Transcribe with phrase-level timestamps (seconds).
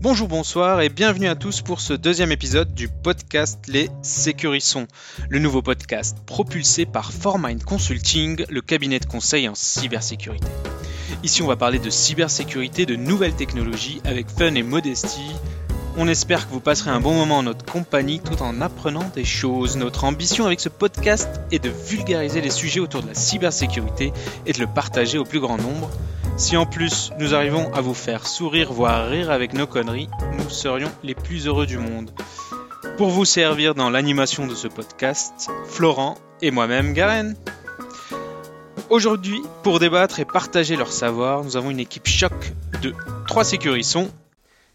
[0.00, 4.86] Bonjour, bonsoir et bienvenue à tous pour ce deuxième épisode du podcast Les Sécurissons,
[5.28, 10.46] le nouveau podcast propulsé par Formind Consulting, le cabinet de conseil en cybersécurité.
[11.24, 15.32] Ici, on va parler de cybersécurité, de nouvelles technologies avec fun et modestie.
[16.00, 19.24] On espère que vous passerez un bon moment en notre compagnie tout en apprenant des
[19.24, 19.76] choses.
[19.76, 24.12] Notre ambition avec ce podcast est de vulgariser les sujets autour de la cybersécurité
[24.46, 25.90] et de le partager au plus grand nombre.
[26.36, 30.08] Si en plus nous arrivons à vous faire sourire, voire rire avec nos conneries,
[30.38, 32.12] nous serions les plus heureux du monde.
[32.96, 37.34] Pour vous servir dans l'animation de ce podcast, Florent et moi-même Garen.
[38.88, 42.94] Aujourd'hui, pour débattre et partager leur savoir, nous avons une équipe choc de
[43.26, 44.12] trois sécurissons.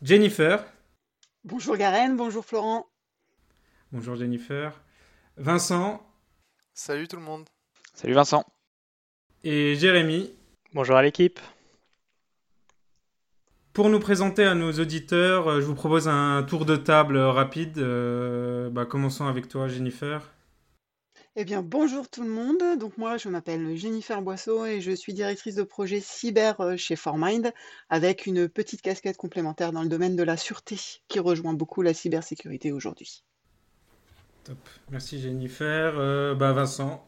[0.01, 0.59] Jennifer.
[1.45, 2.87] Bonjour Garen, bonjour Florent.
[3.91, 4.81] Bonjour Jennifer.
[5.35, 6.01] Vincent.
[6.73, 7.49] Salut tout le monde.
[7.93, 8.45] Salut Vincent.
[9.43, 10.33] Et Jérémy.
[10.73, 11.41] Bonjour à l'équipe.
[13.73, 17.77] Pour nous présenter à nos auditeurs, euh, je vous propose un tour de table rapide.
[17.77, 20.32] Euh, bah, commençons avec toi, Jennifer.
[21.35, 22.77] Eh bien, bonjour tout le monde.
[22.77, 26.95] Donc moi, je m'appelle Jennifer Boisseau et je suis directrice de projet cyber euh, chez
[26.95, 27.51] Formind,
[27.89, 31.93] avec une petite casquette complémentaire dans le domaine de la sûreté, qui rejoint beaucoup la
[31.93, 33.23] cybersécurité aujourd'hui.
[34.43, 34.57] Top.
[34.91, 36.35] Merci Jennifer.
[36.35, 37.03] bah, Vincent.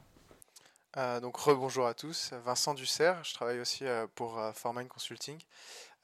[1.21, 2.31] donc rebonjour à tous.
[2.45, 3.23] Vincent Dussert.
[3.23, 3.83] Je travaille aussi
[4.15, 5.37] pour Formind Consulting.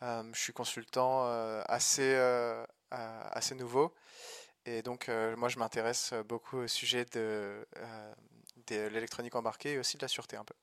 [0.04, 3.94] Euh, je suis consultant euh, assez, euh, assez nouveau.
[4.66, 7.66] Et donc, moi, je m'intéresse beaucoup au sujet de,
[8.68, 10.54] de l'électronique embarquée et aussi de la sûreté un peu.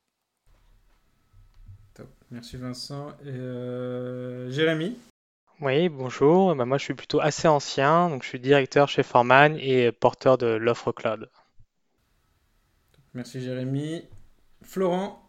[1.95, 2.09] Top.
[2.31, 3.11] Merci Vincent.
[3.25, 4.97] Et Jérémy
[5.61, 6.55] Oui, bonjour.
[6.55, 8.09] Bah, moi, je suis plutôt assez ancien.
[8.09, 11.29] Donc, je suis directeur chez Forman et porteur de l'offre cloud.
[13.15, 14.05] Merci Jérémy.
[14.63, 15.29] Florent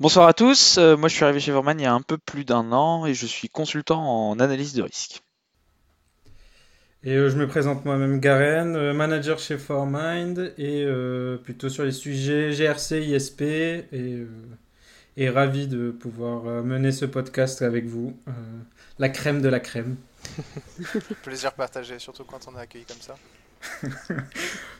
[0.00, 2.18] Bonsoir à tous, euh, moi je suis arrivé chez Verman il y a un peu
[2.18, 5.22] plus d'un an et je suis consultant en analyse de risque.
[7.04, 10.86] Et euh, je me présente moi-même Garen, euh, manager chez Formind et
[11.42, 14.26] plutôt sur les sujets GRC, ISP et,
[15.16, 18.16] et ravi de pouvoir mener ce podcast avec vous,
[18.98, 19.96] la crème de la crème.
[21.22, 23.16] Plaisir partagé, surtout quand on est accueilli comme ça.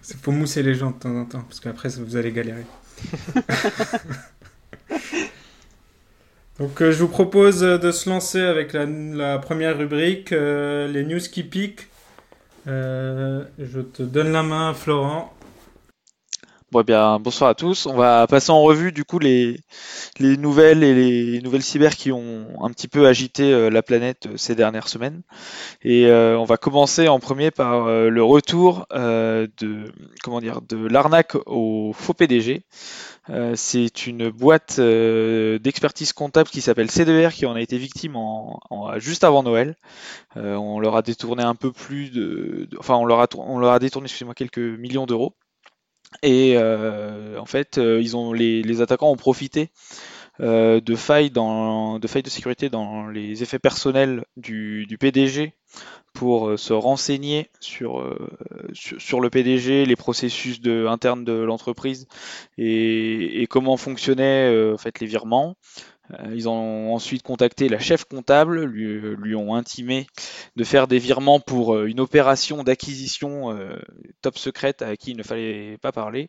[0.03, 2.65] C'est pour mousser les gens de temps en temps, parce qu'après vous allez galérer.
[6.59, 11.19] Donc euh, je vous propose de se lancer avec la, première rubrique, euh, les news
[11.19, 11.89] qui piquent.
[12.69, 15.33] Euh, je te donne la main, Florent.
[16.71, 17.85] Bon, eh bien, bonsoir à tous.
[17.87, 19.61] On va passer en revue du coup les,
[20.19, 24.55] les nouvelles et les nouvelles cyber qui ont un petit peu agité la planète ces
[24.55, 25.21] dernières semaines.
[25.83, 32.63] Et on va commencer en premier par le retour de de l'arnaque au faux PDG.
[33.31, 38.17] Euh, c'est une boîte euh, d'expertise comptable qui s'appelle C2R qui en a été victime
[38.97, 39.77] juste avant Noël.
[40.37, 44.35] Euh, on leur a détourné un peu plus de, enfin on leur a, détourné excusez-moi
[44.35, 45.35] quelques millions d'euros.
[46.23, 49.71] Et en fait, les, attaquants ont profité
[50.39, 55.55] de failles dans de failles de sécurité dans les effets personnels du, PDG
[56.13, 58.29] pour euh, se renseigner sur, euh,
[58.69, 62.07] le PDG, les processus internes de l'entreprise
[62.59, 65.57] et, comment fonctionnaient euh, en fait, les virements.
[66.35, 70.07] Ils ont ensuite contacté la chef comptable, lui, ont intimé
[70.57, 73.57] de faire des virements pour une opération d'acquisition
[74.21, 76.29] top secrète à qui il ne fallait pas parler.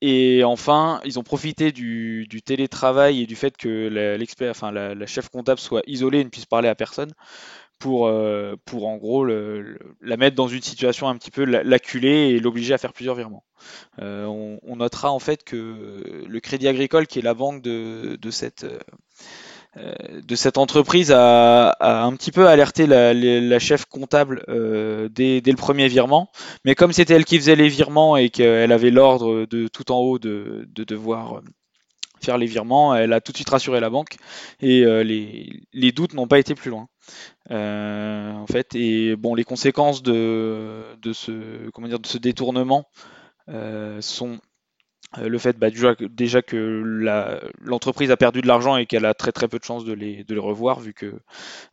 [0.00, 5.06] Et enfin, ils ont profité du, télétravail et du fait que l'expert, enfin la, la,
[5.06, 7.12] chef comptable soit isolée et ne puisse parler à personne
[7.78, 12.40] pour, euh, pour en gros la mettre dans une situation un petit peu l'acculer et
[12.40, 13.44] l'obliger à faire plusieurs virements.
[14.00, 18.30] Euh, on, notera en fait que le Crédit Agricole, qui est la banque de, de
[18.30, 18.78] cette euh,
[20.22, 25.40] de cette entreprise a, a, un petit peu alerté la, la chef comptable euh, dès,
[25.40, 26.30] dès, le premier virement,
[26.64, 29.98] mais comme c'était elle qui faisait les virements et qu'elle avait l'ordre de tout en
[29.98, 31.42] haut de, de devoir
[32.20, 34.16] faire les virements, elle a tout de suite rassuré la banque
[34.60, 36.88] et euh, les, les, doutes n'ont pas été plus loin.
[37.50, 42.84] Euh, en fait, et bon, les conséquences de, de ce comment dire de ce détournement
[43.48, 44.38] euh, sont euh,
[45.16, 46.82] le fait bah, déjà, que
[47.62, 50.24] l'entreprise a perdu de l'argent et qu'elle a très très peu de chances de les,
[50.24, 51.14] de les revoir vu que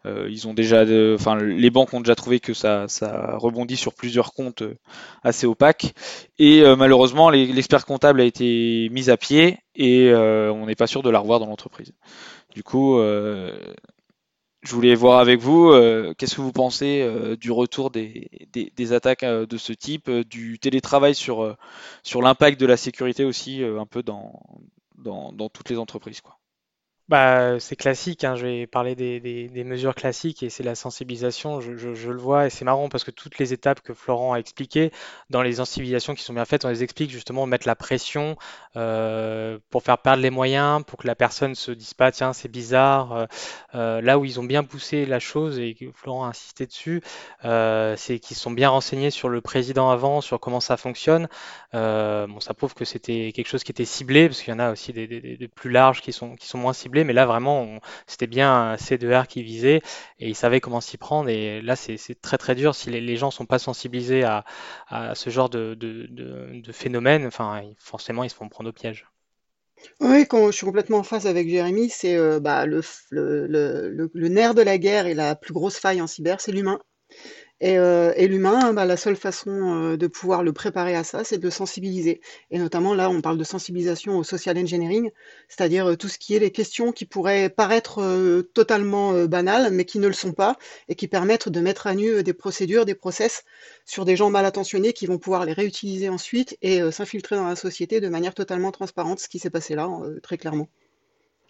[0.06, 0.86] euh, ils ont déjà,
[1.16, 4.78] enfin les banques ont déjà trouvé que ça, ça rebondit sur plusieurs comptes euh,
[5.24, 5.94] assez opaques
[6.40, 11.04] et euh, malheureusement l'expert comptable a été mis à pied et on n'est pas sûr
[11.04, 11.92] de la revoir dans l'entreprise.
[12.54, 12.98] Du coup,
[14.66, 18.94] je voulais voir avec vous, euh, qu'est-ce que vous pensez euh, du retour des, des,
[18.94, 21.56] attaques euh, de ce type, du télétravail sur,
[22.04, 24.42] sur l'impact de la sécurité aussi, un peu dans,
[24.98, 26.38] dans, dans, toutes les entreprises quoi.
[27.08, 31.76] Bah, c'est classique, hein, je vais parler des, mesures classiques et c'est la sensibilisation, je,
[31.78, 34.92] je- le vois et c'est marrant parce que toutes les étapes que Florent a expliquées,
[35.30, 38.38] dans les sensibilisations qui sont bien faites, on les explique justement mettre la pression
[38.76, 42.50] euh, pour faire perdre les moyens, pour que la personne se dise pas tiens c'est
[42.50, 43.12] bizarre.
[43.14, 43.26] euh,
[43.76, 47.02] euh, là où ils ont bien poussé la chose et que Florent a insisté dessus,
[47.44, 51.28] c'est qu'ils sont bien renseignés sur le président avant, sur comment ça fonctionne.
[51.74, 54.72] Bon, ça prouve que c'était quelque chose qui était ciblé, parce qu'il y en a
[54.72, 59.28] aussi des, plus larges qui sont moins ciblés, mais là vraiment, c'était bien un C2R
[59.28, 59.82] qui visait
[60.20, 61.30] et ils savaient comment s'y prendre.
[61.30, 64.46] Et là, c'est très très dur si les, gens sont pas sensibilisés à,
[64.88, 67.26] à ce genre de, de, de, phénomène.
[67.28, 69.06] Enfin, forcément, ils se font prendre au piège.
[70.00, 74.10] Oui, quand je suis complètement en phase avec Jérémy, c'est euh, bah, le, le, le-
[74.14, 76.80] le nerf de la guerre et la plus grosse faille en cyber, c'est l'humain.
[77.62, 81.24] Et, euh, et l'humain, bah, la seule façon euh, de pouvoir le préparer à ça,
[81.24, 82.20] c'est de le sensibiliser.
[82.52, 85.10] Et notamment là, on parle de sensibilisation au social engineering,
[85.48, 88.02] c'est-à-dire euh, tout ce qui est les questions qui pourraient paraître
[88.54, 90.58] totalement banales, mais qui ne le sont pas,
[90.90, 93.46] et qui permettent de mettre à nu des procédures, des process
[93.86, 97.56] sur des gens mal intentionnés qui vont pouvoir les réutiliser ensuite et s'infiltrer dans la
[97.56, 99.90] société de manière totalement transparente, ce qui s'est passé là,
[100.24, 100.68] très clairement.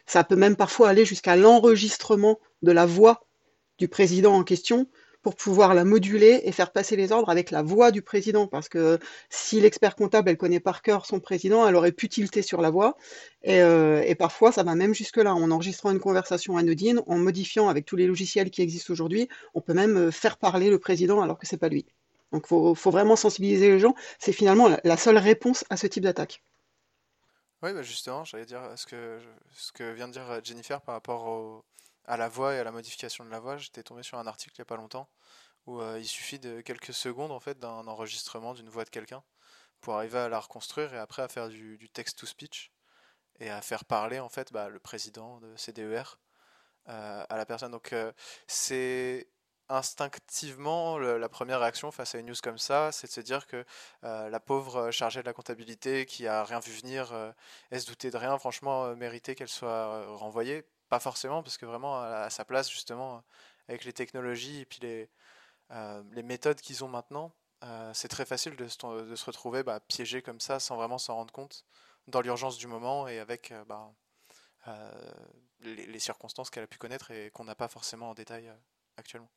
[0.05, 3.25] Ça peut même parfois aller jusqu'à l'enregistrement de la voix
[3.79, 4.87] du président en question
[5.25, 8.45] pour pouvoir la moduler et faire passer les ordres avec la voix du président.
[8.45, 8.99] Parce que
[9.31, 12.69] si l'expert comptable, elle connaît par cœur son président, elle aurait pu tilter sur la
[12.69, 12.95] voix.
[13.41, 15.33] Et, euh, parfois, ça va même jusque-là.
[15.33, 19.61] En enregistrant une conversation anodine, en modifiant avec tous les logiciels qui existent aujourd'hui, on
[19.61, 21.87] peut même euh, faire parler le président alors que c'est pas lui.
[22.31, 23.95] Donc, il faut, faut, vraiment sensibiliser les gens.
[24.19, 26.43] C'est finalement la, seule réponse à ce type d'attaque.
[27.63, 29.17] Oui, bah justement, j'allais dire ce que,
[29.53, 31.63] ce que vient de dire Jennifer par rapport au,
[32.07, 33.57] à la voix et à la modification de la voix.
[33.57, 35.09] J'étais tombé sur un article il n'y a pas longtemps
[35.65, 39.23] où euh, il suffit de quelques secondes en fait d'un enregistrement d'une voix de quelqu'un
[39.81, 42.71] pour arriver à la reconstruire et après à faire du, text-to-speech
[43.39, 46.03] et à faire parler en fait bah, le président de CDER
[46.87, 47.71] euh, à la personne.
[47.71, 48.11] Donc euh,
[48.47, 49.27] c'est
[49.67, 53.65] instinctivement la première réaction face à une news comme ça, c'est de se dire que
[54.03, 57.33] la pauvre chargée de la comptabilité qui a rien vu venir,
[57.71, 60.67] elle se doutait de rien, franchement méritait qu'elle soit renvoyée.
[60.95, 63.21] Pas forcément, parce que vraiment à, sa place justement
[63.67, 65.09] avec les technologies et puis les,
[65.71, 67.33] euh, méthodes qu'ils ont maintenant,
[67.65, 71.33] euh, c'est très facile de se, retrouver bah, piégé comme ça sans vraiment s'en rendre
[71.33, 71.65] compte
[72.07, 73.93] dans l'urgence du moment et avec euh, bah,
[75.59, 78.49] les, circonstances qu'elle a pu connaître et qu'on n'a pas forcément en détail
[78.95, 79.29] actuellement.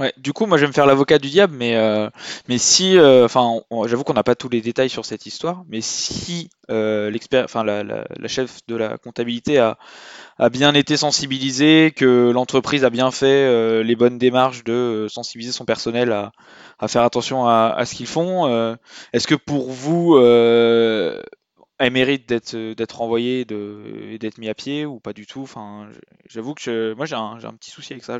[0.00, 2.08] Ouais, du coup, moi, je vais me faire l'avocat du diable, mais euh,
[2.48, 5.82] mais si, enfin, euh, j'avoue qu'on n'a pas tous les détails sur cette histoire, mais
[5.82, 9.76] si euh, l'expert, enfin, la, chef de la comptabilité a
[10.50, 15.66] bien été sensibilisée, que l'entreprise a bien fait euh, les bonnes démarches de sensibiliser son
[15.66, 18.48] personnel à, faire attention à, ce qu'ils font,
[19.12, 20.16] est-ce que pour vous
[21.78, 25.42] elle mérite d'être d'être renvoyée et d'être mis à pied ou pas du tout?
[25.42, 25.88] Enfin,
[26.26, 28.18] j'avoue que je, moi j'ai un, petit souci avec ça.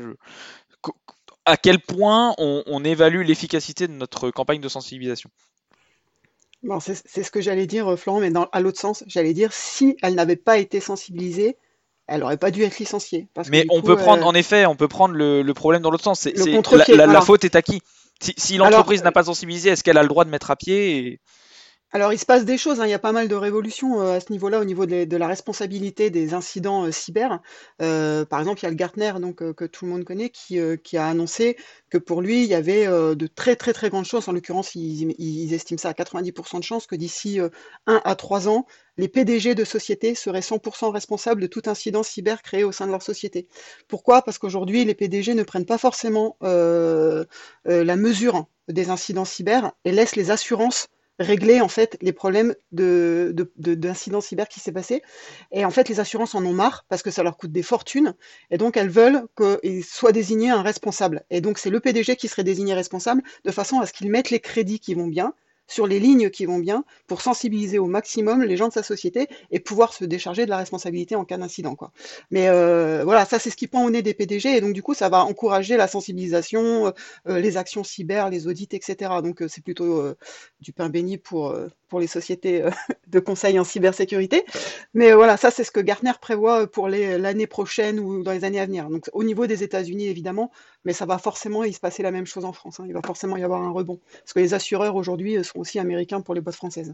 [1.45, 5.29] À quel point on, on évalue l'efficacité de notre campagne de sensibilisation
[6.63, 9.97] bon, C'est ce que j'allais dire, Florent, mais dans, à l'autre sens, j'allais dire si
[10.01, 11.57] elle n'avait pas été sensibilisée,
[12.07, 13.27] elle aurait pas dû être licenciée.
[13.33, 15.81] Parce mais on coup, peut prendre, euh, en effet, on peut prendre le, le problème
[15.81, 16.21] dans l'autre sens.
[16.21, 16.33] C'est,
[16.71, 17.81] la, la- la faute est à qui?
[18.21, 20.97] Si, si l'entreprise n'a pas sensibilisé, est-ce qu'elle a le droit de mettre à pied
[20.97, 21.19] et-
[21.93, 24.15] Alors, il se passe des choses, hein, il y a pas mal de révolutions euh,
[24.15, 27.41] à ce niveau-là, au niveau de, la responsabilité des incidents euh, cyber.
[27.81, 30.57] Euh, par exemple, il y a le Gartner, donc, que tout le monde connaît, qui,
[30.97, 31.57] a annoncé
[31.89, 35.53] que pour lui, il y avait de très très très grandes chances, en l'occurrence, ils,
[35.53, 37.49] estiment ça à 90% de chances, que d'ici euh,
[37.87, 42.41] 1 à 3 ans, les PDG de sociétés seraient 100% responsables de tout incident cyber
[42.41, 43.49] créé au sein de leur société.
[43.89, 44.21] Pourquoi?
[44.21, 47.25] Parce qu'aujourd'hui, les PDG ne prennent pas forcément la
[47.97, 50.87] mesure des incidents cyber et laissent les assurances
[51.19, 55.01] régler en fait les problèmes de, de, de- d'incidents cyber qui s'est passé.
[55.51, 58.15] Et en fait, les assurances en ont marre parce que ça leur coûte des fortunes.
[58.49, 61.23] Et donc, elles veulent qu'il soit désigné un responsable.
[61.29, 64.29] Et donc, c'est le PDG qui serait désigné responsable de façon à ce qu'il mette
[64.31, 65.33] les crédits qui vont bien
[65.71, 69.27] sur les lignes qui vont bien pour sensibiliser au maximum les gens de sa société
[69.51, 71.75] et pouvoir se décharger de la responsabilité en cas d'incident.
[71.75, 71.91] Quoi.
[72.29, 74.83] Mais euh, voilà, ça c'est ce qui pend au nez des PDG et donc du
[74.83, 76.93] coup ça va encourager la sensibilisation,
[77.27, 79.11] euh, les actions cyber, les audits, etc.
[79.23, 80.03] Donc euh, c'est plutôt
[80.59, 81.55] du pain béni pour,
[81.87, 82.65] pour les sociétés
[83.07, 84.43] de conseil en cybersécurité.
[84.93, 88.59] Mais voilà, ça c'est ce que Gartner prévoit pour l'année prochaine ou dans les années
[88.59, 88.89] à venir.
[88.89, 90.51] Donc au niveau des États-Unis évidemment,
[90.85, 92.79] mais ça va forcément se passer la même chose en France.
[92.79, 92.85] hein.
[92.87, 93.99] Il va forcément y avoir un rebond.
[94.13, 96.93] Parce que les assureurs aujourd'hui euh, sont aussi américains pour les boîtes françaises.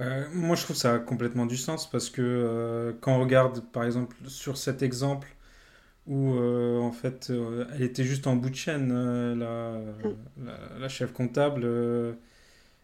[0.00, 3.60] Euh, moi, je trouve ça a complètement du sens parce que euh, quand on regarde,
[3.72, 5.28] par exemple, sur cet exemple
[6.06, 7.30] où euh, en fait
[7.74, 9.80] elle était juste en bout de chaîne, euh, la,
[10.44, 11.66] la, la chef comptable,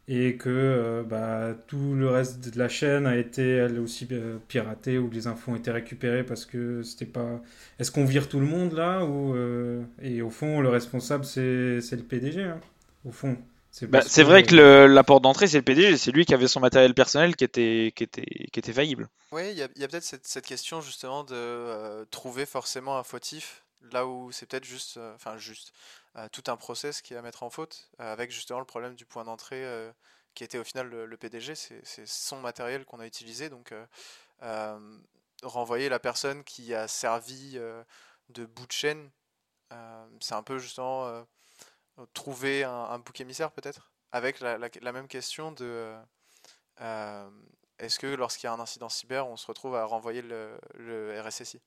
[0.06, 4.06] et que bah, tout le reste de la chaîne a été elle aussi
[4.48, 7.40] piraté ou les infos ont été récupérées parce que c'était pas.
[7.78, 9.34] Est-ce qu'on vire tout le monde là ou
[10.02, 12.60] et au fond le responsable c'est le PDG hein,
[13.04, 13.36] au fond.
[13.74, 16.60] C'est bah, vrai que la porte d'entrée, c'est le PDG, c'est lui qui avait son
[16.60, 19.08] matériel personnel qui était, qui était, qui était faillible.
[19.32, 23.64] Oui, il y a, peut-être cette, cette, question justement de euh, trouver forcément un fautif,
[23.90, 27.22] là où c'est peut-être juste, euh, enfin juste, euh, tout un process qui est à
[27.22, 29.64] mettre en faute, avec justement le problème du point d'entrée
[30.34, 33.74] qui était au final le, PDG, c'est son matériel qu'on a utilisé, donc
[35.42, 37.58] renvoyer la personne qui a servi
[38.28, 39.10] de bout de chaîne,
[40.20, 41.26] c'est un peu justement
[42.12, 45.96] trouver un, bouc émissaire peut-être Avec la, même question de
[46.80, 47.30] euh,
[47.78, 50.58] est-ce que lorsqu'il y a un incident cyber, on se retrouve à renvoyer le,
[51.24, 51.60] RSSI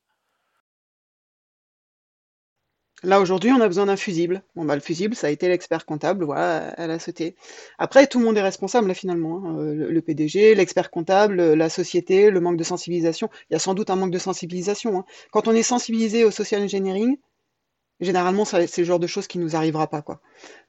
[3.04, 4.42] Là aujourd'hui, on a besoin d'un fusible.
[4.56, 7.36] Bon bah le fusible, ça a été l'expert comptable, voilà, elle a sauté.
[7.78, 9.44] Après, tout le monde est responsable là finalement.
[9.46, 9.60] Hein.
[9.60, 13.30] Euh, le, PDG, l'expert comptable, la société, le manque de sensibilisation.
[13.50, 15.00] Il y a sans doute un manque de sensibilisation.
[15.00, 15.06] Hein.
[15.32, 17.18] Quand on est sensibilisé au social engineering,
[18.00, 20.20] généralement, c'est le genre de choses qui nous arrivera pas, quoi.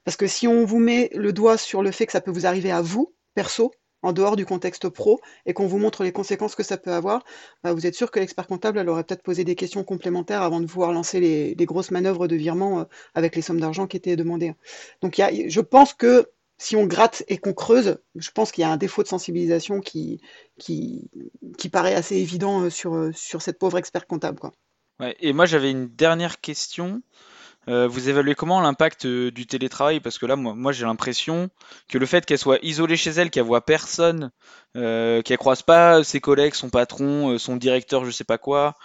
[0.03, 2.45] Parce que si on vous met le doigt sur le fait que ça peut vous
[2.45, 3.71] arriver à vous, perso,
[4.01, 7.23] en dehors du contexte pro, et qu'on vous montre les conséquences que ça peut avoir,
[7.63, 10.65] bah, vous êtes sûr que l'expert comptable aurait peut-être posé des questions complémentaires avant de
[10.65, 14.55] pouvoir lancer les, grosses manœuvres de virement euh, avec les sommes d'argent qui étaient demandées.
[15.01, 16.29] Donc je pense que
[16.59, 19.79] si on gratte et qu'on creuse, je pense qu'il y a un défaut de sensibilisation
[19.79, 20.21] qui,
[21.71, 24.39] paraît assez évident euh, sur, euh, sur cette pauvre expert comptable.
[25.21, 27.01] Et moi j'avais une dernière question.
[27.67, 29.99] Euh, vous évaluez comment l'impact euh, du télétravail?
[29.99, 31.49] Parce que là, moi, j'ai l'impression
[31.87, 34.31] que le fait qu'elle soit isolée chez elle, qu'elle voit personne,
[34.77, 38.75] euh, qu'elle croise pas ses collègues, son patron, son directeur, je sais pas quoi,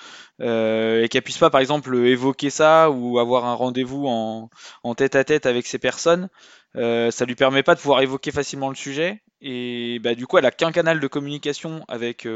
[0.40, 4.50] et qu'elle puisse pas, par exemple, évoquer ça ou avoir un rendez-vous en,
[4.82, 6.28] en tête à tête avec ces personnes,
[6.74, 9.22] ça lui permet pas de pouvoir évoquer facilement le sujet.
[9.40, 12.26] Et bah, du coup, elle a qu'un canal de communication avec,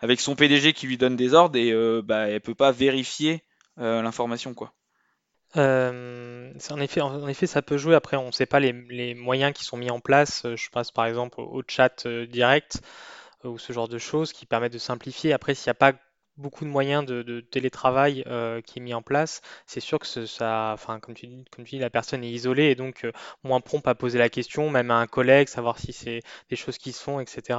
[0.00, 1.72] avec son PDG qui lui donne des ordres et
[2.02, 3.42] bah, elle peut pas vérifier
[3.78, 4.72] l'information, quoi.
[5.56, 7.94] Euh, en effet, en effet, ça peut jouer.
[7.94, 10.44] Après, on ne sait pas les, moyens qui sont mis en place.
[10.44, 12.80] Euh, je passe par exemple au, chat euh, direct
[13.44, 15.32] ou ce genre de choses qui permettent de simplifier.
[15.32, 15.92] Après, s'il n'y a pas
[16.36, 18.24] beaucoup de moyens de, télétravail
[18.66, 22.24] qui est mis en place, c'est sûr que ça, enfin, comme tu, dis, la personne
[22.24, 23.06] est isolée et donc
[23.44, 26.20] moins prompt à poser la question, même à un collègue, savoir si c'est
[26.50, 27.58] des choses qui se font, etc.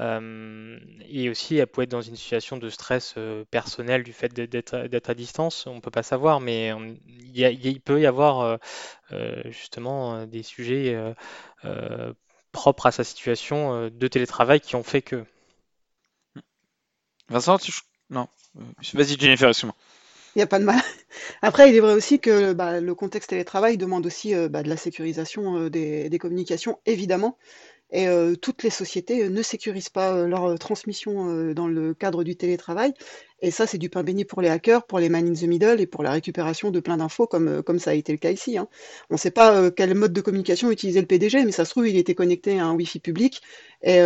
[0.00, 4.32] Euh, et aussi, elle peut être dans une situation de stress euh, personnel du fait
[4.34, 5.66] d'être à distance.
[5.66, 6.72] On ne peut pas savoir, mais
[7.06, 8.58] il, peut y avoir
[9.12, 10.96] euh, justement des sujets
[12.52, 15.24] propres à sa situation de télétravail qui ont fait que.
[17.28, 17.72] Vincent, tu...
[18.10, 18.28] non.
[18.92, 19.74] Vas-y, Jennifer, excuse-moi.
[20.34, 20.80] Il n'y a pas de mal.
[21.42, 24.76] Après, il est vrai aussi que bah, le contexte télétravail demande aussi bah, de la
[24.76, 27.38] sécurisation des, communications, évidemment.
[27.94, 32.24] Et euh, toutes les sociétés euh, ne sécurisent pas euh, leur transmission dans le cadre
[32.24, 32.92] du télétravail.
[33.40, 35.80] Et ça, c'est du pain béni pour les hackers, pour les man in the middle
[35.80, 38.58] et pour la récupération de plein d'infos, comme, ça a été le cas ici.
[38.58, 38.68] Hein.
[39.10, 41.86] On ne sait pas quel mode de communication utilisait le PDG, mais ça se trouve,
[41.86, 43.42] il était connecté à un Wi-Fi public
[43.82, 44.00] et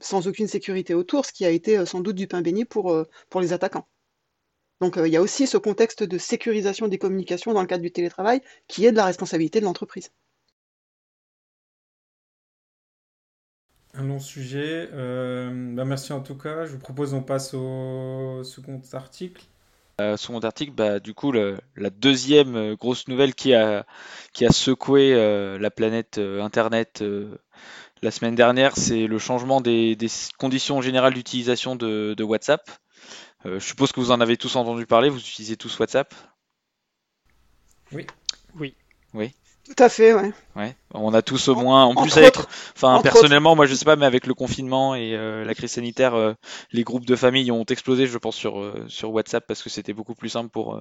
[0.00, 3.06] sans aucune sécurité autour, ce qui a été sans doute du pain béni pour
[3.40, 3.86] les attaquants.
[4.80, 7.92] Donc il y a aussi ce contexte de sécurisation des communications dans le cadre du
[7.92, 10.10] télétravail qui est de la responsabilité de l'entreprise.
[13.94, 14.88] Un long sujet.
[14.92, 16.64] Euh, bah, merci en tout cas.
[16.64, 19.42] Je vous propose qu'on passe au second article.
[20.00, 23.84] Euh, second article, bah, du coup, la deuxième euh, grosse nouvelle qui a,
[24.32, 27.04] qui a secoué euh, la planète Internet
[28.02, 29.94] la semaine dernière, c'est le changement des,
[30.38, 32.70] conditions générales d'utilisation de, de, WhatsApp.
[33.44, 36.14] je suppose que vous en avez tous entendu parler, vous utilisez tous WhatsApp?
[37.92, 38.06] Oui.
[38.54, 38.74] Oui.
[39.12, 39.34] Oui.
[39.70, 40.32] Tout à fait, ouais.
[40.56, 42.36] Ouais, on a tous au moins, en plus avec,
[42.74, 46.14] enfin personnellement, moi je sais pas, mais avec le confinement et euh, la crise sanitaire,
[46.14, 46.32] euh,
[46.72, 49.92] les groupes de famille ont explosé, je pense sur euh, sur WhatsApp parce que c'était
[49.92, 50.76] beaucoup plus simple pour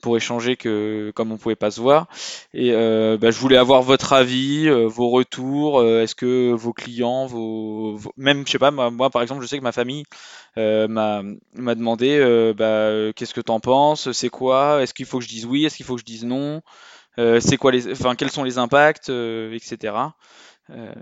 [0.00, 2.08] pour échanger que comme on pouvait pas se voir.
[2.54, 5.84] Et bah, je voulais avoir votre avis, vos retours.
[5.84, 9.58] Est-ce que vos clients, vos, même je sais pas, moi, moi, par exemple, je sais
[9.58, 10.04] que ma famille
[10.56, 11.22] m'a
[11.54, 15.44] m'a demandé, bah, qu'est-ce que t'en penses, c'est quoi, est-ce qu'il faut que je dise
[15.44, 16.62] oui, est-ce qu'il faut que je dise non?
[17.18, 19.94] Euh, c'est quoi les, enfin quels sont les impacts, euh, etc.
[20.70, 20.92] Euh,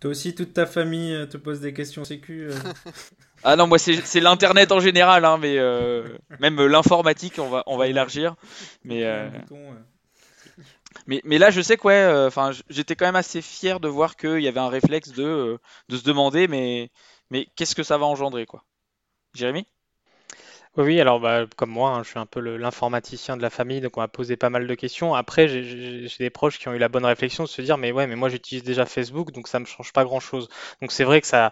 [0.00, 2.48] Toi aussi, toute ta famille te pose des questions sécu.
[3.44, 5.58] ah non, moi c'est l'internet en général, hein, mais
[6.40, 8.36] même l'informatique, on va on va élargir.
[8.84, 9.04] Mais
[11.06, 14.16] mais, mais, là, je sais que ouais, enfin, j'étais quand même assez fier de voir
[14.16, 15.58] qu'il y avait un réflexe de,
[15.90, 16.90] de se demander, mais,
[17.30, 18.64] mais qu'est-ce que ça va engendrer, quoi.
[19.34, 19.66] Jérémy?
[20.78, 23.96] Oui, alors bah, comme moi, hein, je suis un peu l'informaticien de la famille, donc
[23.96, 25.14] on m'a posé pas mal de questions.
[25.14, 28.06] Après, j'ai des proches qui ont eu la bonne réflexion de se dire, mais ouais,
[28.06, 30.50] mais moi j'utilise déjà Facebook, donc ça me change pas grand-chose.
[30.82, 31.50] Donc c'est vrai que ça,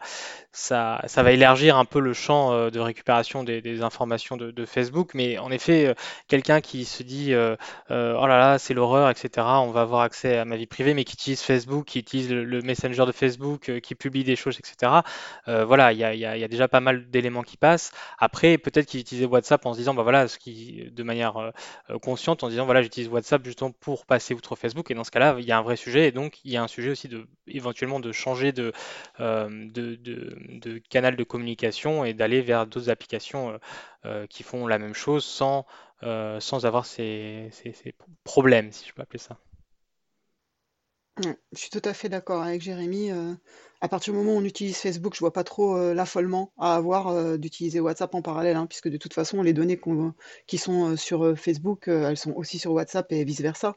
[0.53, 5.13] ça, ça va élargir un peu le champ euh, de récupération des, informations de, Facebook.
[5.15, 5.95] Mais en effet, euh,
[6.29, 7.57] quelqu'un qui se dit, euh,
[7.91, 11.05] oh là là, c'est l'horreur, etc., on va avoir accès à ma vie privée, mais
[11.05, 15.01] qui utilise Facebook, qui utilise le, Messenger de Facebook, qui publie des choses, etc.
[15.47, 17.93] voilà, il y a, déjà pas mal d'éléments qui passent.
[18.19, 21.51] Après, peut-être qu'ils WhatsApp en se disant, bah voilà, ce qui, de manière euh,
[21.91, 24.91] euh, consciente, en disant, voilà, j'utilise WhatsApp justement pour passer outre Facebook.
[24.91, 26.09] Et dans ce cas-là, il y a un vrai sujet.
[26.09, 28.73] Et donc, il y a un sujet aussi de, éventuellement, de changer de,
[29.21, 33.59] euh, de, de- canal de communication et d'aller vers d'autres applications
[34.29, 35.67] qui font la même chose sans,
[36.03, 37.95] sans avoir ces- ces
[38.25, 39.39] problèmes, si je peux appeler ça.
[41.23, 43.13] Je suis tout à fait d'accord avec Jérémy.
[43.13, 43.35] euh,
[43.81, 46.75] à partir du moment où on utilise Facebook, je vois pas trop euh, l'affolement à
[46.75, 49.81] avoir euh, d'utiliser WhatsApp en parallèle, hein, puisque de toute façon, les données
[50.47, 53.77] qui sont sur Facebook, elles sont aussi sur WhatsApp et vice-versa.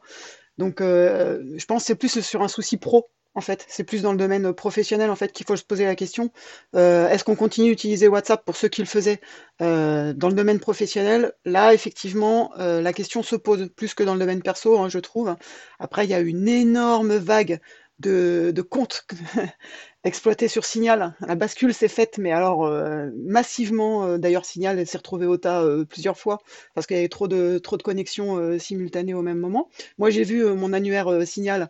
[0.58, 3.66] Donc, je pense que c'est plus sur un souci pro, en fait.
[3.70, 6.32] C'est plus dans le domaine professionnel, en fait, qu'il faut se poser la question.
[6.76, 9.22] Euh, est-ce qu'on continue d'utiliser WhatsApp pour ceux qui le faisaient?
[9.62, 11.34] Euh, dans le domaine professionnel?
[11.46, 14.98] Là, effectivement, euh, la question se pose plus que dans le domaine perso, hein, je
[14.98, 15.36] trouve.
[15.80, 17.60] Après, il y a une énorme vague
[18.00, 19.06] de, de comptes
[20.08, 21.14] exploités sur Signal.
[21.22, 24.06] La bascule s'est faite, mais alors euh, massivement.
[24.06, 26.40] euh, D'ailleurs, Signal s'est retrouvé au tas euh, plusieurs fois
[26.74, 29.70] parce qu'il y avait trop de, trop de connexions simultanées au même moment.
[29.98, 31.70] Moi, j'ai vu mon annuaire Signal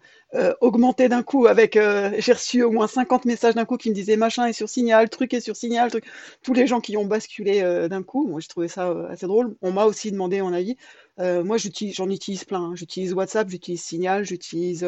[0.62, 1.74] augmenter d'un coup avec.
[2.20, 5.10] j'ai reçu au moins 50 messages d'un coup qui me disaient machin est sur Signal,
[5.10, 6.06] truc est sur Signal, truc.
[6.44, 8.28] Tous les gens qui ont basculé d'un coup.
[8.28, 9.56] Moi, j'ai trouvé ça assez drôle.
[9.62, 10.76] On m'a aussi demandé mon avis.
[11.20, 12.62] Moi, j'en utilise plein.
[12.62, 12.76] hein.
[12.76, 14.86] J'utilise WhatsApp, j'utilise Signal, j'utilise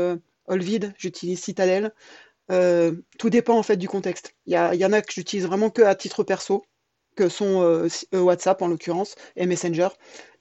[0.48, 1.94] Olvid, j'utilise Citadel.
[2.52, 4.36] Euh, tout dépend en fait du contexte.
[4.46, 6.66] Il y, en a que j'utilise vraiment que à titre perso,
[7.16, 9.90] que sont euh, euh, WhatsApp en l'occurrence et Messenger.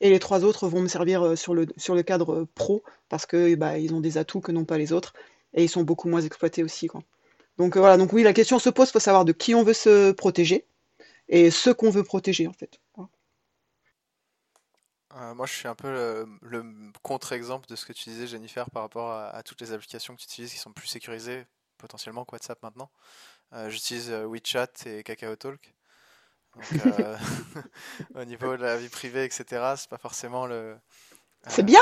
[0.01, 3.55] Et les trois autres vont me servir sur le, sur le cadre pro parce que
[3.57, 5.13] bah, ont des atouts que n'ont pas les autres
[5.55, 7.03] et ils sont beaucoup moins exploités aussi, quoi.
[7.59, 9.73] Donc voilà, donc oui, la question se pose, il faut savoir de qui on veut
[9.73, 10.65] se protéger
[11.29, 12.81] et ce qu'on veut protéger en fait.
[15.35, 16.65] Moi, je suis un peu le, le
[17.03, 20.27] contre-exemple de ce que tu disais, Jennifer, par rapport à toutes les applications que tu
[20.27, 21.45] utilises qui sont plus sécurisées,
[21.79, 22.91] potentiellement que WhatsApp maintenant.
[23.55, 25.75] Euh, j'utilise euh, WeChat et KakaoTalk.
[26.55, 27.17] Donc, euh,
[28.15, 30.77] au niveau de la vie privée, etc., c'est pas forcément le.
[31.47, 31.81] C'est bien.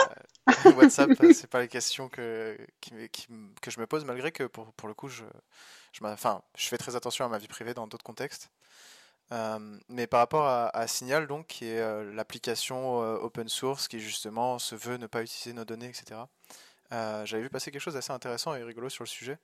[0.77, 3.27] WhatsApp, c'est pas les questions que, qui, qui
[3.63, 5.25] que je me pose, malgré que pour, pour le coup, je,
[5.93, 8.51] je, enfin, je fais très attention à ma vie privée dans d'autres contextes.
[9.33, 13.89] Euh, mais par rapport à, à Signal, donc, qui est euh, l'application euh, open source
[13.89, 16.21] qui justement se veut ne pas utiliser nos données, etc.
[16.93, 19.39] euh, j'avais vu passer quelque chose d'assez intéressant et rigolo sur le sujet.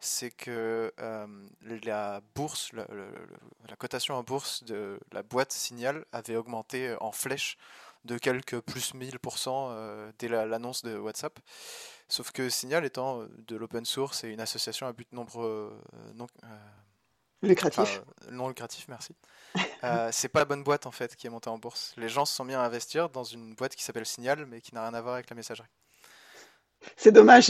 [0.00, 1.26] C'est que euh,
[1.84, 7.56] la bourse, la cotation en bourse de la boîte Signal avait augmenté en flèche
[8.04, 11.38] de quelques plus 1000% euh, dès la- l'annonce de WhatsApp.
[12.08, 16.12] Sauf que Signal étant euh, de l'open source et une association à but nombreux, euh,
[16.14, 16.46] non, euh,
[17.42, 17.78] Lucratif.
[17.78, 19.14] Enfin, euh, non lucratif, merci.
[19.84, 21.92] Euh, c'est pas la bonne boîte en fait qui est montée en bourse.
[21.96, 24.74] Les gens se sont mis à investir dans une boîte qui s'appelle Signal, mais qui
[24.74, 25.68] n'a rien à voir avec la messagerie.
[26.96, 27.46] C'est dommage.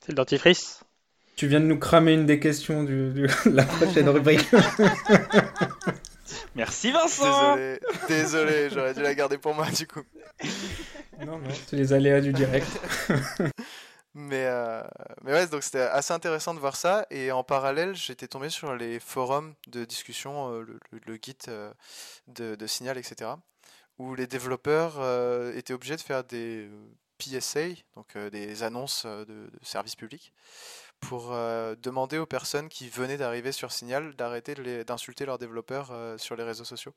[0.00, 0.80] C'est le dentifrice?
[1.36, 4.46] Tu viens de nous cramer une des questions du, du- de la prochaine rubrique.
[6.54, 10.02] Merci Vincent Désolé, désolé, j'aurais dû la garder pour moi du coup.
[11.20, 12.66] non, non, c'est les aléas du direct.
[14.14, 14.82] Mais, euh,
[15.22, 17.06] mais ouais, donc c'était assez intéressant de voir ça.
[17.10, 21.34] Et en parallèle, j'étais tombé sur les forums de discussion, euh, le, le, le Git
[21.48, 21.72] euh,
[22.28, 23.30] de, de Signal, etc.
[23.98, 26.68] Où les développeurs euh, étaient obligés de faire des
[27.22, 30.32] PSA, donc euh, des annonces euh, de, services publics,
[31.00, 34.54] pour euh, demander aux personnes qui venaient d'arriver sur Signal d'arrêter
[34.84, 36.94] d'insulter leurs développeurs sur les réseaux sociaux.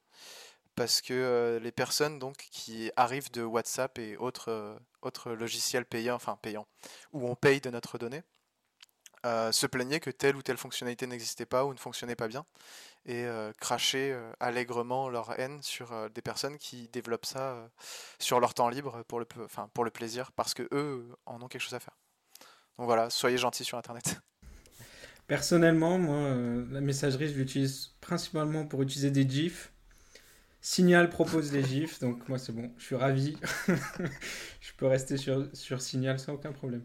[0.75, 6.37] Parce que les personnes donc qui arrivent de WhatsApp et autres, autres logiciels payants, enfin
[6.41, 6.67] payants,
[7.13, 8.23] où on paye de notre donnée,
[9.23, 12.45] se plaignaient que telle ou telle fonctionnalité n'existait pas ou ne fonctionnait pas bien,
[13.05, 17.67] et euh, crachaient euh, allègrement leur haine sur euh, des personnes qui développent ça euh,
[18.19, 21.41] sur leur temps libre pour le, peu- enfin, pour le plaisir, parce que eux en
[21.41, 21.97] ont quelque chose à faire.
[22.77, 24.19] Donc voilà, soyez gentils sur Internet.
[25.27, 29.71] Personnellement, moi, euh, la messagerie, je l'utilise principalement pour utiliser des GIFs.
[30.61, 33.37] Signal propose des GIFs, donc moi c'est bon, je suis ravi.
[34.61, 36.83] je peux rester sur, sur Signal sans aucun problème.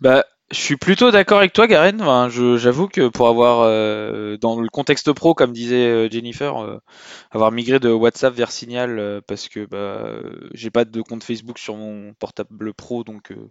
[0.00, 2.00] Bah, je suis plutôt d'accord avec toi, Garen.
[2.02, 6.80] Enfin, j'avoue que pour avoir, euh, dans le contexte pro, comme disait euh, Jennifer, euh,
[7.30, 10.12] avoir migré de WhatsApp vers Signal euh, parce que bah,
[10.52, 13.50] j'ai pas de compte Facebook sur mon portable pro, donc euh,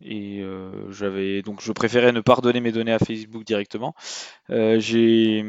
[0.00, 3.94] Et euh, j'avais donc je préférais ne pas redonner mes données à Facebook directement.
[4.50, 5.44] Euh, j'ai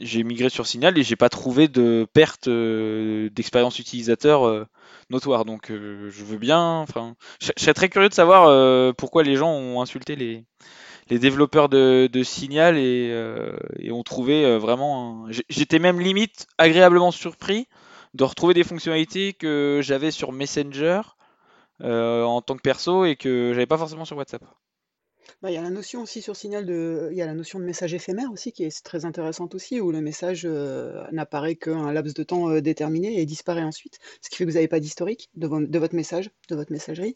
[0.00, 4.66] j'ai migré sur Signal et j'ai pas trouvé de perte euh, d'expérience utilisateur euh,
[5.10, 5.44] notoire.
[5.44, 6.80] Donc euh, je veux bien.
[6.80, 10.44] Enfin, je serais très curieux de savoir pourquoi les gens ont insulté les
[11.10, 13.14] les développeurs de, de Signal et,
[13.78, 15.26] et ont trouvé vraiment.
[15.48, 17.68] J'étais même limite agréablement surpris
[18.14, 21.00] de retrouver des fonctionnalités que j'avais sur Messenger
[21.82, 24.42] en tant que perso et que j'avais pas forcément sur WhatsApp.
[25.42, 27.58] Bah, il y a la notion aussi sur Signal de, il y a la notion
[27.58, 31.92] de message éphémère aussi qui est très intéressante aussi, où le message euh, n'apparaît qu'un
[31.92, 34.80] laps de temps euh, déterminé et disparaît ensuite, ce qui fait que vous n'avez pas
[34.80, 37.14] d'historique de, vo- de votre message, de votre messagerie.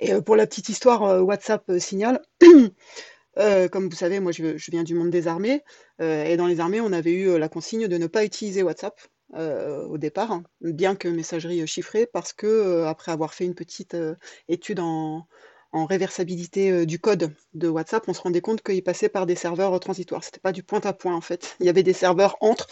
[0.00, 2.22] Et euh, pour la petite histoire, euh, WhatsApp euh, Signal,
[3.38, 5.62] euh, comme vous savez, moi je, viens du monde des armées,
[6.00, 8.62] euh, et dans les armées, on avait eu euh, la consigne de ne pas utiliser
[8.62, 8.98] WhatsApp.
[9.34, 13.54] Euh, au départ, hein, bien que messagerie chiffrée, parce que euh, après avoir fait une
[13.54, 14.16] petite euh,
[14.48, 15.26] étude en,
[15.72, 19.36] en réversibilité euh, du code de WhatsApp, on se rendait compte qu'il passait par des
[19.36, 20.24] serveurs euh, transitoires.
[20.24, 21.56] C'était pas du point à point en fait.
[21.60, 22.66] Il y avait des serveurs entre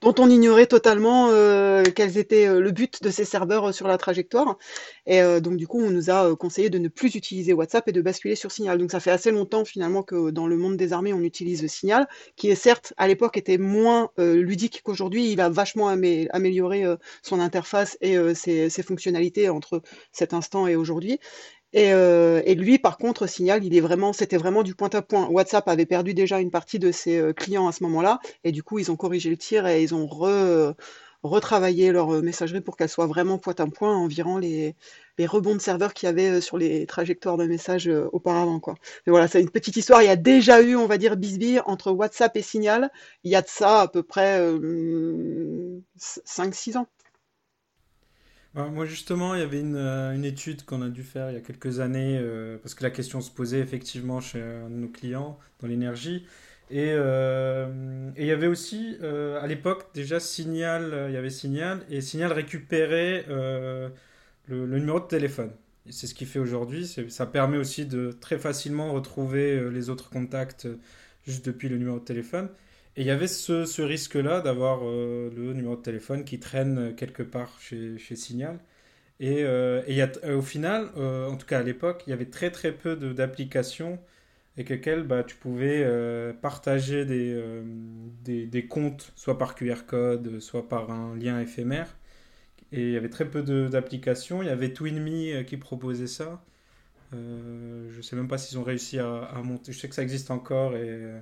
[0.00, 4.56] dont on ignorait totalement euh, quels étaient le but de ces serveurs sur la trajectoire.
[5.06, 8.00] Et donc du coup, on nous a conseillé de ne plus utiliser WhatsApp et de
[8.00, 8.78] basculer sur Signal.
[8.78, 12.06] Donc ça fait assez longtemps finalement que dans le monde des armées, on utilise Signal,
[12.36, 15.30] qui est certes à l'époque était moins ludique qu'aujourd'hui.
[15.32, 16.84] Il a vachement amé- amélioré
[17.22, 19.82] son interface et ses fonctionnalités entre
[20.12, 21.18] cet instant et aujourd'hui.
[21.72, 25.02] Et, euh, et lui, par contre, Signal, il est vraiment, c'était vraiment du point à
[25.02, 25.28] point.
[25.28, 28.62] WhatsApp avait perdu déjà une partie de ses euh, clients à ce moment-là, et du
[28.62, 30.74] coup, ils ont corrigé le tir et ils ont re-
[31.22, 34.74] retravaillé leur euh, messagerie pour qu'elle soit vraiment point à point, environ les,
[35.18, 38.74] les rebonds de serveurs qu'il y avait euh, sur les trajectoires de messages auparavant, quoi.
[39.06, 40.02] Mais voilà, c'est une petite histoire.
[40.02, 42.90] Il y a déjà eu, on va dire, bisbille entre WhatsApp et Signal.
[43.24, 45.80] Il y a de ça à peu près euh,
[46.24, 46.86] 5-6 ans.
[48.56, 51.34] Alors, moi justement, il y avait une, euh, une étude qu'on a dû faire il
[51.34, 55.38] y a quelques années, euh, parce que la question se posait effectivement chez nos clients
[55.60, 56.26] dans l'énergie.
[56.70, 62.00] Et, euh, il y avait aussi, à l'époque, déjà Signal, il y avait Signal, et
[62.00, 63.90] Signal récupérait le,
[64.48, 65.50] le numéro de téléphone.
[65.88, 66.86] C'est ce qu'il fait aujourd'hui.
[67.08, 70.68] Ça permet aussi de très facilement retrouver les autres contacts
[71.26, 72.48] juste depuis le numéro de téléphone.
[73.00, 77.58] Il y avait ce, risque-là d'avoir euh, le numéro de téléphone qui traîne quelque part
[77.60, 78.60] chez, Signal.
[79.20, 79.82] Et, euh,
[80.24, 82.96] euh, au final, euh, en tout cas à l'époque, il y avait très très peu
[82.96, 83.98] d'applications
[84.56, 90.68] avec lesquelles bah, tu pouvais euh, partager des, euh, comptes, soit par QR code, soit
[90.68, 91.96] par un lien éphémère.
[92.72, 94.42] Et il y avait très peu d'applications.
[94.42, 96.44] Il y avait TwinMe euh, qui proposait ça.
[97.14, 99.72] Euh, je sais même pas s'ils ont réussi à, à monter.
[99.72, 101.20] Je sais que ça existe encore euh,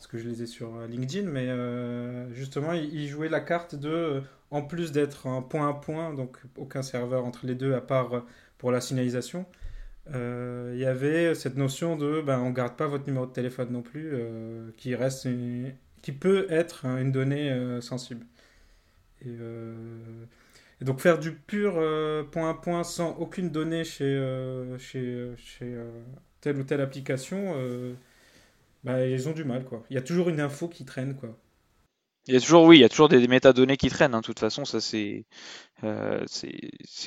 [0.00, 3.74] parce que je les ai sur euh, LinkedIn, mais euh, justement, ils, jouaient la carte
[3.74, 7.74] de, euh, en plus d'être un point à point, donc aucun serveur entre les deux
[7.74, 8.24] à part
[8.56, 9.44] pour la signalisation,
[10.12, 13.82] il y avait cette notion de, ben, on garde pas votre numéro de téléphone non
[13.82, 14.12] plus,
[14.76, 15.28] qui reste,
[16.02, 18.26] qui peut être hein, une donnée sensible.
[19.24, 19.36] Et,
[20.80, 21.74] et donc faire du pur
[22.32, 24.18] point à point sans aucune donnée chez,
[24.78, 25.78] chez, chez
[26.40, 27.54] telle ou telle application,
[28.84, 29.84] bah, ils ont du mal, quoi.
[29.90, 31.36] Il y a toujours une info qui traîne, quoi.
[32.26, 34.14] Il y a toujours, oui, il y a toujours des, métadonnées qui traînent.
[34.14, 34.20] hein.
[34.20, 35.24] De toute façon, ça c'est
[35.84, 36.24] euh,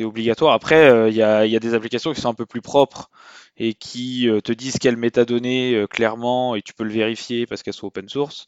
[0.01, 0.53] obligatoire.
[0.53, 3.09] Après, euh, il y a, des applications qui sont un peu plus propres
[3.55, 7.73] et qui euh, te disent quelles métadonnées clairement et tu peux le vérifier parce qu'elles
[7.75, 8.47] sont open source.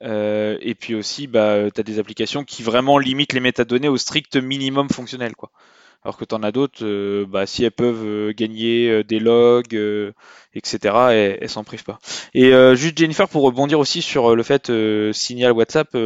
[0.00, 4.36] Et puis aussi, bah, tu as des applications qui vraiment limitent les métadonnées au strict
[4.36, 5.50] minimum fonctionnel, quoi.
[6.08, 9.20] Alors que tu en as d'autres, euh, bah, si elles peuvent euh, gagner euh, des
[9.20, 9.78] logs,
[10.54, 10.78] etc.,
[11.38, 11.98] elles, s'en privent pas.
[12.32, 14.72] Et juste Jennifer, pour rebondir aussi sur le fait
[15.12, 15.98] Signal WhatsApp, bah,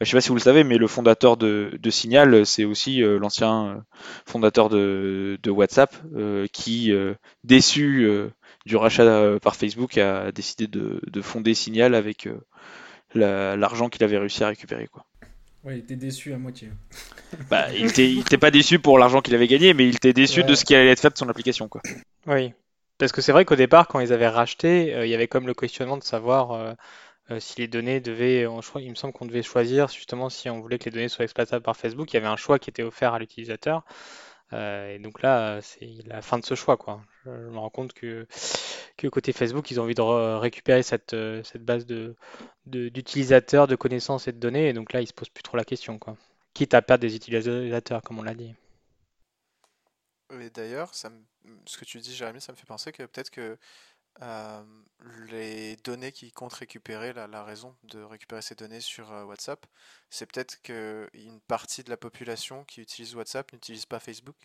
[0.00, 3.84] je sais pas si vous le savez, mais le fondateur de, Signal, c'est aussi l'ancien
[4.24, 5.94] fondateur de, WhatsApp,
[6.54, 6.90] qui,
[7.44, 8.08] déçu
[8.64, 12.28] du rachat par Facebook, a décidé de, de fonder Signal avec
[13.14, 15.04] la- l'argent qu'il avait réussi à récupérer, quoi.
[15.64, 16.68] Ouais, il était déçu à moitié.
[17.50, 20.46] Bah, il était, pas déçu pour l'argent qu'il avait gagné, mais il était déçu Ouais.
[20.46, 21.80] de ce qui allait être fait de son application, quoi.
[22.26, 22.52] Oui,
[22.98, 25.46] parce que c'est vrai qu'au départ, quand ils avaient racheté, euh, il y avait comme
[25.48, 26.72] le questionnement de savoir euh,
[27.32, 30.28] euh, si les données devaient, on- je crois, il me semble qu'on devait choisir justement
[30.30, 32.12] si on voulait que les données soient exploitables par Facebook.
[32.12, 33.82] Il y avait un choix qui était offert à l'utilisateur.
[34.52, 37.02] Euh, et donc là, c'est la fin de ce choix, quoi.
[37.24, 38.26] Je, me rends compte que,
[38.96, 42.14] que côté Facebook, ils ont envie de re- récupérer cette, euh, cette base de,
[42.66, 44.68] de- d'utilisateurs, de connaissances et de données.
[44.68, 46.16] Et donc là, ils se posent plus trop la question, quoi.
[46.54, 48.54] Quitte à perdre des utilisateurs, comme on l'a dit.
[50.40, 51.08] Et d'ailleurs, ce
[51.78, 53.58] que tu dis, Jérémy, ça me fait penser que peut-être que
[55.28, 59.66] les données qui comptent récupérer, la, raison de récupérer ces données sur euh, WhatsApp,
[60.10, 64.36] c'est peut-être qu'une partie de la population qui utilise WhatsApp n'utilise pas Facebook.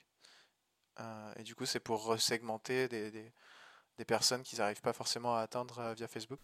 [0.99, 3.31] Euh, et du coup, c'est pour resegmenter des, des-
[4.05, 6.39] personnes qu'ils n'arrivent pas forcément à atteindre via Facebook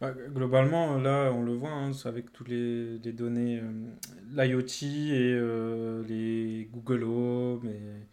[0.00, 3.94] bah, globalement, là, on le voit hein, avec toutes les, données, euh,
[4.32, 8.08] l'IoT et euh, les Google Home et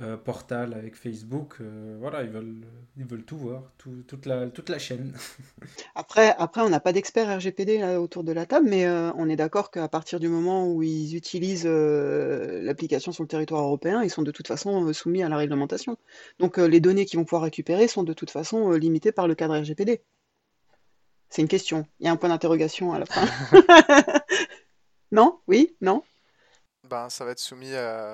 [0.00, 1.56] euh, Portal avec Facebook.
[2.00, 2.62] voilà, ils veulent,
[2.96, 5.12] ils veulent tout voir, toute, la, toute la chaîne.
[5.94, 9.36] Après, après on n'a pas d'experts RGPD là, autour de la table, mais on est
[9.36, 14.22] d'accord qu'à partir du moment où ils utilisent l'application sur le territoire européen, ils sont
[14.22, 15.96] de toute façon soumis à la réglementation.
[16.38, 19.58] Donc les données qu'ils vont pouvoir récupérer sont de toute façon limitées par le cadre
[19.58, 20.02] RGPD.
[21.30, 21.86] C'est une question.
[22.00, 23.26] Il y a un point d'interrogation à la fin.
[25.12, 25.40] non?
[25.46, 25.76] Oui?
[25.80, 26.02] Non?
[26.88, 27.72] Ben, ça va être soumis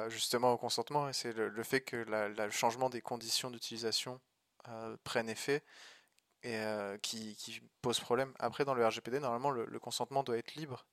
[0.09, 4.21] justement au consentement et c'est le, fait que le changement des conditions d'utilisation
[4.71, 5.63] euh, prenne effet
[6.43, 8.33] et euh, qui, pose problème.
[8.39, 10.87] Après, dans le RGPD, normalement, le, consentement doit être libre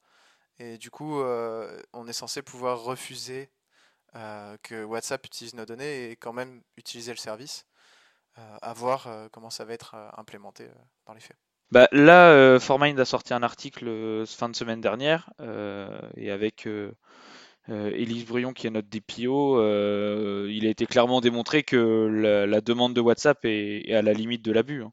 [0.59, 3.49] et du coup, euh, on est censé pouvoir refuser
[4.63, 7.65] que WhatsApp utilise nos données et quand même utiliser le service,
[8.35, 10.67] à voir comment ça va être implémenté
[11.05, 11.37] dans les faits.
[11.71, 15.29] Bah, là, Formind a sorti un article fin de semaine dernière
[16.17, 16.67] et avec
[17.67, 19.60] Élise Brion qui est notre DPO,
[20.47, 24.52] il a été clairement démontré que la, demande de WhatsApp est, à la limite de
[24.52, 24.84] l'abus.
[24.84, 24.91] Hein.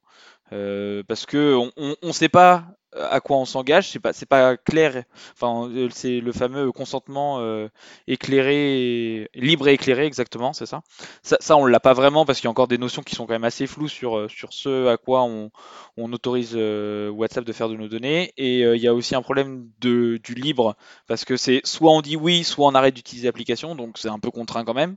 [0.50, 5.04] Parce que on ne sait pas à quoi on s'engage, c'est pas clair.
[5.34, 7.68] Enfin, euh, c'est le fameux consentement euh,
[8.06, 10.82] éclairé, libre et éclairé exactement, c'est ça.
[11.22, 11.36] ça.
[11.40, 13.34] Ça, on l'a pas vraiment parce qu'il y a encore des notions qui sont quand
[13.34, 15.50] même assez floues sur euh, ce à quoi on,
[15.96, 18.32] autorise WhatsApp de faire de nos données.
[18.36, 22.16] Et il y a aussi un problème du libre parce que c'est soit on dit
[22.16, 24.96] oui, soit on arrête d'utiliser l'application, donc c'est un peu contraint quand même.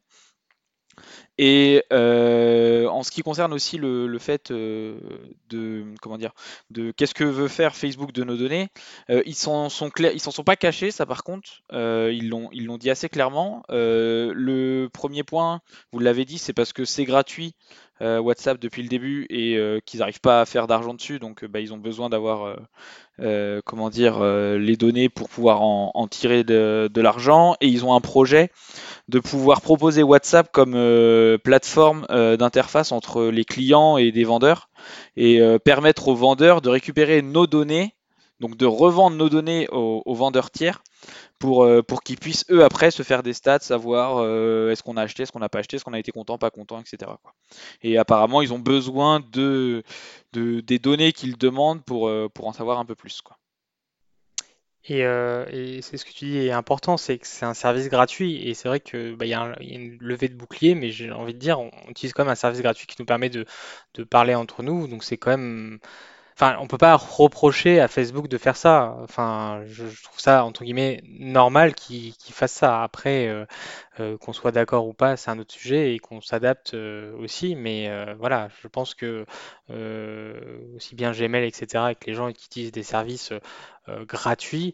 [1.37, 4.99] Et euh, en ce qui concerne aussi le, fait euh,
[5.49, 6.33] de comment dire
[6.69, 8.69] de qu'est-ce que veut faire Facebook de nos données,
[9.09, 12.65] euh, ils s'en sont ils s'en sont pas cachés, ça par contre, ils l'ont ils
[12.65, 13.63] l'ont dit assez clairement.
[13.69, 17.55] le premier point, vous l'avez dit, c'est parce que c'est gratuit.
[18.03, 21.71] WhatsApp depuis le début et qu'ils n'arrivent pas à faire d'argent dessus, donc bah, ils
[21.71, 22.55] ont besoin d'avoir
[23.63, 28.01] comment dire les données pour pouvoir en, tirer de, de l'argent et ils ont un
[28.01, 28.49] projet
[29.07, 30.73] de pouvoir proposer WhatsApp comme
[31.21, 34.69] euh, plateforme euh, d'interface entre les clients et des vendeurs
[35.15, 37.95] et euh, permettre aux vendeurs de récupérer nos données,
[38.39, 40.83] donc de revendre nos données aux, vendeurs tiers
[41.39, 44.19] pour, pour qu'ils puissent eux après se faire des stats, savoir
[44.69, 46.49] est-ce qu'on a acheté, est-ce qu'on n'a pas acheté, est-ce qu'on a été content, pas
[46.49, 47.11] content, etc.
[47.83, 49.83] Et apparemment ils ont besoin de,
[50.33, 53.21] des données qu'ils demandent pour, pour en savoir un peu plus.
[53.21, 53.37] Quoi.
[54.89, 58.47] Euh, et, c'est ce que tu dis est important, c'est que c'est un service gratuit.
[58.47, 61.33] Et c'est vrai que bah, il y, a une levée de bouclier, mais j'ai envie
[61.33, 63.45] de dire, on, utilise quand même un service gratuit qui nous permet de,
[63.93, 65.79] de parler entre nous, donc c'est quand même
[66.41, 68.97] Enfin, on peut pas reprocher à Facebook de faire ça.
[69.03, 70.43] Enfin, je, trouve ça
[71.03, 72.81] normal qu'ils fassent ça.
[72.81, 73.45] Après, euh,
[73.99, 77.53] euh, qu'on soit d'accord ou pas, c'est un autre sujet et qu'on s'adapte euh, aussi.
[77.55, 79.23] Mais voilà, je pense que
[80.75, 83.31] aussi bien Gmail, etc., avec les gens qui utilisent des services
[84.07, 84.73] gratuits,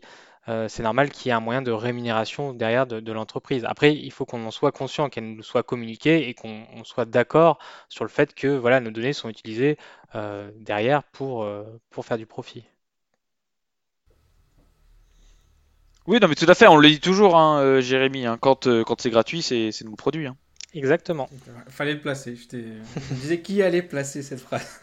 [0.49, 3.65] euh, c'est normal qu'il y ait un moyen de rémunération derrière de, l'entreprise.
[3.65, 7.59] Après, il faut qu'on en soit conscient, qu'elle nous soit communiquée et qu'on soit d'accord
[7.89, 9.77] sur le fait que voilà, nos données sont utilisées
[10.15, 12.63] euh, derrière pour, euh, pour faire du profit.
[16.05, 19.01] Oui, non, mais tout à fait, on le dit toujours, hein, Jérémy, hein, quand, quand
[19.01, 20.27] c'est gratuit, c'est nous le produit.
[20.27, 20.37] Hein.
[20.73, 21.29] Exactement.
[21.67, 22.37] Fallait le placer.
[22.37, 24.79] Je, je disais qui allait placer cette phrase?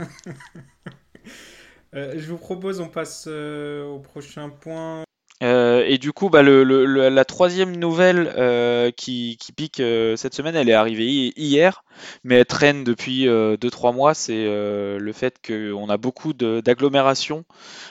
[1.94, 5.03] je vous propose, on passe au prochain point.
[5.42, 6.62] Euh, et du coup, bah, le,
[7.08, 11.84] la troisième nouvelle euh, qui, qui, pique euh, cette semaine, elle est arrivée hier,
[12.22, 14.14] mais elle traîne depuis 2-3 mois.
[14.14, 17.44] C'est le fait qu'on a beaucoup d'agglomérations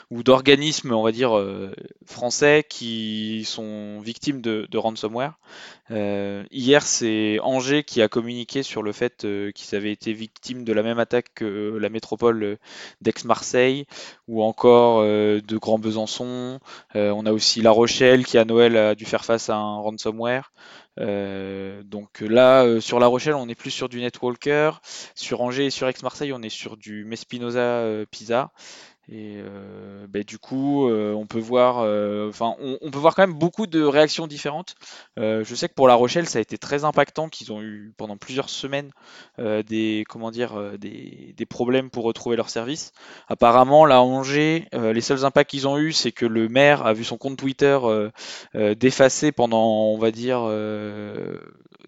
[0.10, 1.32] ou d'organismes, on va dire,
[2.06, 5.38] français qui sont victimes de, ransomware.
[5.90, 9.26] hier, c'est Angers qui a communiqué sur le fait
[9.56, 12.58] qu'ils avaient été victimes de la même attaque que la métropole
[13.02, 13.86] d'Aix-Marseille
[14.28, 16.60] ou encore de Grand Besançon.
[16.94, 20.52] on a aussi La Rochelle qui à Noël a dû faire face à un ransomware.
[21.00, 24.82] Euh, donc là, euh, sur La Rochelle, on est plus sur du Netwalker.
[25.16, 28.52] Sur Angers et sur Aix-Marseille, on est sur du Mespinoza euh, Pisa.
[29.10, 33.28] Et euh, ben, du coup, euh, on peut voir, euh, enfin, on, peut voir quand
[33.28, 34.76] même beaucoup de réactions différentes.
[35.18, 38.16] je sais que pour La Rochelle, ça a été très impactant, qu'ils ont eu pendant
[38.16, 38.92] plusieurs semaines
[39.38, 42.94] des, comment dire, des, des, problèmes pour retrouver leur service.
[43.28, 47.04] Apparemment, là, Angers, les seuls impacts qu'ils ont eu, c'est que le maire a vu
[47.04, 47.78] son compte Twitter
[48.54, 50.40] défacé pendant, on va dire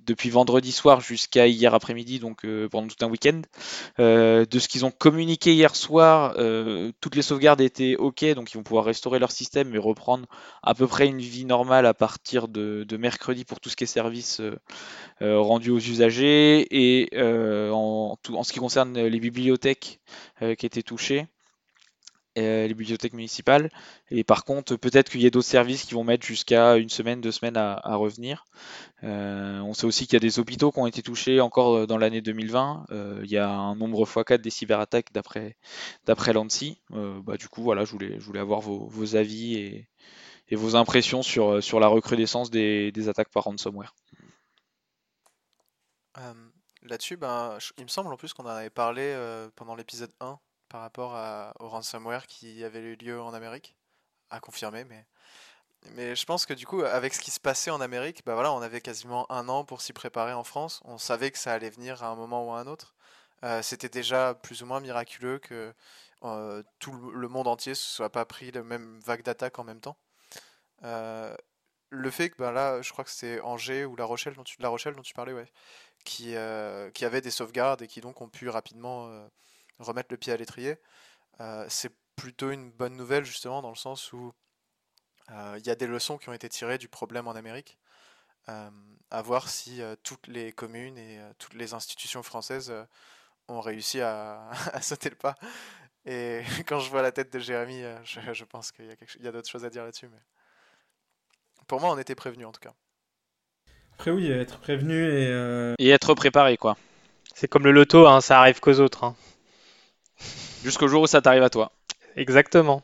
[0.06, 3.42] depuis vendredi soir jusqu'à hier après-midi, donc pendant tout un week-end.
[3.98, 6.36] de ce qu'ils ont communiqué hier soir,
[7.02, 10.28] toutes les sauvegardes étaient OK, donc ils vont pouvoir restaurer leur système et reprendre
[10.64, 13.88] à peu près une vie normale à partir de, mercredi pour tout ce qui est
[13.88, 14.42] service
[15.22, 16.68] rendu aux usagers.
[16.72, 20.00] Et en, en, ce qui concerne les bibliothèques
[20.40, 21.28] qui étaient touchées,
[22.42, 23.70] les bibliothèques municipales.
[24.12, 27.22] Et par contre, peut-être qu'il y a d'autres services qui vont mettre jusqu'à une semaine,
[27.22, 28.46] deux semaines à, revenir.
[29.04, 31.88] Euh, on sait aussi qu'il y a des hôpitaux qui ont été touchés encore euh,
[31.88, 32.88] dans l'année 2020.
[32.92, 35.58] Euh, il y a un nombre x4 des cyberattaques d'après
[36.06, 36.82] d'après l'ANSI.
[36.90, 39.88] bah, du coup, voilà, je voulais, je voulais avoir vos, avis et,
[40.56, 43.96] vos impressions sur, sur la recrudescence des, des attaques par ransomware.
[46.84, 49.16] Là-dessus, ben, il me semble en plus qu'on en avait parlé
[49.56, 51.14] pendant l'épisode 1 par rapport
[51.60, 53.76] au ransomware qui avait eu lieu en Amérique,
[54.30, 55.06] à confirmer, mais
[55.94, 58.52] mais je pense que du coup, avec ce qui se passait en Amérique, bah voilà,
[58.54, 60.82] on avait quasiment un an pour s'y préparer en France.
[60.86, 62.96] On savait que ça allait venir à un moment ou à un autre.
[63.44, 65.74] Euh, c'était déjà plus ou moins miraculeux que
[66.24, 69.82] euh, tout le monde entier ne soit pas pris la même vague d'attaque en même
[69.82, 69.98] temps.
[70.84, 71.36] Euh,
[71.90, 74.62] le fait que bah là, je crois que c'est Angers ou La Rochelle dont tu,
[74.62, 75.48] La Rochelle dont tu parlais, ouais,
[76.04, 76.36] qui,
[76.94, 79.10] qui avait des sauvegardes et qui donc ont pu rapidement
[79.80, 80.78] remettre le pied à l'étrier.
[81.42, 84.34] Euh, c'est plutôt une bonne nouvelle justement dans le sens où
[85.32, 87.78] euh, il y a des leçons qui ont été tirées du problème en Amérique.
[88.48, 88.70] Euh,
[89.10, 92.74] à voir si toutes les communes et toutes les institutions françaises
[93.48, 95.36] ont réussi à, sauter le pas.
[96.06, 99.66] Et quand je vois la tête de Jérémy, je, pense qu'il y a, d'autres choses
[99.66, 100.08] à dire là-dessus.
[100.08, 100.22] Mais
[101.68, 102.74] pour moi, on était prévenu en tout cas.
[103.94, 106.78] Après oui, être prévenu et, et être préparé quoi.
[107.34, 109.04] C'est comme le loto, hein, ça arrive qu'aux autres.
[109.04, 109.16] Hein.
[110.66, 111.72] Jusqu'au jour où ça t'arrive à toi.
[112.16, 112.82] Exactement.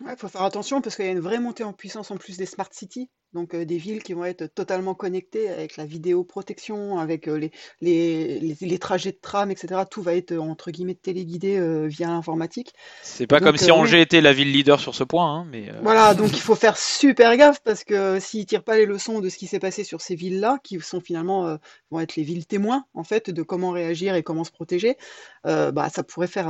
[0.00, 2.36] Il faut faire attention parce qu'il y a une vraie montée en puissance en plus
[2.36, 6.98] des smart cities donc euh, des villes qui vont être totalement connectées avec la vidéoprotection,
[6.98, 9.82] avec euh, les, les, les, trajets de tram, etc.
[9.88, 12.72] Tout va être entre guillemets téléguidé euh, via l'informatique.
[13.02, 15.70] C'est pas comme si Angers était la ville leader sur ce point, hein, mais.
[15.82, 19.28] Voilà, donc il faut faire super gaffe parce que s'ils tirent pas les leçons de
[19.28, 21.58] ce qui s'est passé sur ces villes-là, qui sont finalement
[21.90, 24.96] vont être les villes témoins en fait de comment réagir et comment se protéger,
[25.44, 26.48] bah ça pourrait faire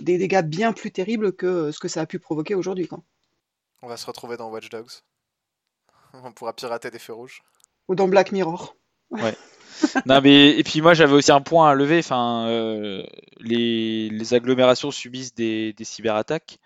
[0.00, 2.88] des dégâts bien plus terribles que ce que ça a pu provoquer aujourd'hui.
[3.82, 5.02] On va se retrouver dans Watch Dogs.
[6.24, 7.42] On pourra pirater des feux rouges.
[7.88, 8.76] Ou dans Black Mirror.
[9.10, 9.36] Ouais.
[10.06, 11.98] non mais et puis moi j'avais aussi un point à lever.
[12.00, 13.04] Enfin, euh,
[13.40, 16.58] les, agglomérations subissent des, des cyberattaques.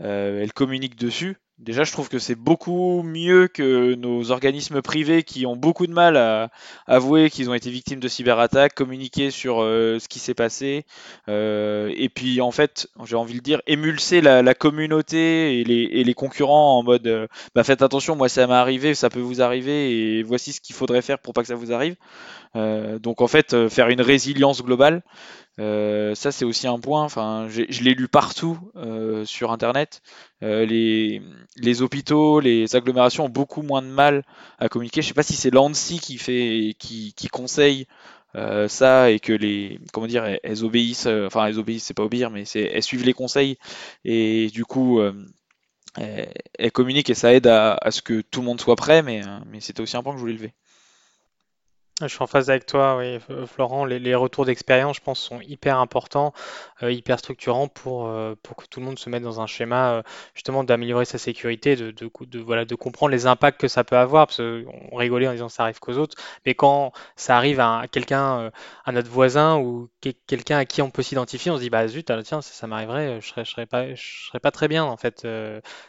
[0.00, 1.36] Euh, elles communiquent dessus.
[1.58, 5.92] Déjà, je trouve que c'est beaucoup mieux que nos organismes privés qui ont beaucoup de
[5.92, 6.50] mal à
[6.86, 10.86] avouer qu'ils ont été victimes de cyberattaques, communiquer sur euh, ce qui s'est passé,
[11.28, 16.78] euh, et puis en fait, j'ai envie de dire, émulser la, communauté et les, concurrents
[16.78, 20.22] en mode euh, bah faites attention, moi ça m'est arrivé, ça peut vous arriver, et
[20.22, 21.96] voici ce qu'il faudrait faire pour pas que ça vous arrive.
[22.54, 25.02] donc en fait, faire une résilience globale.
[25.58, 27.02] Euh, ça, c'est aussi un point.
[27.04, 30.02] Enfin, je l'ai lu partout euh, sur Internet.
[30.42, 34.24] Euh, les, hôpitaux, les agglomérations ont beaucoup moins de mal
[34.58, 35.02] à communiquer.
[35.02, 37.86] Je sais pas si c'est l'ANSI qui fait, qui, conseille
[38.68, 41.06] ça et que les, comment dire, elles, obéissent.
[41.06, 43.58] enfin, elles obéissent, c'est pas obéir, mais elles suivent les conseils
[44.04, 45.00] et du coup.
[45.96, 49.22] Elles, communiquent et ça aide à, à, ce que tout le monde soit prêt, mais,
[49.50, 50.52] mais c'était aussi un point que je voulais lever.
[52.00, 53.84] Je suis en phase avec toi, oui, Florent.
[53.84, 56.32] Les, retours d'expérience, je pense, sont hyper importants,
[56.84, 59.94] euh, hyper structurants pour, euh, pour que tout le monde se mette dans un schéma
[59.94, 63.82] euh, justement d'améliorer sa sécurité, de, de, de, voilà, de comprendre les impacts que ça
[63.82, 64.28] peut avoir.
[64.28, 68.52] Parce qu'on rigolait en disant ça arrive qu'aux autres, mais quand ça arrive à quelqu'un,
[68.84, 69.88] à notre voisin ou
[70.28, 72.68] quelqu'un à qui on peut s'identifier, on se dit bah zut, ah, tiens, ça, ça
[72.68, 75.26] m'arriverait, je serais, je serais pas, je serais pas très bien en fait.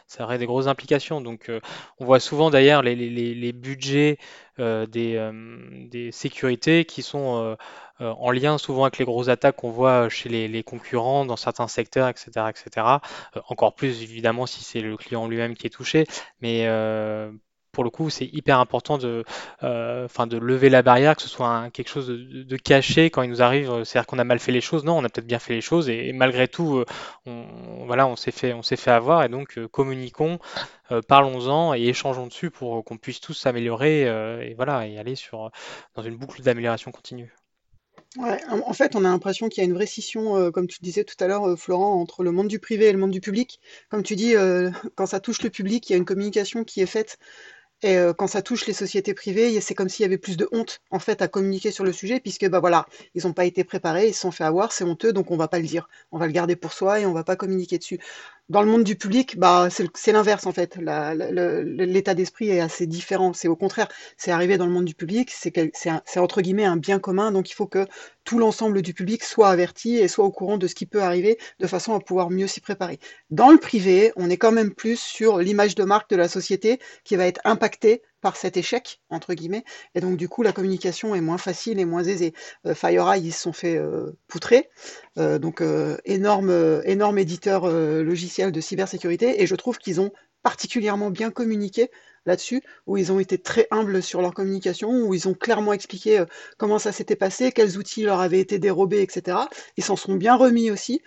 [0.08, 1.20] ça aurait des grosses implications.
[1.20, 1.52] Donc,
[2.00, 4.18] on voit souvent d'ailleurs les, les, les budgets euh,
[4.86, 5.32] des, euh,
[5.88, 7.56] des, sécurités qui sont
[8.00, 11.68] euh, en lien souvent avec les grosses attaques qu'on voit chez les, concurrents dans certains
[11.68, 12.30] secteurs, etc.
[12.48, 12.86] etc.
[13.48, 16.06] encore plus évidemment si c'est le client lui-même qui est touché,
[16.40, 16.66] mais
[17.72, 19.24] pour le coup, c'est hyper important de,
[19.62, 23.42] euh, de lever la barrière, que ce soit quelque chose de, caché quand il nous
[23.42, 23.70] arrive.
[23.70, 24.84] Euh, c'est-à-dire qu'on a mal fait les choses.
[24.84, 26.84] Non, on a peut-être bien fait les choses et, malgré tout, euh,
[27.26, 27.44] on,
[27.86, 30.38] voilà, on s'est fait, fait avoir et donc communiquons,
[31.08, 34.02] parlons-en et échangeons dessus pour qu'on puisse tous s'améliorer
[34.48, 35.50] et voilà et aller sur
[35.94, 37.32] dans une boucle d'amélioration continue.
[38.16, 41.04] Ouais, en fait, on a l'impression qu'il y a une vraie scission, comme tu disais
[41.04, 43.60] tout à l'heure, Florent, entre le monde du privé et le monde du public.
[43.88, 44.34] Comme tu dis,
[44.96, 47.18] quand ça touche le public, il y a une communication qui est faite
[47.82, 50.48] et euh, quand ça touche les sociétés privées, c'est comme s'il y avait plus de
[50.52, 53.64] honte en fait à communiquer sur le sujet, puisque bah voilà, ils n'ont pas été
[53.64, 56.18] préparés, ils se sont fait avoir, c'est honteux, donc on va pas le dire, on
[56.18, 57.98] va le garder pour soi et on va pas communiquer dessus.
[58.50, 60.76] Dans le monde du public, bah, c'est l'inverse en fait.
[60.76, 63.32] L'état d'esprit est assez différent.
[63.32, 63.86] C'est au contraire,
[64.16, 67.54] c'est arrivé dans le monde du public, c'est entre guillemets un bien commun, donc il
[67.54, 67.86] faut que
[68.24, 71.38] tout l'ensemble du public soit averti et soit au courant de ce qui peut arriver
[71.60, 72.98] de façon à pouvoir mieux s'y préparer.
[73.30, 76.80] Dans le privé, on est quand même plus sur l'image de marque de la société
[77.04, 79.64] qui va être impactée par cet échec, entre guillemets,
[79.94, 82.34] et donc du coup la communication est moins facile et moins aisée.
[82.66, 84.68] Euh, FireEye, ils se sont fait euh, poutrer,
[85.18, 85.62] euh, donc
[86.04, 90.12] énorme, énorme éditeur logiciel de cybersécurité, et je trouve qu'ils ont
[90.42, 91.90] particulièrement bien communiqué
[92.26, 96.24] là-dessus, où ils ont été très humbles sur leur communication, où ils ont clairement expliqué
[96.58, 99.38] comment ça s'était passé, quels outils leur avaient été dérobés, etc.
[99.76, 101.02] Ils s'en sont bien remis aussi.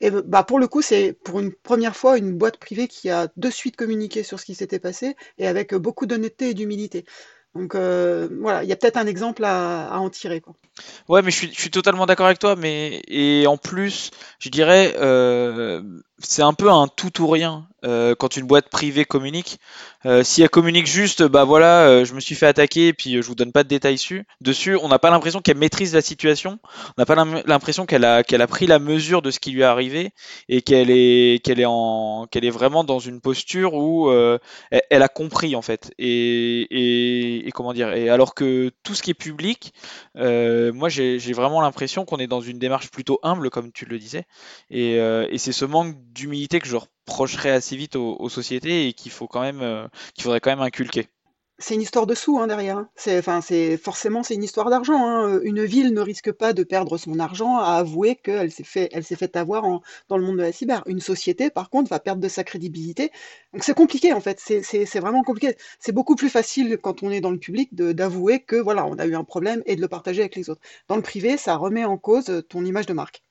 [0.00, 3.28] Et bah pour le coup, c'est pour une première fois une boîte privée qui a
[3.36, 7.04] de suite communiqué sur ce qui s'était passé et avec beaucoup d'honnêteté et d'humilité.
[7.54, 10.40] Donc euh, voilà, il y a peut-être un exemple à, à en tirer.
[10.40, 10.54] Quoi.
[11.08, 14.48] Ouais, mais je suis, je suis totalement d'accord avec toi, mais et en plus, je
[14.48, 15.82] dirais, euh,
[16.20, 19.60] c'est un peu un tout ou rien euh, quand une boîte privée communique.
[20.04, 23.22] Euh, si elle communique juste, bah voilà, euh, je me suis fait attaquer, et puis
[23.22, 24.26] je vous donne pas de détails dessus.
[24.40, 26.58] Dessus, on n'a pas l'impression qu'elle maîtrise la situation.
[26.64, 29.60] On n'a pas l'impression qu'elle a qu'elle a pris la mesure de ce qui lui
[29.60, 30.10] est arrivé
[30.48, 35.02] et qu'elle est qu'elle est en qu'elle est vraiment dans une posture où elle, elle,
[35.02, 35.92] a compris en fait.
[35.98, 39.72] Et, et, et, comment dire Et alors que tout ce qui est public,
[40.16, 44.24] moi j'ai vraiment l'impression qu'on est dans une démarche plutôt humble, comme tu le disais.
[44.70, 49.12] Et, et c'est ce manque d'humilité que je reprocherais assez vite aux, sociétés et qu'il
[49.12, 51.08] faut quand même, euh, qu'il faudrait quand même inculquer.
[51.60, 52.78] C'est une histoire de sous hein, derrière.
[52.78, 52.88] Hein.
[53.18, 55.04] Enfin, c'est forcément c'est une histoire d'argent.
[55.04, 55.40] Hein.
[55.42, 59.02] Une ville ne risque pas de perdre son argent à avouer qu'elle s'est fait, elle
[59.02, 59.64] s'est fait avoir
[60.08, 60.84] dans le monde de la cyber.
[60.86, 63.10] Une société, par contre, va perdre de sa crédibilité.
[63.52, 64.38] Donc c'est compliqué en fait.
[64.40, 65.56] C'est, c'est vraiment compliqué.
[65.80, 69.06] C'est beaucoup plus facile quand on est dans le public d'avouer que voilà, on a
[69.06, 70.60] eu un problème et de le partager avec les autres.
[70.86, 73.24] Dans le privé, ça remet en cause ton image de marque.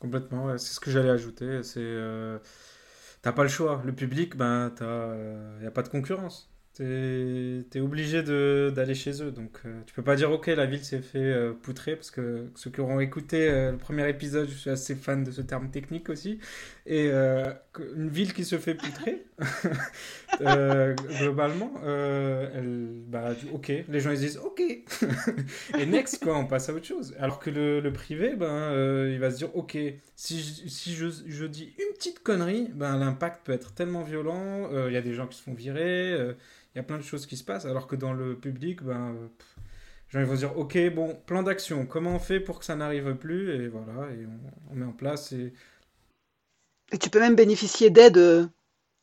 [0.00, 1.62] Complètement, c'est ce que j'allais ajouter.
[1.62, 2.38] C'est, euh,
[3.22, 3.82] t'as pas le choix.
[3.84, 9.32] Le public, ben, il n'y a pas de concurrence tu es, obligé d'aller chez eux.
[9.32, 12.46] Donc, euh, tu peux pas dire, ok, la ville s'est fait euh, poutrer, parce que
[12.54, 15.70] ceux qui auront écouté euh, le premier épisode, je suis assez fan de ce terme
[15.70, 16.38] technique aussi.
[16.86, 19.26] Et une ville qui se fait poutrer,
[21.20, 21.70] globalement,
[23.08, 24.60] bah, ok, les gens ils disent, ok.
[25.78, 27.14] et next, quoi, on passe à autre chose.
[27.18, 28.72] Alors que le, privé, ben,
[29.06, 29.76] il va se dire, ok,
[30.16, 34.70] si, je, si je, je, dis une petite connerie, ben, l'impact peut être tellement violent.
[34.86, 36.34] Il y a des gens qui se font virer
[36.78, 39.14] y a plein de choses qui se passent, alors que dans le public, ben,
[40.10, 43.50] gens vont dire, ok, bon, plan d'action, comment on fait pour que ça n'arrive plus
[43.54, 44.26] Et voilà, et
[44.70, 45.32] on, met en place.
[45.32, 45.52] Et...
[46.92, 48.16] et tu peux même bénéficier d'aides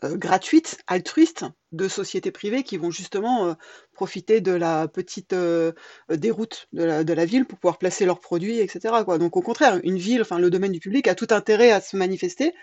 [0.03, 3.53] euh, gratuites, altruistes, de sociétés privées qui vont justement euh,
[3.93, 5.73] profiter de la petite euh,
[6.09, 9.03] déroute de la, de la, ville pour pouvoir placer leurs produits, etc.
[9.05, 9.17] Quoi.
[9.17, 11.97] Donc au contraire, une ville, enfin le domaine du public a tout intérêt à se
[11.97, 12.53] manifester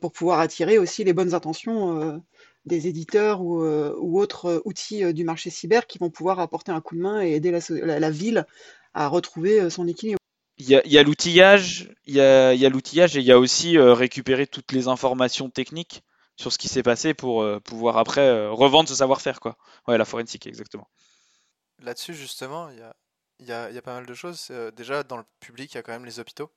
[0.00, 2.20] pour pouvoir attirer aussi les bonnes intentions
[2.64, 6.70] des éditeurs ou, euh, autres euh, outils euh, du marché cyber qui vont pouvoir apporter
[6.72, 8.46] un coup de main et aider la, ville
[8.94, 10.18] à retrouver son équilibre.
[10.58, 14.70] Il y a, l'outillage, il y a, l'outillage et il y a aussi récupérer toutes
[14.72, 16.02] les informations techniques
[16.36, 19.56] sur ce qui s'est passé pour pouvoir après revendre ce savoir-faire quoi.
[19.88, 20.88] Ouais, la forensique exactement.
[21.80, 22.78] Là-dessus justement, il
[23.46, 24.52] y a, y a pas mal de choses.
[24.76, 26.52] déjà dans le public, il y a quand même les hôpitaux.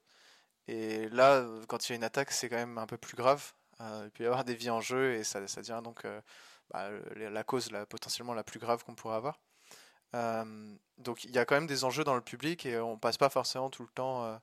[0.67, 3.53] Et là, quand il y a une attaque, c'est quand même un peu plus grave.
[3.81, 6.21] Euh, il peut y avoir des vies en jeu et ça, ça devient donc euh,
[6.71, 9.39] bah, la cause potentiellement la plus grave qu'on pourrait avoir.
[10.15, 13.17] Euh, donc il y a quand même des enjeux dans le public et on passe
[13.17, 14.39] pas forcément tout le temps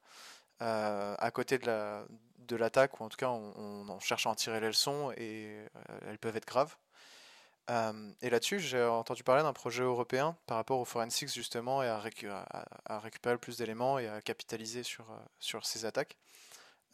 [0.61, 2.05] à côté de la
[2.39, 5.65] de l'attaque ou en tout cas on, cherche à en tirer les leçons et
[6.07, 6.77] elles peuvent être graves.
[8.21, 12.03] et là-dessus, j'ai entendu parler d'un projet européen par rapport au forensics justement et à,
[12.85, 15.07] à, récupérer plus d'éléments et à capitaliser sur,
[15.39, 16.19] sur ces attaques.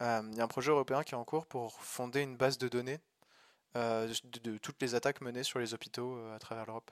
[0.01, 2.57] Euh, il y a un projet européen qui est en cours pour fonder une base
[2.57, 2.99] de données
[3.75, 4.11] euh,
[4.43, 6.91] de, toutes les attaques menées sur les hôpitaux euh, à travers l'Europe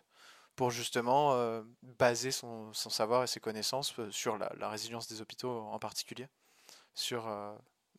[0.56, 1.62] pour justement
[2.00, 6.28] baser son, savoir et ses connaissances sur la, résilience des hôpitaux en particulier,
[6.96, 7.26] sur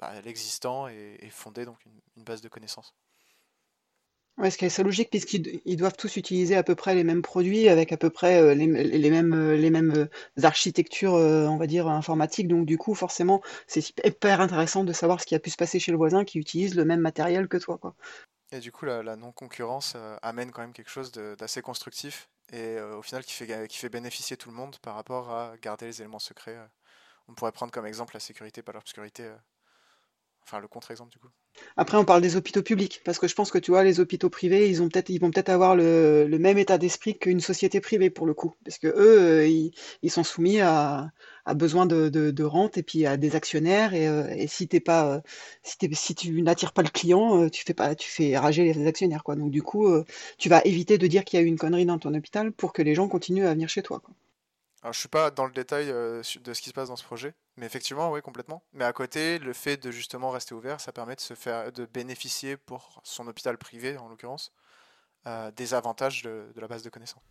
[0.00, 1.78] bah, l'existant et, fonder donc
[2.16, 2.96] une base de connaissances.
[4.38, 7.68] Ouais, ce qui est logique puisqu'ils doivent tous utiliser à peu près les mêmes produits
[7.68, 11.88] avec à peu près euh, les, mêmes, euh, les mêmes euh, architectures, on va dire,
[11.88, 12.46] informatiques.
[12.46, 15.80] Donc du coup, forcément, c'est hyper intéressant de savoir ce qui a pu se passer
[15.80, 17.96] chez le voisin qui utilise le même matériel que toi, quoi.
[18.52, 23.24] Et du coup, la, non-concurrence amène quand même quelque chose d'assez constructif et au final
[23.24, 26.56] qui fait, qui fait bénéficier tout le monde par rapport à garder les éléments secrets.
[27.28, 29.28] on pourrait prendre comme exemple la sécurité par l'obscurité
[30.44, 31.28] Enfin, le contre-exemple du coup.
[31.76, 34.30] Après, on parle des hôpitaux publics, parce que je pense que tu vois, les hôpitaux
[34.30, 37.80] privés, ils ont peut-être, ils vont peut-être avoir le, le même état d'esprit qu'une société
[37.80, 39.72] privée pour le coup, parce que eux, euh, ils,
[40.02, 41.10] ils sont soumis à,
[41.44, 43.92] à besoin de, de, de rente et puis à des actionnaires.
[43.92, 45.20] Et, euh, et si t'es pas, euh,
[45.62, 49.36] si, tu n'attires pas le client, tu fais pas, tu fais rager les actionnaires, quoi.
[49.36, 49.86] Donc du coup,
[50.38, 52.72] tu vas éviter de dire qu'il y a eu une connerie dans ton hôpital pour
[52.72, 54.14] que les gens continuent à venir chez toi, quoi.
[54.82, 57.34] Alors, je suis pas dans le détail de ce qui se passe dans ce projet,
[57.58, 58.62] mais effectivement, oui, complètement.
[58.72, 61.86] Mais à côté, le fait de justement rester ouvert, ça permet de se faire, de
[61.86, 64.52] bénéficier pour son hôpital privé, en l'occurrence,
[65.26, 67.22] euh, des avantages de, la base de connaissances.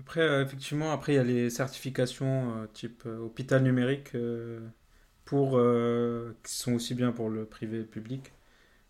[0.00, 4.16] Après, euh, effectivement, après, il y a les certifications euh, type hôpital numérique
[5.24, 5.60] pour,
[6.42, 8.32] qui sont aussi bien pour le privé et le public,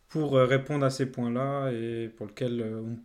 [0.08, 2.98] pour répondre à ces points-là et pour lequel on-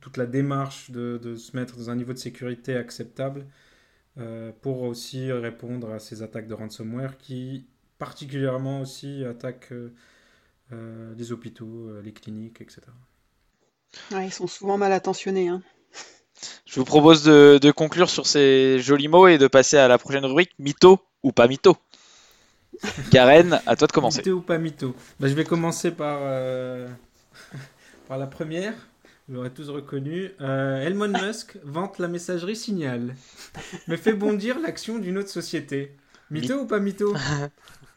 [0.00, 3.46] toute la démarche de se mettre dans un niveau de sécurité acceptable
[4.18, 7.66] euh, pour aussi répondre à ces attaques de ransomware qui
[7.98, 9.92] particulièrement aussi attaquent euh,
[10.72, 12.82] euh, les hôpitaux, euh, les cliniques, etc.
[14.12, 15.62] Ouais, ils sont souvent mal attentionnés, hein.
[16.66, 19.98] Je vous propose de, de conclure sur ces jolis mots et de passer à la
[19.98, 21.76] prochaine rubrique, mytho ou pas mytho.
[23.10, 24.18] Karen, à toi de commencer.
[24.18, 26.88] Mytho ou pas mytho Bah, Je vais commencer par, euh,
[28.08, 28.74] par la première.
[29.28, 30.32] Vous l'aurez tous reconnu.
[30.40, 33.14] Euh, Elon Musk vante la messagerie Signal,
[33.88, 35.96] mais fait bondir l'action d'une autre société.
[36.30, 37.14] Mytho ou pas mytho?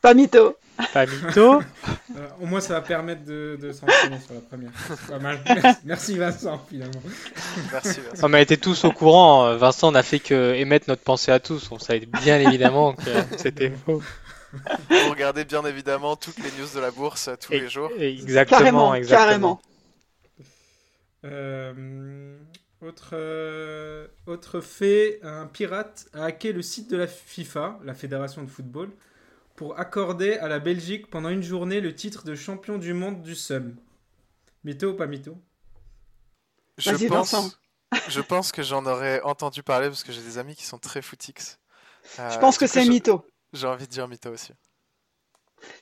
[0.01, 0.55] Pas mytho.
[0.93, 1.59] Pas mytho.
[2.15, 4.69] Euh, Au moins, ça va permettre de, de s'entraîner sur la première.
[4.87, 5.39] C'est pas mal.
[5.85, 7.01] Merci, Vincent, finalement.
[7.71, 7.99] Merci.
[8.21, 9.55] On a été tous au courant.
[9.57, 11.69] Vincent n'a fait que émettre notre pensée à tous.
[11.71, 14.03] On savait bien évidemment que c'était faux.
[14.53, 17.89] Vous regardez bien évidemment toutes les news de la bourse tous Et- les jours.
[17.97, 19.25] Exactement, Carrément, exactement.
[19.25, 19.61] carrément.
[21.27, 22.37] Euh,
[22.81, 28.43] autre, euh, autre fait, un pirate a hacké le site de la FIFA, la fédération
[28.43, 28.89] de football,
[29.55, 33.35] pour accorder à la Belgique pendant une journée le titre de champion du monde du
[33.35, 33.75] SUM.
[34.63, 35.37] Mytho ou pas mytho?
[36.77, 37.57] Je pense,
[38.09, 41.01] je pense que j'en aurais entendu parler parce que j'ai des amis qui sont très
[41.01, 41.57] footix.
[42.19, 43.25] Euh, Je pense que c'est mytho.
[43.53, 44.53] J'ai envie de dire mytho aussi.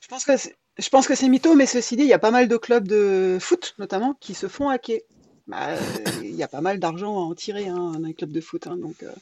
[0.00, 0.32] Je pense que
[0.78, 2.86] je pense que c'est mytho, mais ceci dit, il y a pas mal de clubs
[2.86, 5.00] de foot, notamment, qui se font hacker.
[5.46, 5.78] Bah, euh,
[6.22, 8.66] Il y a pas mal d'argent à en tirer hein, dans les clubs de foot.
[8.66, 9.12] hein, donc, euh,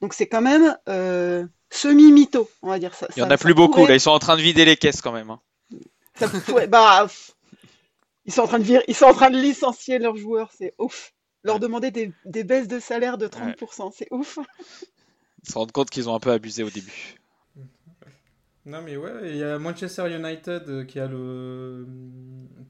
[0.00, 3.08] donc c'est quand même euh, semi-mytho, on va dire ça.
[3.16, 4.76] Il y en a plus beaucoup, pourrait- là ils sont en train de vider les
[4.76, 5.30] caisses quand même.
[5.30, 5.40] hein.
[6.16, 7.08] ça pourrait- bah,
[8.26, 10.74] ils sont en train de vir- ils sont en train de licencier leurs joueurs, c'est
[10.78, 11.12] ouf.
[11.44, 14.38] Leur demander des, des baisses de salaire de 30%, c'est ouf.
[15.44, 17.16] Ils se rendent compte qu'ils ont un peu abusé au début.
[18.64, 21.84] Non mais ouais, il y a Manchester United qui a le,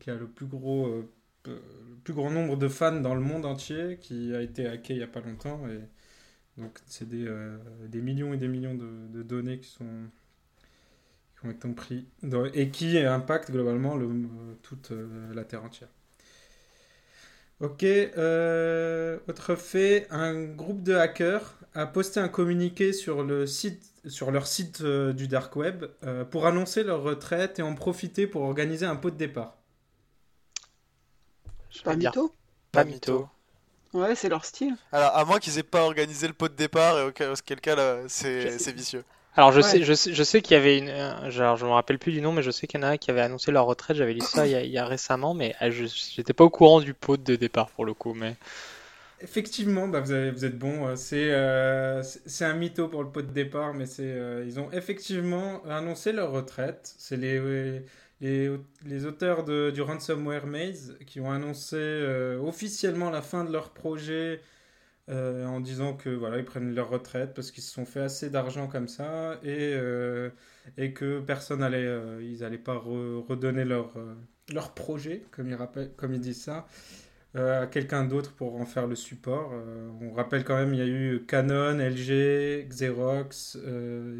[0.00, 1.06] qui a le plus gros, euh,
[1.46, 1.60] le
[2.04, 5.02] plus grand nombre de fans dans le monde entier, qui a été hacké il y
[5.02, 5.80] a pas longtemps et
[6.60, 9.86] donc c'est des, euh, des millions et des millions de, données qui sont
[11.38, 15.64] qui ont été pris dans- et qui impactent globalement le, euh, toute euh, la terre
[15.64, 15.88] entière.
[17.60, 17.84] Ok,
[19.28, 24.46] autre fait, un groupe de hackers a posté un communiqué sur, le site, sur leur
[24.46, 25.84] site du dark web
[26.30, 29.61] pour annoncer leur retraite et en profiter pour organiser un pot de départ.
[31.72, 32.32] Je Pas mytho
[32.72, 33.28] pas mytho.
[33.94, 34.76] Ouais, c'est leur style.
[34.92, 38.02] Alors, à moins qu'ils aient pas organisé le pot de départ, et auquel, cas là,
[38.36, 38.64] Je c'est sais.
[38.64, 39.04] c'est vicieux.
[39.34, 39.62] Alors je Ouais.
[39.62, 42.12] sais, je sais, je sais qu'il y avait une, euh, genre je me rappelle plus
[42.12, 43.96] du nom, mais je sais qu'il y en a un qui avait annoncé leur retraite.
[43.96, 46.44] J'avais lu ça il y a, il y a récemment, mais euh, je j'étais pas
[46.44, 48.12] au courant du pot de départ pour le coup.
[48.12, 48.36] Mais
[49.20, 50.88] Effectivement, bah vous, avez- vous êtes bon.
[50.88, 54.44] euh, C'est euh, c'est c'est un mytho pour le pot de départ, mais c'est euh,
[54.44, 56.92] ils ont effectivement annoncé leur retraite.
[56.98, 57.38] C'est les,
[58.22, 58.50] les,
[58.86, 64.40] les auteurs du Ransomware Maze qui ont annoncé euh, officiellement la fin de leur projet
[65.10, 68.30] euh, en disant que voilà ils prennent leur retraite parce qu'ils se sont fait assez
[68.30, 70.30] d'argent comme ça et, euh,
[70.78, 73.92] et que personne allait euh, ils allaient pas re- redonner leur
[74.52, 76.66] leur projet comme ils rappellent comme ils disent ça
[77.34, 79.52] à quelqu'un d'autre pour en faire le support.
[80.00, 83.56] On rappelle quand même, il y a eu Canon, LG, Xerox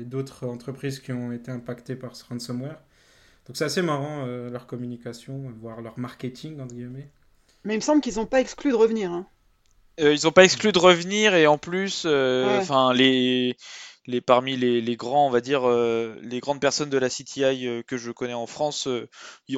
[0.01, 2.81] et d'autres entreprises qui ont été impactées par ce ransomware.
[3.47, 7.11] Donc c'est assez marrant euh, leur communication, voire leur marketing, entre guillemets.
[7.65, 9.11] Mais il me semble qu'ils n'ont pas exclu de revenir.
[9.13, 9.27] hein.
[10.01, 12.59] Euh, ils ont pas exclu de revenir et en plus, euh, Ouais.
[12.59, 13.57] enfin les,
[14.07, 17.67] les parmi les, les grands, on va dire euh, les grandes personnes de la CTI
[17.69, 19.09] euh, que je connais en France, euh,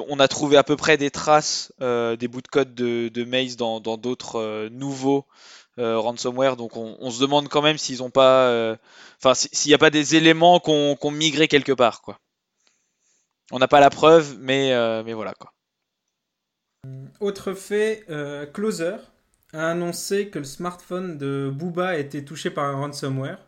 [0.09, 3.23] on a trouvé à peu près des traces euh, des bouts de code de, de
[3.23, 5.25] Maze dans d'autres euh, nouveaux
[5.79, 6.57] euh, ransomware.
[6.57, 8.49] Donc on, on se demande quand même s'ils ont pas,
[9.21, 12.19] enfin si- s'il n'y a pas des éléments qu'on qu'on migré quelque part quoi.
[13.51, 15.51] On n'a pas la preuve, mais euh, mais voilà quoi.
[17.19, 18.97] Autre fait, euh, Closer
[19.53, 23.39] a annoncé que le smartphone de Booba a été touché par un ransomware.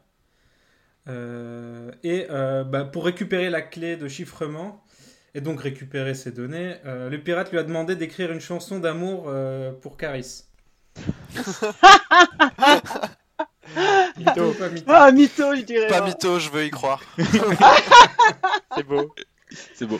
[1.07, 4.83] Euh, et euh, bah, pour récupérer la clé de chiffrement,
[5.33, 9.25] et donc récupérer ces données, euh, le pirate lui a demandé d'écrire une chanson d'amour
[9.27, 10.45] euh, pour Caris.
[14.17, 15.87] Mytho pas mytho Ah, mytho, je dirais.
[15.87, 17.03] Pas mytho, je veux y croire.
[18.75, 19.13] C'est beau.
[19.73, 19.99] C'est beau.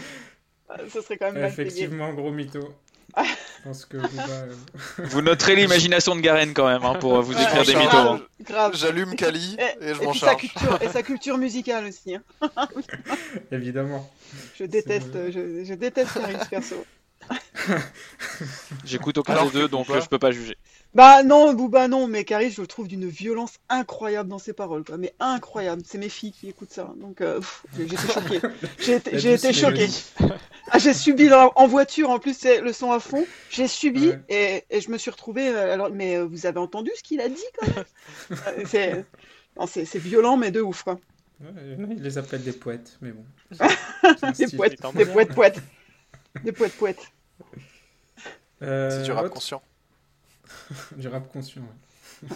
[0.70, 1.46] Ah, serait quand même.
[1.46, 2.74] Effectivement, gros mytho.
[3.18, 3.24] Je
[3.64, 4.54] pense que Booba, euh,
[5.00, 7.84] Vous noterez l'imagination de Garen quand même hein, pour vous Ouais, écrire des grave.
[7.86, 7.98] mythos.
[7.98, 8.22] hein.
[8.42, 8.76] Grave.
[8.76, 10.42] J'allume Kali Et, et je m'en sa charge.
[10.42, 12.16] culture, et sa culture musicale aussi.
[12.16, 12.22] hein.
[13.52, 14.12] évidemment.
[14.60, 16.86] Je déteste, je, je déteste Caris perso.
[18.86, 20.58] J'écoute aucun des deux, donc je peux pas juger.
[20.94, 24.84] Bah non, Booba non, mais Caris, je le trouve d'une violence incroyable dans ses paroles,
[24.84, 24.98] quoi.
[24.98, 25.84] Mais incroyable.
[25.86, 27.40] C'est mes filles qui écoutent ça, donc euh,
[27.80, 28.40] été choquée.
[28.80, 30.06] J'ai été, j'ai mélodie.
[30.72, 33.26] Ah, j'ai subi dans- en voiture, en plus c'est le son à fond.
[33.52, 34.20] J'ai subi Ouais.
[34.30, 35.50] et, et je me suis retrouvée.
[35.50, 38.66] euh, Alors, mais euh, vous avez entendu ce qu'il a dit quand même?
[38.66, 39.06] C'est,
[39.60, 41.00] non, c'est, c'est violent, mais de ouf, quoi.
[41.40, 43.24] Ouais, non, il les appelle des poètes, mais bon.
[44.38, 45.62] Des poètes, des poètes, poètes,
[46.44, 47.12] des poètes, poètes.
[48.64, 49.62] Euh, C'est du rap autre- conscient.
[50.98, 51.62] Du rap conscient.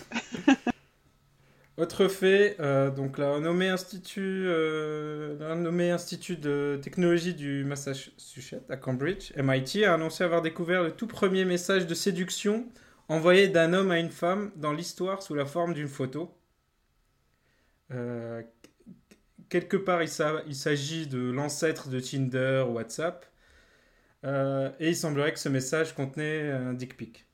[1.77, 9.93] Autre fait, euh, donc institut, euh, institut de technologie du Massachusetts à Cambridge, MIT a
[9.95, 12.67] annoncé avoir découvert le tout premier message de séduction
[13.07, 16.35] envoyé d'un homme à une femme dans l'histoire sous la forme d'une photo.
[17.91, 18.41] Euh,
[19.49, 23.25] quelque part, il s'agit de l'ancêtre de Tinder, WhatsApp,
[24.23, 27.25] Euh, et il semblerait que ce message contenait un dick pic.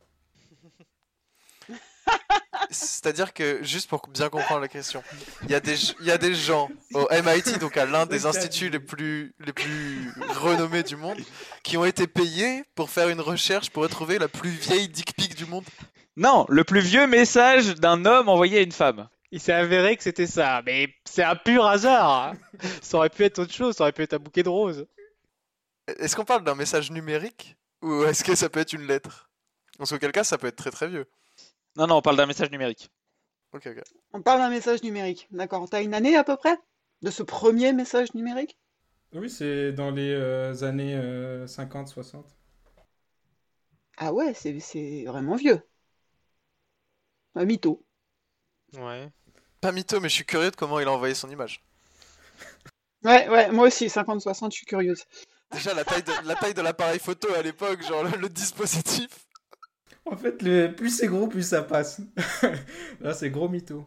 [2.70, 5.02] C'est-à-dire que, juste pour bien comprendre la question,
[5.44, 8.26] il y, a des, il y a des gens au MIT, donc à l'un des
[8.26, 11.18] instituts les plus, les plus renommés du monde,
[11.64, 15.36] qui ont été payés pour faire une recherche pour retrouver la plus vieille dick pic
[15.36, 15.64] du monde.
[16.18, 19.08] Non, le plus vieux message d'un homme envoyé à une femme.
[19.32, 22.10] Il s'est avéré que c'était ça, mais c'est un pur hasard.
[22.10, 22.34] hein.
[22.82, 24.88] Ça aurait pu être autre chose, ça aurait pu être un bouquet de roses.
[26.00, 29.30] Est-ce qu'on parle d'un message numérique ou est-ce que ça peut être une lettre?
[29.78, 31.06] Parce qu'auquel cas, ça peut être très très vieux.
[31.78, 32.90] Non, non, on parle d'un message numérique.
[33.54, 33.84] Ok, ok.
[34.12, 35.70] On parle d'un message numérique, d'accord.
[35.70, 36.58] T'as une année à peu près?
[37.04, 38.58] De ce premier message numérique?
[39.14, 40.96] Oui, c'est dans les euh, années
[41.48, 42.26] 50-60.
[43.98, 45.62] Ah ouais, c'est, c'est vraiment vieux.
[47.36, 47.86] Un mytho.
[48.78, 49.12] Ouais.
[49.60, 51.62] Pas mytho, mais je suis curieux de comment il a envoyé son image.
[53.04, 55.04] Ouais, ouais, moi aussi, 50-60, je suis curieuse.
[55.52, 59.27] Déjà, la taille de, la taille de l'appareil photo à l'époque, genre le, le dispositif.
[60.12, 62.00] En fait, le, plus c'est gros, plus ça passe.
[63.02, 63.86] Là, c'est gros mytho.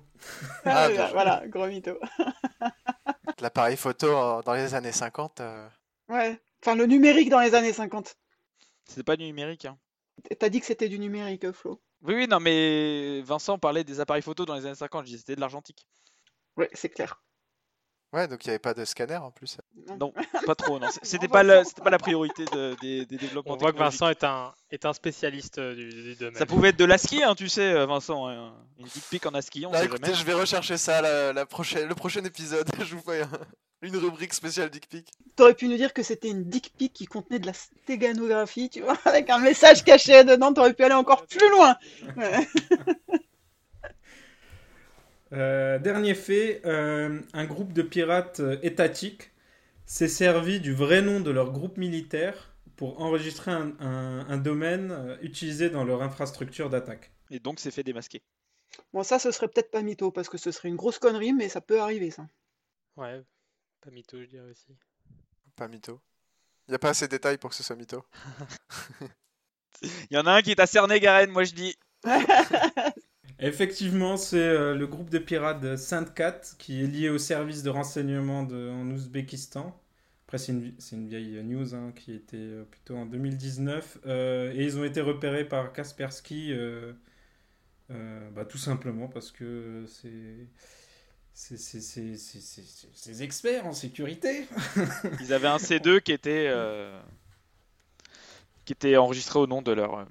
[0.64, 1.12] Ah, Ah, joué.
[1.12, 1.98] voilà, gros mytho.
[3.40, 5.40] L'appareil photo dans les années 50.
[5.40, 5.68] euh,
[6.08, 8.16] Ouais, enfin le numérique dans les années 50.
[8.84, 9.64] C'était pas du numérique.
[9.64, 9.78] Hein.
[10.38, 11.80] T'as dit que c'était du numérique, Flo.
[12.02, 15.02] Oui, oui, non, mais Vincent parlait des appareils photo dans les années 50.
[15.02, 15.86] Je disais c'était de l'argentique.
[16.56, 17.22] Ouais, c'est clair.
[18.12, 19.56] Ouais, donc il n'y avait pas de scanner en plus.
[20.00, 20.12] Non,
[20.46, 20.80] pas trop.
[20.80, 23.78] Non, c'était pas la, c'était pas la priorité de- des, des développements On voit que.
[23.78, 26.34] Vincent est un, est un spécialiste euh, du, du domaine.
[26.34, 28.26] Ça pouvait être de l'ASCII, hein, tu sais, euh, Vincent.
[28.28, 28.52] hein.
[28.78, 30.16] Une dick pic en ASCII, on Bah sait écoutez, jamais.
[30.16, 32.68] je vais rechercher ça la, la prochaine, le prochain épisode.
[32.84, 33.30] je vous fais un-
[33.82, 35.08] une rubrique spéciale dick pic.
[35.36, 38.80] T'aurais pu nous dire que c'était une dick pic qui contenait de la stéganographie, tu
[38.82, 41.76] vois, avec un message caché dedans, t'aurais pu aller encore plus loin.
[42.16, 42.48] Ouais.
[45.32, 49.30] Euh, dernier fait, euh, un groupe de pirates euh, étatiques
[49.86, 55.18] s'est servi du vrai nom de leur groupe militaire pour enregistrer un, un- un domaine
[55.22, 57.12] utilisé dans leur infrastructure d'attaque.
[57.30, 58.22] Et donc, c'est fait démasquer.
[58.92, 61.48] Bon, ça, ce serait peut-être pas mytho, parce que ce serait une grosse connerie, mais
[61.48, 62.26] ça peut arriver, ça.
[62.96, 63.22] Ouais,
[63.80, 64.76] pas mytho, je dirais aussi.
[65.56, 66.00] Pas mytho.
[66.68, 68.04] Il n'y a pas assez de détails pour que ce soit mytho.
[69.82, 71.76] Il y en a un qui t'a cerné, Garen, moi je dis.
[73.42, 78.40] Effectivement, c'est euh, le groupe de pirates Sainte-Cat qui est lié au service de renseignement
[78.40, 79.80] en Ouzbékistan.
[80.26, 83.98] Après, c'est une, vieille news hein, qui était euh, plutôt en 2019.
[84.06, 86.54] euh, et ils ont été repérés par Kaspersky
[87.88, 90.46] bah, tout simplement parce que c'est.
[93.06, 94.46] Des experts en sécurité.
[95.20, 96.52] Ils avaient un C2 qui était,
[98.64, 100.06] qui était enregistré au nom de leur.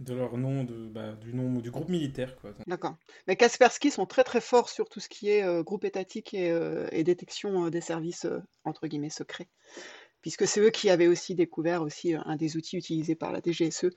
[0.00, 2.36] De leur nom, bah, du nom du groupe militaire.
[2.68, 2.96] D'accord.
[3.26, 6.50] Mais Kaspersky sont très très forts sur tout ce qui est euh, groupe étatique et,
[6.50, 8.26] euh, détection euh, des services
[8.64, 9.48] entre guillemets secrets.
[10.22, 13.90] Puisque c'est eux qui avaient aussi découvert aussi un des outils utilisés par la DGSE,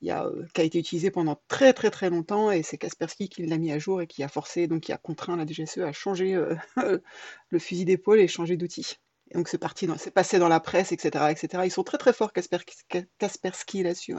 [0.00, 3.72] qui a été utilisé pendant très très très longtemps et c'est Kaspersky qui l'a mis
[3.72, 6.40] à jour et qui a forcé, donc qui a contraint la DGSE à changer
[7.50, 8.96] le fusil d'épaule et changer d'outil.
[9.34, 11.64] Donc c'est parti, c'est passé dans la presse, etc., etc.
[11.64, 14.14] Ils sont très très forts Kasper- Kaspersky là-dessus.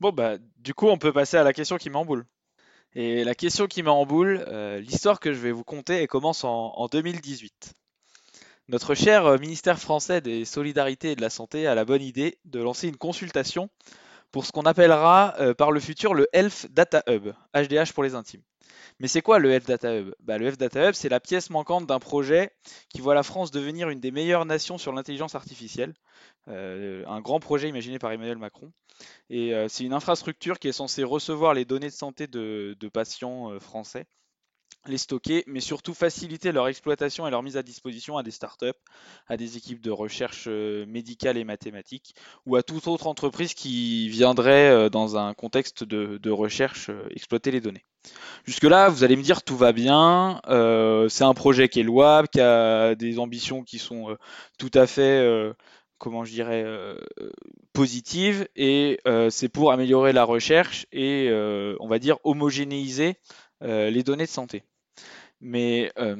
[0.00, 2.26] Bon, bah, du coup, on peut passer à la question qui m'emboule.
[2.94, 6.72] Et la question qui m'emboule, euh, l'histoire que je vais vous conter, elle commence en,
[6.76, 7.74] en 2018.
[8.68, 12.60] notre cher ministère français des Solidarités et de la Santé a la bonne idée de
[12.60, 13.70] lancer une consultation
[14.32, 18.42] pour ce qu'on appellera par le futur le Health Data Hub, HDH pour les intimes.
[18.98, 20.14] Mais c'est quoi le Health Data Hub?
[20.20, 22.50] Bah, Le Health Data Hub, c'est la pièce manquante d'un projet
[22.88, 25.94] qui voit la France devenir une des meilleures nations sur l'intelligence artificielle.
[26.46, 28.72] un grand projet imaginé par Emmanuel Macron.
[29.30, 34.06] Et c'est une infrastructure qui est censée recevoir les données de santé de patients français
[34.88, 38.66] les stocker, mais surtout faciliter leur exploitation et leur mise à disposition à des startups,
[39.26, 42.14] à des équipes de recherche euh, médicale et mathématiques,
[42.46, 47.50] ou à toute autre entreprise qui viendrait euh, dans un contexte de, recherche euh, exploiter
[47.50, 47.84] les données.
[48.44, 50.40] Jusque-là, vous allez me dire tout va bien,
[51.08, 54.16] c'est un projet qui est louable, qui a des ambitions qui sont
[54.58, 55.52] tout à fait
[55.98, 56.64] comment je dirais,
[57.72, 59.00] positives, et
[59.30, 61.28] c'est pour améliorer la recherche et,
[61.80, 63.16] on va dire, homogénéiser
[63.60, 64.62] les données de santé.
[65.40, 66.16] Mais euh,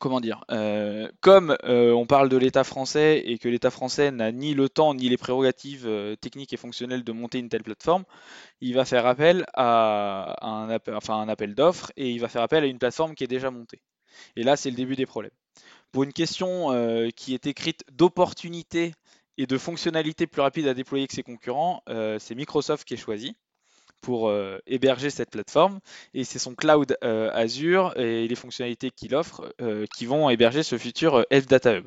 [0.00, 4.32] comment dire euh, Comme euh, on parle de l'État français et que l'État français n'a
[4.32, 5.88] ni le temps ni les prérogatives
[6.20, 8.04] techniques et fonctionnelles de monter une telle plateforme,
[8.60, 12.78] il va faire appel à, un appel d'offres et il va faire appel à une
[12.78, 13.80] plateforme qui est déjà montée.
[14.36, 15.32] Et là, c'est le début des problèmes.
[15.92, 18.92] Pour une question qui est écrite d'opportunité
[19.38, 21.82] et de fonctionnalité plus rapide à déployer que ses concurrents,
[22.18, 23.36] c'est Microsoft qui est choisi
[24.00, 25.80] pour euh, héberger cette plateforme.
[26.14, 30.62] Et c'est son cloud euh, Azure et les fonctionnalités qu'il offre euh, qui vont héberger
[30.62, 31.86] ce futur Health Data Hub.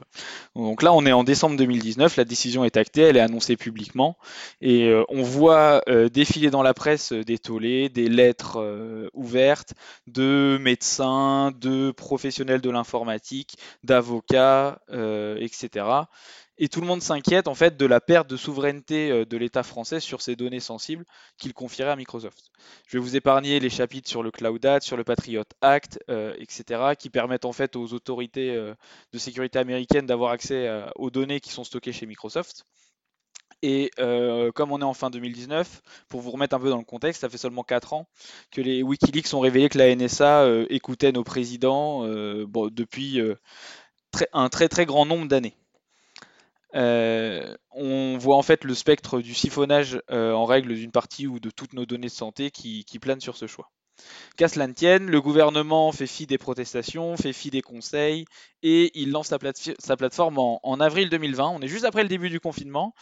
[0.56, 4.18] Donc là on est en décembre 2019, la décision est actée, elle est annoncée publiquement.
[4.62, 5.82] Et on voit
[6.12, 9.74] défiler dans la presse des tollés, des lettres ouvertes
[10.08, 16.06] de médecins, de professionnels de l'informatique, d'avocats, etc
[16.62, 19.64] et tout le monde s'inquiète en fait de la perte de souveraineté euh, de l'État
[19.64, 21.06] français sur ces données sensibles
[21.40, 22.52] qu'il confierait à Microsoft.
[22.88, 26.36] Je vais vous épargner les chapitres sur le Cloud Act, sur le Patriot Act, euh,
[26.38, 28.76] etc., qui permettent en fait aux autorités euh,
[29.12, 32.66] de sécurité américaines d'avoir accès aux données qui sont stockées chez Microsoft.
[33.64, 33.92] Et
[34.56, 37.30] comme on est en fin 2019, pour vous remettre un peu dans le contexte, ça
[37.30, 38.08] fait seulement 4 ans
[38.52, 43.20] que les Wikileaks ont révélé que la NSA écoutait nos présidents depuis
[44.34, 45.56] un très très grand nombre d'années.
[46.76, 51.40] Euh, on voit en fait le spectre du siphonnage euh, en règle d'une partie ou
[51.40, 53.70] de toutes nos données de santé qui, planent sur ce choix.
[54.36, 58.26] Qu'à cela ne tienne, le gouvernement fait fi des protestations, fait fi des conseils
[58.64, 61.50] et il lance sa, plateforme en, avril 2020.
[61.50, 62.96] On est juste après le début du confinement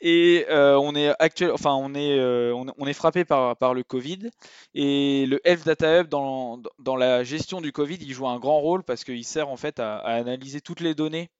[0.00, 1.12] et euh, on est
[1.52, 4.30] enfin on est, on, est frappé par, le Covid
[4.74, 8.82] et le Health Data Hub dans, la gestion du Covid, il joue un grand rôle
[8.82, 11.30] parce qu'il sert en fait à analyser toutes les données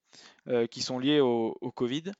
[0.47, 2.13] euh, qui sont liés au, Covid.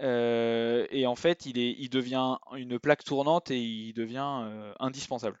[0.00, 4.72] Euh, et en fait, il, est, il, devient une plaque tournante et il devient euh,
[4.78, 5.40] indispensable.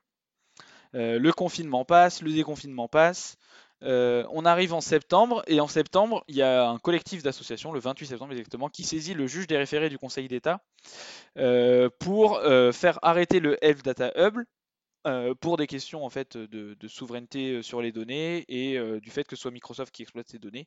[0.92, 3.36] le confinement passe, le déconfinement passe.
[3.82, 8.06] on arrive en septembre et en septembre, il y a un collectif d'associations, le 28
[8.06, 10.64] septembre exactement, qui saisit le juge des référés du Conseil d'État
[12.00, 12.40] pour
[12.72, 14.40] faire arrêter le Health Data Hub
[15.40, 19.36] pour des questions en fait de, de souveraineté sur les données et du fait que
[19.36, 20.66] ce soit Microsoft qui exploite ces données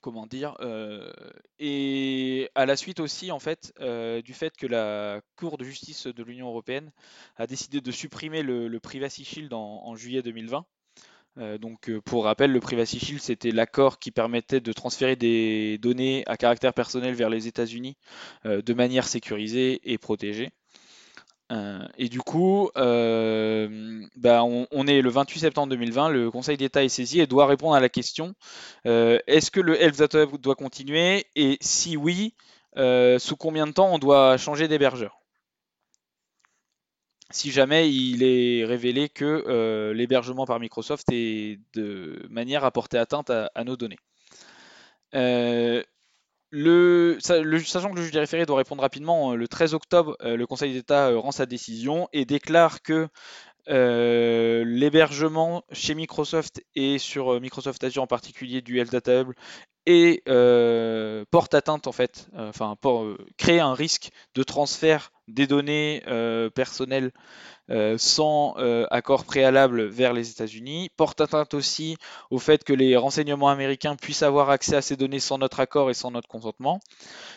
[0.00, 1.10] comment dire, euh,
[1.58, 6.06] et à la suite aussi en fait euh, du fait que la Cour de justice
[6.06, 6.90] de l'Union européenne
[7.36, 10.64] a décidé de supprimer le, Privacy Shield en, juillet 2020.
[11.38, 16.24] Euh, donc pour rappel, le Privacy Shield c'était l'accord qui permettait de transférer des données
[16.26, 17.96] à caractère personnel vers les États-Unis
[18.44, 20.50] de manière sécurisée et protégée.
[21.50, 26.84] Euh, et du coup, euh, bah, on, est le 28 septembre 2020, le Conseil d'État
[26.84, 28.34] est saisi et doit répondre à la question
[28.86, 32.34] euh, est-ce que le Data doit continuer Et si oui,
[32.76, 35.16] sous combien de temps on doit changer d'hébergeur?
[37.32, 43.30] Si jamais il est révélé que l'hébergement par Microsoft est de manière à porter atteinte
[43.30, 43.98] à nos données.
[46.52, 50.46] Sachant que le juge des référés doit répondre rapidement, euh, le 13 octobre, euh, le
[50.48, 53.08] Conseil d'État euh, rend sa décision et déclare que
[53.66, 58.88] l'hébergement chez Microsoft et sur Microsoft Azure en particulier du Hub
[59.86, 60.22] et
[61.30, 62.74] porte atteinte en fait, enfin
[63.36, 66.02] crée un risque de transfert des données
[66.56, 67.12] personnelles
[67.70, 71.96] euh, sans euh, accord préalable vers les États-Unis, porte atteinte aussi
[72.30, 75.88] au fait que les renseignements américains puissent avoir accès à ces données sans notre accord
[75.88, 76.80] et sans notre consentement.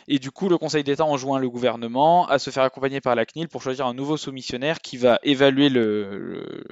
[0.07, 3.25] Et du coup, le Conseil d'État enjoint le gouvernement à se faire accompagner par la
[3.25, 6.63] CNIL pour choisir un nouveau soumissionnaire qui va évaluer le,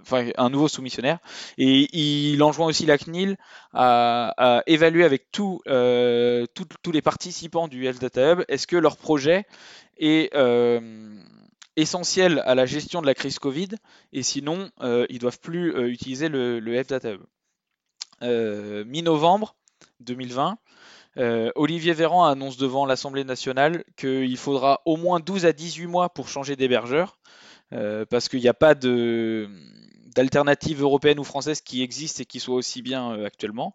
[0.00, 1.18] enfin un nouveau soumissionnaire
[1.58, 3.36] et il enjoint aussi la CNIL
[3.74, 9.44] à, évaluer avec euh, tous les participants du Health Data Hub est-ce que leur projet
[9.98, 10.34] est
[11.80, 13.70] essentiel à la gestion de la crise Covid,
[14.12, 17.22] et sinon, euh, ils ne doivent plus euh, utiliser le, le F-Data Hub.
[18.86, 19.56] mi-novembre
[20.00, 20.58] 2020,
[21.56, 26.28] Olivier Véran annonce devant l'Assemblée nationale qu'il faudra au moins 12 à 18 mois pour
[26.28, 27.18] changer d'hébergeur,
[27.70, 29.48] parce qu'il n'y a pas de
[30.14, 33.74] d'alternatives européennes ou françaises qui existent et qui soient aussi bien euh, actuellement.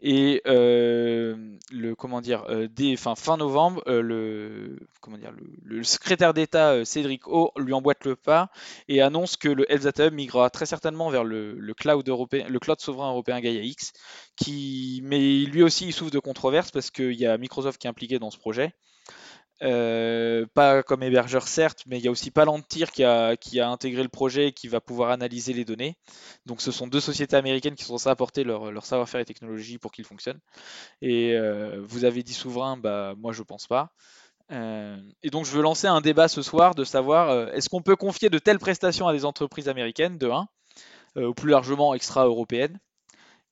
[0.00, 4.78] Et euh, euh, dès fin, novembre, le
[5.82, 8.50] secrétaire d'État Cédric O lui emboîte le pas
[8.88, 13.92] et annonce que le Hub migrera très certainement vers le, cloud souverain européen Gaia X,
[15.02, 18.18] mais lui aussi il souffre de controverses parce qu'il y a Microsoft qui est impliqué
[18.18, 18.74] dans ce projet.
[19.62, 23.68] Euh, pas comme hébergeur certes, mais il y a aussi Palantir qui a, qui a
[23.68, 25.96] intégré le projet et qui va pouvoir analyser les données.
[26.44, 29.92] Donc ce sont deux sociétés américaines qui sont censées apporter leur, savoir-faire et technologie pour
[29.92, 30.40] qu'il fonctionne.
[31.02, 33.92] Et euh, vous avez dit souverain, bah moi je pense pas.
[34.50, 37.96] Euh, et donc je veux lancer un débat ce soir de savoir est-ce qu'on peut
[37.96, 40.48] confier de telles prestations à des entreprises américaines, de 1,
[41.28, 42.80] ou plus largement extra-européennes.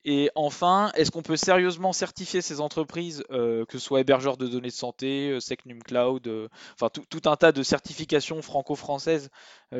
[0.04, 4.48] Et enfin, est-ce qu'on peut sérieusement certifier ces entreprises, euh, que ce soit hébergeurs de
[4.48, 9.30] données de santé, euh, Secnum Cloud, euh, enfin tout, un tas de certifications franco-françaises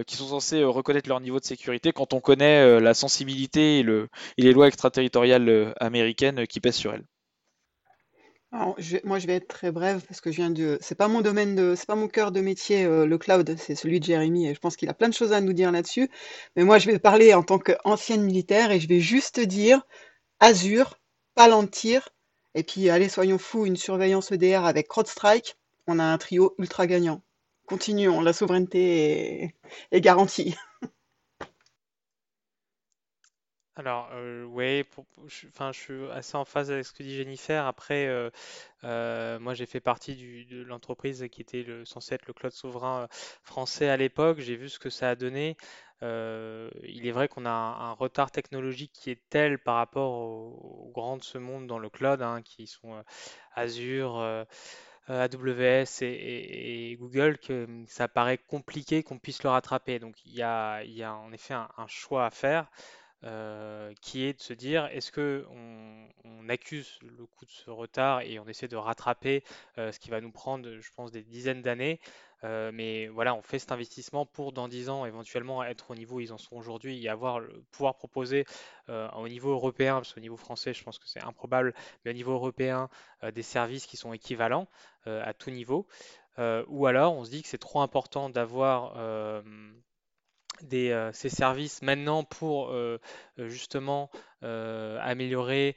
[0.07, 4.09] qui sont censées reconnaître leur niveau de sécurité quand on connaît la sensibilité et, le,
[4.39, 7.05] et, les lois extraterritoriales américaines qui pèsent sur elles?
[9.05, 10.79] Moi, je vais être très brève parce que je viens.
[10.81, 11.75] C'est pas mon domaine de.
[11.77, 14.77] C'est pas mon cœur de métier, le cloud, c'est celui de Jérémy et je pense
[14.77, 16.09] qu'il a plein de choses à nous dire là-dessus.
[16.57, 19.83] Mais moi, je vais parler en tant qu'ancienne militaire et je vais juste dire
[20.45, 20.99] Azure,
[21.37, 22.09] Palantir,
[22.57, 26.89] et puis allez, soyons fous, une surveillance EDR avec CrowdStrike, on a un trio ultra
[26.89, 27.23] gagnant.
[27.67, 29.55] Continuons, la souveraineté
[29.93, 30.57] est, garantie.
[33.77, 34.85] Alors, euh, oui,
[35.29, 37.67] je, enfin, je suis assez en phase avec ce que dit Jennifer.
[37.67, 38.31] Après, euh,
[38.85, 43.09] euh, moi, j'ai fait partie de l'entreprise qui était le, censé être le cloud souverain
[43.43, 44.41] français à l'époque.
[44.41, 45.57] J'ai vu ce que ça a donné.
[46.03, 50.91] Euh, il est vrai qu'on a un, retard technologique qui est tel par rapport aux,
[50.93, 53.03] grands de ce monde dans le cloud, hein, qui sont euh,
[53.55, 54.45] Azure, euh,
[55.09, 59.99] AWS et, Google, que hum, ça paraît compliqué qu'on puisse le rattraper.
[59.99, 60.83] Donc il y a,
[61.17, 62.67] en effet un, choix à faire.
[64.01, 68.39] Qui est de se dire est-ce que on, accuse le coup de ce retard et
[68.41, 69.45] on essaie de rattraper
[69.77, 72.01] ce qui va nous prendre, je pense, des dizaines d'années,
[72.45, 76.17] euh, mais voilà, on fait cet investissement pour dans 10 ans éventuellement être au niveau
[76.17, 78.45] où ils en sont aujourd'hui et avoir pouvoir proposer
[78.89, 81.73] euh, au niveau européen, parce qu'au niveau français, je pense que c'est improbable,
[82.05, 82.89] mais au niveau européen,
[83.23, 84.69] euh, des services qui sont équivalents
[85.05, 85.89] à tout niveau.
[86.39, 88.95] ou alors, on se dit que c'est trop important d'avoir
[90.63, 92.75] des, ces services maintenant pour
[93.39, 94.11] justement
[94.41, 95.77] améliorer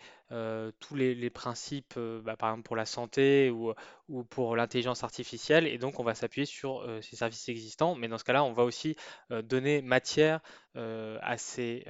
[0.80, 3.74] tous les, principes, bah, par exemple pour la santé ou,
[4.10, 5.68] ou pour l'intelligence artificielle.
[5.68, 7.96] Et donc, on va s'appuyer sur ces services existants.
[7.96, 8.96] Mais dans ce cas-là, on va aussi
[9.30, 10.40] donner matière
[10.76, 11.86] à ces,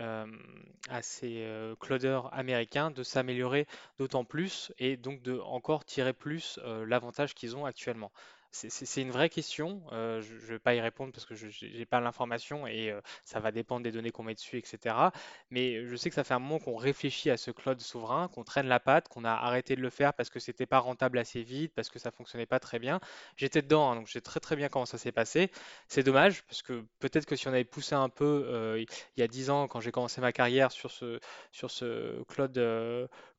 [0.90, 1.48] à ces
[1.80, 3.68] clouders américains de s'améliorer
[4.00, 8.12] d'autant plus et donc de encore tirer plus l'avantage qu'ils ont actuellement.
[8.56, 9.82] C'est une vraie question.
[9.92, 13.02] Euh, je ne vais pas y répondre parce que je n'ai pas l'information et euh,
[13.26, 14.96] ça va dépendre des données qu'on met dessus, etc.
[15.50, 18.46] Mais je sais que ça fait un moment qu'on réfléchit à ce cloud souverain, qu'on
[18.46, 21.44] traîne la patte, qu'on a arrêté de le faire parce que c'était pas rentable assez
[21.44, 23.02] vite, parce que ça fonctionnait pas très bien.
[23.36, 25.52] J'étais dedans, hein, donc je sais très très bien comment ça s'est passé.
[25.90, 28.80] C'est dommage parce que peut-être que si on avait poussé un peu euh,
[29.18, 31.20] il y a 10 ans, quand j'ai commencé ma carrière sur ce,
[31.52, 32.58] sur ce cloud,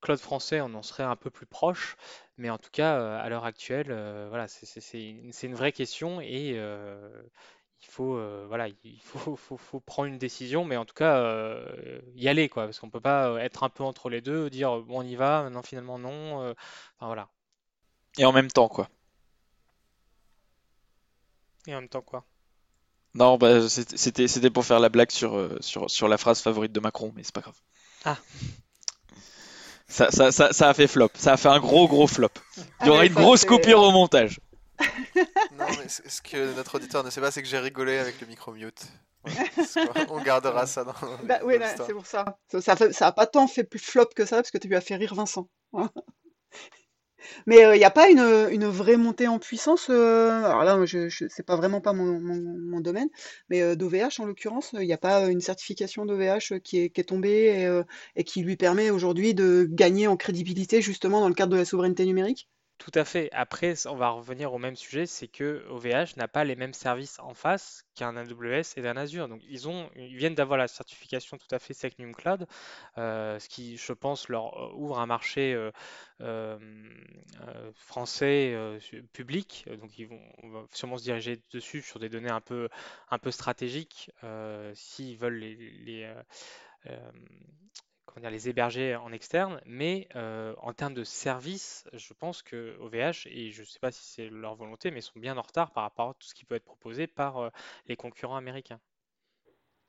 [0.07, 1.97] cloud français, on en serait un peu plus proche.
[2.39, 6.21] Mais en tout cas, euh, à l'heure actuelle, euh, voilà, c'est une, une vraie question
[6.21, 7.11] et euh,
[7.83, 11.61] il faut, voilà, il faut, faut, faut, prendre une décision, mais en tout cas,
[12.15, 15.01] y aller, quoi, parce qu'on peut pas être un peu entre les deux, dire bon,
[15.01, 17.29] on y va, non, finalement non, enfin voilà.
[18.19, 18.89] Et en même temps, quoi.
[21.67, 22.25] Et en même temps, quoi.
[23.15, 27.13] Non, bah, c'était pour faire la blague sur, sur, sur la phrase favorite de Macron,
[27.15, 27.61] mais c'est pas grave.
[28.05, 28.19] Ah.
[29.89, 31.11] Ça, ça, ça, ça, a fait flop.
[31.14, 32.30] Ça a fait un gros, gros flop.
[32.80, 34.41] Il y aura une grosse coupure au montage.
[35.59, 38.26] non, mais ce que notre auditeur ne sait pas, c'est que j'ai rigolé avec le
[38.26, 38.82] micro mute.
[40.11, 40.95] On gardera ça dans.
[41.24, 42.39] Bah, oui, c'est pour ça.
[42.49, 44.80] Ça, ça, a pas tant fait plus flop que ça, parce que tu lui as
[44.80, 45.49] fait rire Vincent.
[47.47, 49.89] Mais il euh, n'y a pas une, vraie montée en puissance.
[49.91, 53.09] Euh, alors là, je, je pas vraiment pas mon, domaine,
[53.49, 57.83] mais euh, d'OVH en l'occurrence, il n'y a pas une certification d'OVH qui est, tombée
[58.16, 61.64] et qui lui permet aujourd'hui de gagner en crédibilité justement dans le cadre de la
[61.64, 62.49] souveraineté numérique?
[62.79, 63.31] Tout à fait.
[63.33, 67.18] Après, on va revenir au même sujet, c'est que OVH n'a pas les mêmes services
[67.20, 69.29] en face qu'un AWS et d'un Azure.
[69.29, 72.47] Donc, ils ont, ils viennent d'avoir la certification tout à fait Secnum Cloud,
[72.99, 75.55] euh, ce qui, je pense, leur euh, ouvre un marché
[76.20, 76.59] euh,
[77.74, 78.55] français
[79.14, 79.64] public.
[79.81, 80.20] Donc, ils vont,
[80.72, 82.68] sûrement se diriger dessus sur des données un peu,
[83.11, 84.11] un peu stratégiques
[84.74, 86.14] s'ils veulent les, les
[88.21, 93.61] les héberger en externe, mais en termes de service, je pense que OVH, et je
[93.61, 96.14] ne sais pas si c'est leur volonté, mais sont bien en retard par rapport à
[96.14, 97.51] tout ce qui peut être proposé par
[97.87, 98.81] les concurrents américains.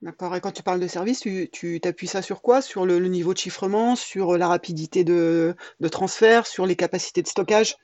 [0.01, 0.35] D'accord.
[0.35, 1.21] Et quand tu parles de service,
[1.51, 2.61] tu, t'appuies ça sur quoi?
[2.61, 5.55] Sur le, niveau de chiffrement, sur la rapidité de,
[5.91, 7.75] transfert, sur les capacités de stockage?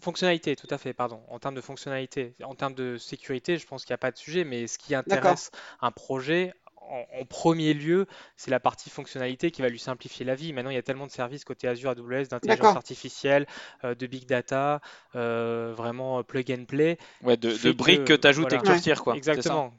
[0.00, 1.22] Fonctionnalité, tout à fait, pardon.
[1.28, 4.18] En termes de fonctionnalité, en termes de sécurité, je pense qu'il n'y a pas de
[4.18, 6.52] sujet, mais ce qui intéresse un projet,
[6.90, 8.06] en, premier lieu,
[8.36, 10.52] c'est la partie fonctionnalité qui va lui simplifier la vie.
[10.52, 13.46] Maintenant, il y a tellement de services côté Azure AWS, d'intelligence artificielle,
[13.84, 14.80] euh, de big data,
[15.14, 16.98] euh, vraiment euh, plug and play.
[17.22, 19.16] Ouais, de, briques que, tu ajoutes et que tu retires, quoi.
[19.16, 19.72] Exactement.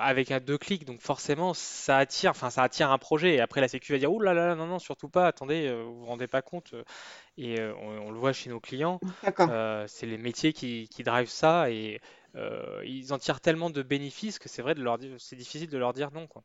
[0.00, 3.34] avec un deux clics, donc forcément, ça attire, enfin, ça attire un projet.
[3.34, 6.00] Et après, la Sécu va dire, ouh là là, non, non, surtout pas, attendez, vous
[6.00, 6.74] vous rendez pas compte.
[7.36, 9.00] Et on, le voit chez nos clients.
[9.86, 12.00] c'est les métiers qui, qui drivent ça et
[12.36, 15.78] euh, ils en tirent tellement de bénéfices que c'est vrai de leur c'est difficile de
[15.78, 16.42] leur dire non quoi.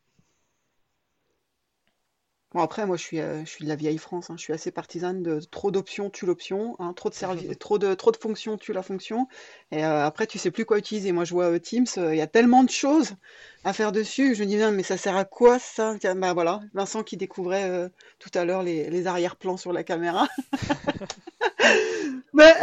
[2.51, 4.35] Bon après moi je suis euh, je suis de la vieille France, hein.
[4.35, 6.93] je suis assez partisane de trop d'options tue l'option, hein.
[6.93, 9.27] trop de services, trop de trop de fonctions tue la fonction.
[9.71, 11.11] Et euh, après tu sais plus quoi utiliser.
[11.11, 13.15] Moi je vois Teams, il y a tellement de choses
[13.63, 14.33] à faire dessus.
[14.35, 15.95] Je me dis bien mais ça sert à quoi ça?
[16.15, 20.27] Bah voilà, Vincent qui découvrait tout à l'heure les, les arrière-plans sur la caméra.
[22.33, 22.53] mais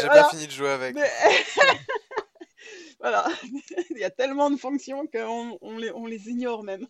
[0.00, 0.96] j'ai pas fini de jouer avec.
[3.00, 3.26] Voilà,
[3.90, 6.86] il y a tellement de fonctions qu'on on les, ignore même.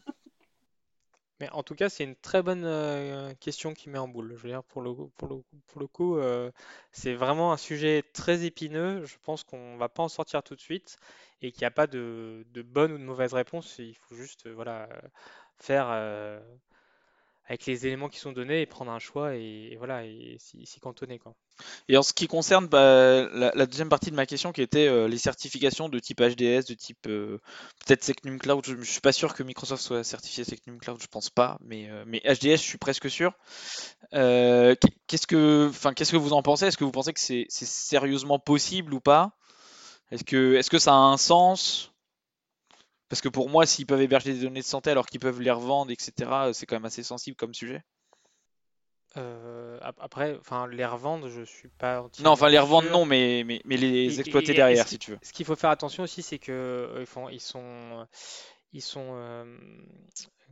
[1.38, 4.34] Mais en tout cas, c'est une très bonne euh, question qui met en boule.
[4.36, 6.50] Je veux dire, pour le, coup, euh,
[6.92, 9.04] c'est vraiment un sujet très épineux.
[9.06, 10.98] Je pense qu'on va pas en sortir tout de suite
[11.40, 13.76] et qu'il n'y a pas de, de, bonne ou de mauvaise réponse.
[13.78, 14.88] Il faut juste euh, voilà,
[15.56, 15.88] faire
[17.51, 21.18] avec les éléments qui sont donnés et prendre un choix et, voilà et s'y cantonner
[21.18, 21.34] quoi.
[21.88, 25.09] Et en ce qui concerne bah, la, deuxième partie de ma question qui était euh,
[25.09, 27.38] les certifications de type HDS, de type euh,
[27.84, 31.09] peut-être Secnum Cloud, je, ne suis pas sûr que Microsoft soit certifié Secnum Cloud, je
[31.09, 33.32] pense pas, mais, euh, mais HDS je suis presque sûr.
[34.12, 36.66] qu'est-ce que, qu'est-ce que vous en pensez?
[36.66, 39.32] Est-ce que vous pensez que c'est sérieusement possible ou pas?
[40.12, 41.89] Est-ce que, est-ce que ça a un sens?
[43.11, 45.50] Parce que pour moi, s'ils peuvent héberger des données de santé alors qu'ils peuvent les
[45.50, 46.12] revendre, etc.,
[46.52, 47.82] c'est quand même assez sensible comme sujet.
[49.16, 52.06] Euh, après, enfin, les revendre, je suis pas.
[52.22, 55.18] Non, enfin, les revendre, non, mais, mais, mais les exploiter derrière, si tu veux.
[55.22, 58.06] Ce qu'il faut faire attention aussi, c'est que euh, ils, font, ils sont,
[58.72, 59.44] ils sont, euh,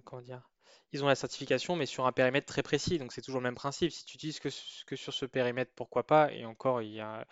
[0.05, 0.51] comment dire,
[0.91, 2.99] ils ont la certification, mais sur un périmètre très précis.
[2.99, 3.93] Donc, c'est toujours le même principe.
[3.93, 4.49] Si tu utilises que,
[4.85, 6.33] que sur ce périmètre, pourquoi pas?
[6.33, 7.25] Et encore, il y a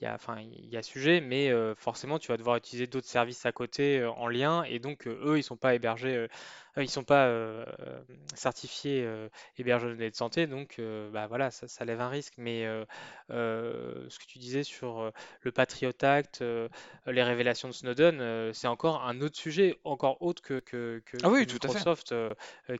[0.00, 3.06] il y a, enfin, il y a sujet, mais forcément, tu vas devoir utiliser d'autres
[3.08, 6.26] services à côté en lien, et donc eux, ils sont pas hébergés
[6.78, 8.00] euh, ils sont pas euh, euh,
[8.34, 9.08] certifiés
[9.58, 10.80] hébergeurs de données de santé, donc
[11.12, 12.34] bah voilà, ça, lève un risque.
[12.38, 12.66] Mais
[13.28, 15.12] ce que tu disais sur
[15.42, 16.44] le Patriot Act,
[17.06, 22.14] les révélations de Snowden, c'est encore un autre sujet, encore autre que, que, ah Microsoft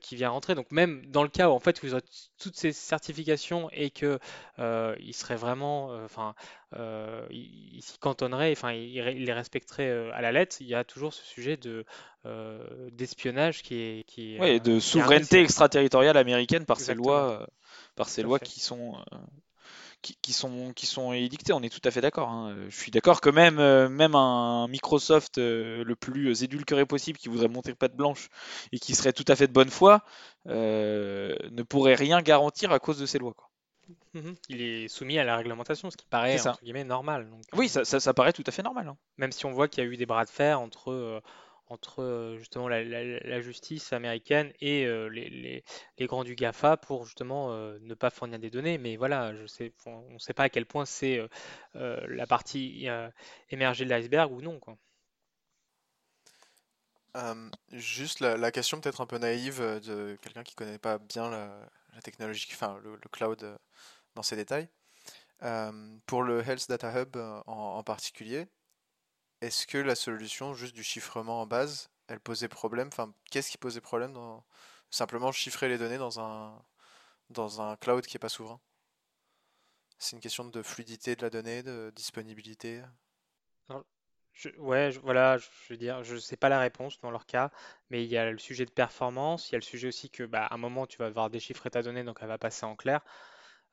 [0.01, 0.55] qui vient rentrer.
[0.55, 2.05] Donc même dans le cas où en fait vous avez
[2.39, 4.19] toutes ces certifications et que
[4.59, 6.35] il serait vraiment, enfin,
[7.31, 10.57] il, s'y cantonnerait, enfin, il, les respecterait à la lettre.
[10.61, 11.85] Il y a toujours ce sujet de
[12.27, 17.47] euh, d'espionnage qui est, qui ouais, de souveraineté extraterritoriale américaine par ces lois, euh,
[17.95, 19.17] par ces lois qui sont euh,
[20.03, 21.53] qui, sont qui sont édictées.
[21.53, 22.29] On est tout à fait d'accord.
[22.29, 22.57] Hein.
[22.69, 23.57] Je suis d'accord que même
[23.89, 28.29] même un Microsoft le plus édulcoré possible qui voudrait monter patte blanche
[28.73, 30.03] et qui serait tout à fait de bonne foi
[30.45, 33.35] ne pourrait rien garantir à cause de ces lois.
[33.35, 33.49] Quoi.
[34.15, 34.35] Mhm.
[34.49, 37.31] Il est soumis à la réglementation, ce qui paraît entre guillemets normal.
[37.55, 38.89] oui, ça, ça, paraît tout à fait normal.
[38.89, 38.97] Hein.
[39.19, 41.23] Même si on voit qu'il y a eu des bras de fer entre
[41.71, 45.63] entre euh, justement la, justice américaine et euh, les,
[46.01, 48.79] grands du GAFA pour justement euh, ne pas fournir des données.
[48.79, 49.33] Mais voilà,
[49.87, 51.21] on ne sait pas à quel point c'est
[51.75, 52.89] la partie
[53.51, 54.61] émergée de l'iceberg ou non.
[57.73, 61.69] Juste la, question peut-être un peu naïve de quelqu'un qui ne connaît pas bien la,
[62.03, 63.59] technologie, enfin le, cloud
[64.15, 64.69] dans ses détails.
[66.07, 67.17] pour le Health Data Hub
[67.47, 68.47] en particulier,
[69.41, 72.89] est-ce que la solution juste du chiffrement en base, elle posait problème?
[72.89, 74.45] Enfin, qu'est-ce qui posait problème dans
[74.91, 76.63] simplement chiffrer les données dans un
[77.31, 78.61] dans un cloud qui n'est pas souverain?
[79.99, 82.83] C'est une question de fluidité de la donnée, de disponibilité.
[84.59, 87.51] ouais, voilà, je veux dire, je sais pas la réponse dans leur cas,
[87.91, 90.23] mais il y a le sujet de performance, il y a le sujet aussi que,
[90.25, 92.77] bah, à un moment, tu vas devoir déchiffrer ta donnée, donc elle va passer en
[92.77, 93.01] clair.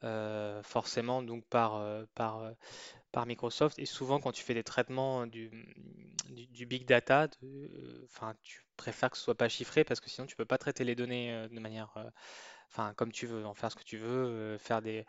[0.06, 2.52] Euh, forcément donc par, euh, par, euh,
[3.12, 3.80] par Microsoft.
[3.80, 5.50] Et souvent, quand tu fais des traitements du,
[6.30, 10.46] du, big data, tu préfères que ce soit pas chiffré parce que sinon tu peux
[10.46, 11.96] pas traiter les données de manière,
[12.70, 15.06] enfin, comme tu veux, en faire ce que tu veux, faire des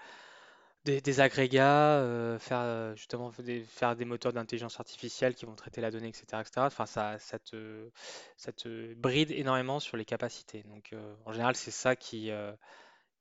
[0.85, 6.09] des, agrégats, faire justement des, faire des moteurs d'intelligence artificielle qui vont traiter la donnée,
[6.09, 6.41] etc.
[6.41, 6.67] etc.
[6.67, 7.91] Enfin, ça, ça, te,
[8.37, 10.63] ça te bride énormément sur les capacités.
[10.63, 10.95] Donc,
[11.25, 12.31] en général, c'est ça qui,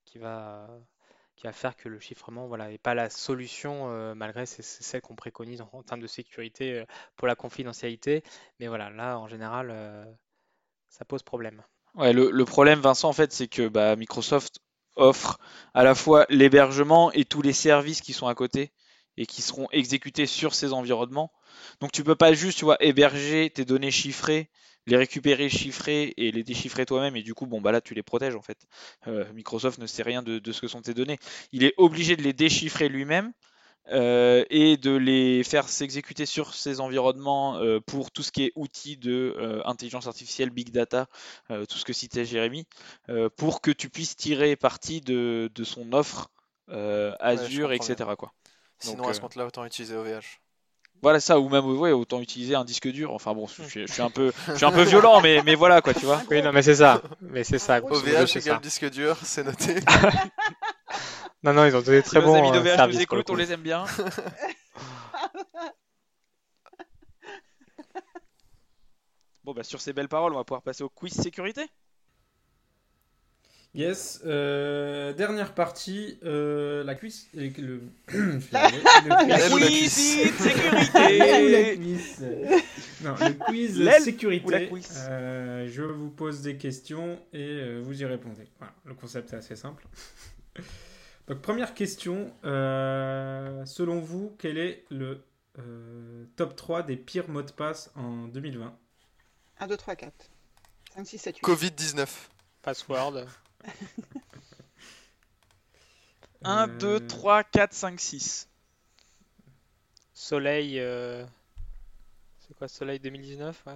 [0.05, 0.69] qui va,
[1.35, 5.01] qui va faire que le chiffrement voilà, n'est pas la solution, euh, malgré c'est celle
[5.01, 8.23] qu'on préconise en, en termes de sécurité euh, pour la confidentialité.
[8.59, 10.05] Mais voilà, là, en général, euh,
[10.89, 11.61] ça pose problème.
[11.95, 14.59] Ouais, le, le problème, Vincent, en fait, c'est que bah, Microsoft
[14.95, 15.39] offre
[15.73, 18.71] à la fois l'hébergement et tous les services qui sont à côté
[19.17, 21.31] et qui seront exécutés sur ces environnements.
[21.79, 24.49] Donc tu peux pas juste, tu vois, héberger tes données chiffrées,
[24.87, 28.03] les récupérer chiffrées et les déchiffrer toi-même et du coup, bon bah là tu les
[28.03, 28.67] protèges en fait.
[29.07, 31.17] Euh, Microsoft ne sait rien de, de ce que sont tes données.
[31.51, 33.31] Il est obligé de les déchiffrer lui-même
[33.91, 38.51] euh, et de les faire s'exécuter sur ces environnements euh, pour tout ce qui est
[38.55, 41.07] outils de euh, intelligence artificielle, big data,
[41.49, 42.65] tout ce que citait Jérémy,
[43.37, 46.31] pour que tu puisses tirer parti de, de son offre
[46.67, 48.09] Azure, etc.
[48.17, 48.33] Quoi.
[48.79, 50.39] Sinon, Donc, à ce euh, compte-là, autant utiliser OVH.
[51.01, 53.13] Voilà ça, ou même ouais, autant utiliser un disque dur.
[53.13, 55.55] Enfin bon, je, suis- je suis un peu, je suis un peu violent, mais, mais
[55.55, 56.21] voilà quoi, tu vois.
[56.31, 57.01] Oui, non, mais c'est ça.
[57.21, 57.79] Mais c'est ça.
[57.79, 59.75] OVH c'est égale disque dur, c'est noté.
[61.43, 63.35] Non, non, ils ont donné très Si nos bon amis euh, d'OVH nous écoutent, on
[63.35, 63.85] les aime bien.
[69.43, 71.67] Bon bah sur ces belles paroles, on va pouvoir passer au quiz sécurité.
[73.75, 77.27] Yes, euh, dernière partie, euh, la cuisse.
[77.33, 77.49] Le, le,
[78.13, 81.75] le la quiz- sécurité.
[81.81, 82.21] cuisse
[83.01, 84.69] Non, le quiz sécurité.
[85.09, 88.47] Euh, je vous pose des questions et euh, vous y répondez.
[88.59, 89.85] Voilà, le concept est assez simple.
[91.27, 92.31] Donc, première question.
[92.45, 95.19] euh, selon vous, quel est le
[95.59, 98.73] euh, top 3 des pires mots de passe en 2020
[99.59, 100.13] 1, 2, 3, 4.
[100.95, 101.43] 5, 6, 7, 8.
[101.43, 102.07] Covid-19.
[102.61, 103.25] Password.
[106.43, 108.47] 1, 2, 3, 4, 5, 6.
[110.13, 110.79] Soleil.
[110.79, 111.25] euh,
[112.47, 113.73] C'est quoi, Soleil 2019 Ouais.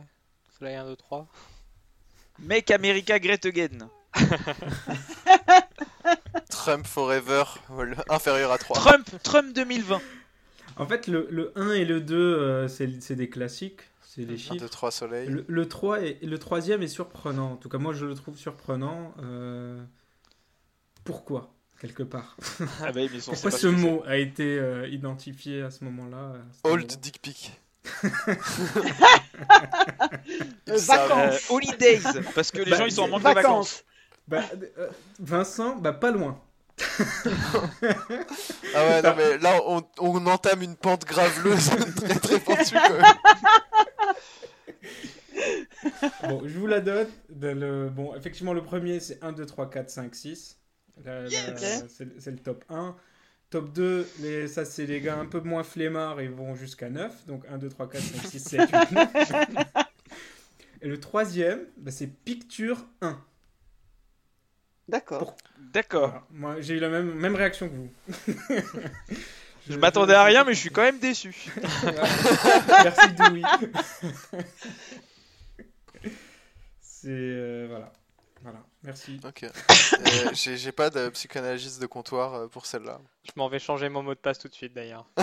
[0.57, 1.27] Soleil 1, 2, 3.
[2.39, 3.89] Make America Great Again.
[6.49, 8.75] Trump Forever, voilà, inférieur à 3.
[8.77, 10.01] Trump, Trump 2020.
[10.77, 13.81] En fait, le, le 1 et le 2, euh, c'est c'est des classiques,
[14.11, 14.55] c'est des 1, chiffres.
[14.55, 15.27] 2, 3, soleil.
[15.29, 17.51] Le, le 3 est, le troisième est surprenant.
[17.51, 19.13] En tout cas, moi, je le trouve surprenant.
[19.21, 19.79] euh,
[21.03, 22.35] Pourquoi Quelque part?
[22.81, 26.33] Ah bah mais Pourquoi ce mot a été euh, identifié à ce moment-là
[26.63, 27.51] Old Dick Pic.
[30.67, 31.49] Euh, vacances.
[31.49, 32.01] Holidays,
[32.35, 33.83] parce que les Bah, gens ils sont en manque de vacances.
[34.27, 34.27] Vacances.
[34.27, 34.43] Bah,
[34.77, 34.89] euh,
[35.19, 36.39] Vincent, bah pas loin.
[36.79, 36.83] Ah
[38.75, 43.03] ouais, non mais là on, on entame une pente graveleuse très très pentue quand même.
[46.27, 47.07] Bon, je vous la donne.
[47.29, 47.89] Dans le...
[47.89, 50.59] Bon, effectivement, le premier, c'est 1, 2, 3, 4, 5, 6.
[51.05, 51.85] Là, là, Yes.
[51.87, 52.95] c'est c'est le top 1.
[53.49, 54.47] Top 2, les...
[54.47, 57.25] ça, c'est les gars un peu moins flemmards, ils vont jusqu'à 9.
[57.27, 59.09] Donc 1, 2, 3, 4, 5, 6, 7, 8, 9.
[60.81, 63.19] Et le troisième, bah, c'est Picture 1.
[64.87, 65.35] D'accord.
[65.73, 66.09] D'accord.
[66.09, 66.27] Voilà.
[66.31, 67.89] Moi, j'ai eu la même, même réaction que vous.
[69.69, 71.35] Je m'attendais à rien, mais je suis quand même déçu.
[72.67, 73.41] Merci Dewey.
[76.81, 77.93] C'est euh, voilà.
[78.41, 79.19] Voilà, merci.
[79.25, 79.43] Ok.
[79.43, 79.49] Euh,
[80.31, 83.01] J'ai j'ai pas de psychanalyste de comptoir euh, pour celle-là.
[83.25, 85.05] Je m'en vais changer mon mot de passe tout de suite d'ailleurs.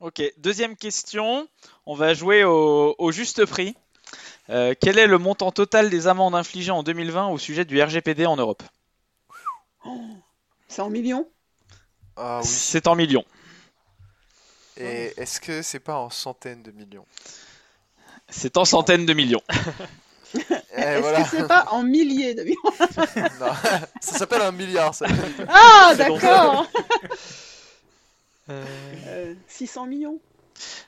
[0.00, 1.46] Ok, deuxième question.
[1.84, 3.76] On va jouer au, au juste prix.
[4.48, 8.24] Euh, quel est le montant total des amendes infligées en 2020 au sujet du RGPD
[8.24, 8.62] en Europe?
[10.68, 11.28] C'est en millions
[12.16, 12.46] Ah oui.
[12.48, 13.24] C'est en millions.
[14.76, 17.06] Et est-ce que c'est pas en centaines de millions
[18.28, 19.42] C'est en centaines de millions.
[20.32, 20.38] Eh
[20.80, 21.24] Est-ce voilà.
[21.24, 22.62] que c'est pas en milliers de millions
[23.40, 23.52] Non.
[24.00, 25.06] Ça s'appelle un milliard ça.
[25.48, 26.68] Ah, d'accord
[28.48, 28.64] Euh,
[29.06, 30.20] Euh, 600 millions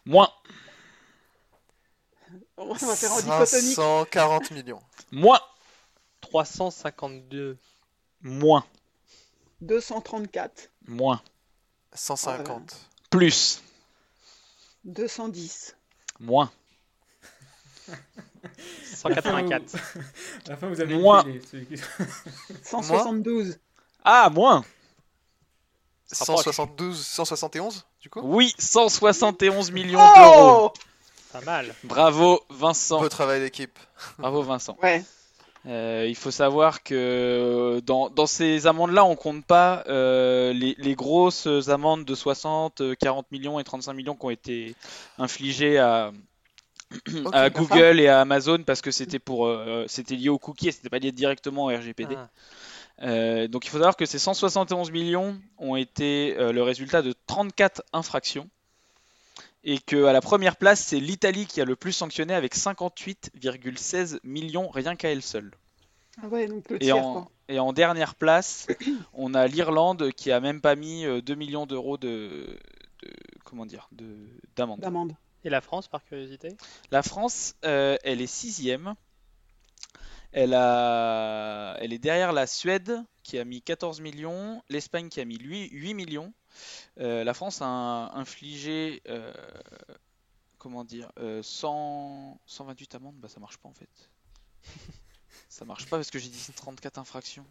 [0.07, 0.31] Moins,
[2.57, 3.73] On va faire en dichotomie.
[3.75, 4.81] 540 millions.
[5.11, 5.41] moins,
[6.21, 7.59] 352.
[8.21, 8.65] moins,
[9.63, 11.23] 234, moins,
[11.95, 12.75] 150.
[13.11, 13.63] plus,
[14.85, 15.77] 210,
[16.21, 16.51] moins,
[18.95, 19.75] 184.
[20.47, 21.21] À la fin, vous avez Moi.
[21.21, 21.83] oublié les- celui qui-
[22.65, 23.59] 172.
[24.05, 24.65] ah, moins.
[26.13, 28.21] 172, 171 du coup?
[28.23, 30.73] Oui, 171 millions d'euros.
[30.75, 30.79] Oh
[31.33, 31.75] Pas mal.
[31.85, 33.01] Bravo Vincent.
[33.01, 33.79] Beau travail d'équipe.
[34.19, 34.77] Bravo Vincent.
[34.83, 35.03] Ouais.
[35.67, 40.95] Euh, il faut savoir que dans, dans ces amendes-là, on compte pas euh, les, les
[40.95, 44.75] grosses amendes de 60, euh, 40 millions et 35 millions qui ont été
[45.19, 46.13] infligées à.
[47.55, 50.91] Google et à Amazon parce que c'était pour euh, c'était lié aux cookies et c'était
[50.91, 52.17] pas lié directement au RGPD.
[52.17, 52.29] Ah.
[53.03, 57.15] Euh, donc il faut savoir que ces 171 millions ont été euh, le résultat de
[57.27, 58.49] 34 infractions
[59.65, 64.19] et que à la première place, c'est l'Italie qui a le plus sanctionné avec 58,16
[64.25, 65.53] millions rien qu'à elle seule.
[66.23, 67.31] Ah ouais, donc le Et tiers, en, quoi.
[67.49, 68.67] et en dernière place,
[69.15, 72.59] on a l'Irlande qui a même pas mis euh, 2 millions d'euros de,
[73.03, 73.11] de-
[73.45, 74.07] comment dire de
[74.57, 74.81] d'amende.
[74.81, 75.15] D'amende.
[75.45, 76.57] Et la France, par curiosité?
[76.91, 78.95] La France, euh, elle est sixième.
[80.33, 85.25] Elle a, elle est derrière la Suède qui a mis 14 millions, l'Espagne qui a
[85.25, 86.33] mis lui 8 millions.
[87.01, 89.33] Euh, la France a infligé, euh,
[90.59, 93.17] comment dire, euh, 100 128 amendes.
[93.17, 94.11] Bah ça marche pas en fait.
[95.49, 97.45] Ça marche pas parce que j'ai dit 34 infractions.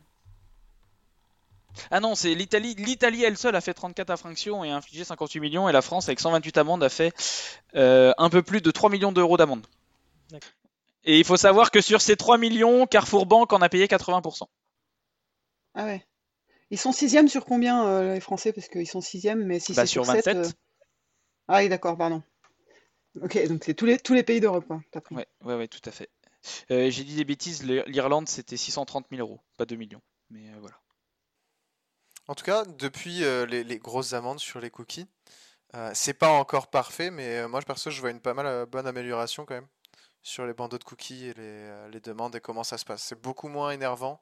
[1.89, 2.75] Ah non, c'est l'Italie.
[2.75, 6.07] L'Italie elle seule a fait 34 infractions et a infligé 58 millions, et la France
[6.07, 7.13] avec 128 amendes a fait
[7.75, 9.65] euh, un peu plus de 3 millions d'euros d'amende.
[10.29, 10.49] D'accord.
[11.03, 14.43] Et il faut savoir que sur ces 3 millions, Carrefour Banque en a payé 80%.
[15.73, 16.05] Ah ouais.
[16.71, 18.51] Ils sont sixième sur combien, euh, les Français?
[18.51, 20.37] Parce qu'ils sont sixième, mais si Bah, c'est sur sur sept, 27.
[20.37, 20.49] euh,
[21.47, 22.23] Ah oui, d'accord, pardon.
[23.21, 24.81] Ok, donc c'est tous les, tous les pays d'Europe, quoi.
[24.91, 25.15] T'as pris.
[25.15, 26.09] Ouais, ouais, ouais, tout à fait.
[26.71, 30.01] Euh, j'ai dit des bêtises, l'Ir- l'Irlande c'était 630 000 euros, pas 2 millions.
[30.31, 30.79] Mais euh, voilà.
[32.27, 35.07] En tout cas, depuis euh, les, les grosses amendes sur les cookies,
[35.75, 38.65] euh, c'est pas encore parfait, mais euh, moi perso, je vois une pas mal euh,
[38.67, 39.67] bonne amélioration quand même
[40.23, 43.03] sur les bandeaux de cookies et les, euh, les demandes et comment ça se passe.
[43.03, 44.21] C'est beaucoup moins énervant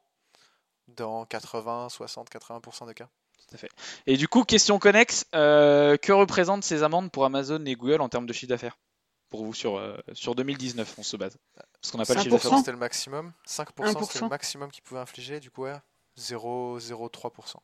[0.95, 3.09] dans 80, 60, 80% des cas.
[3.37, 3.69] Tout à fait.
[4.05, 8.09] Et du coup, question connexe, euh, que représentent ces amendes pour Amazon et Google en
[8.09, 8.77] termes de chiffre d'affaires
[9.29, 11.37] Pour vous sur, euh, sur 2019, on se base?
[11.81, 12.43] Parce qu'on n'a pas le chiffre 5%.
[12.43, 12.57] d'affaires.
[12.59, 13.33] C'était le maximum.
[13.47, 14.21] 5% c'était 1%.
[14.23, 15.77] le maximum qu'ils pouvaient infliger, du coup, ouais.
[16.17, 17.55] 0,03%.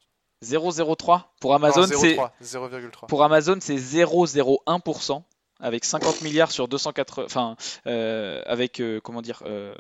[0.44, 3.08] 0,03 pour Amazon, c'est 0,3, 0,3.
[3.08, 5.24] pour Amazon c'est 0,01%
[5.60, 7.56] avec 50 milliards sur 280, enfin
[7.88, 9.74] euh, avec euh, comment dire euh,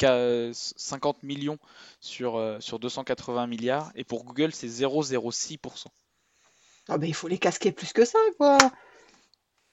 [0.00, 1.58] 50 millions
[2.00, 5.86] sur euh, sur 280 milliards et pour Google c'est 0,06%.
[6.88, 8.58] Ah ben il faut les casquer plus que ça, quoi.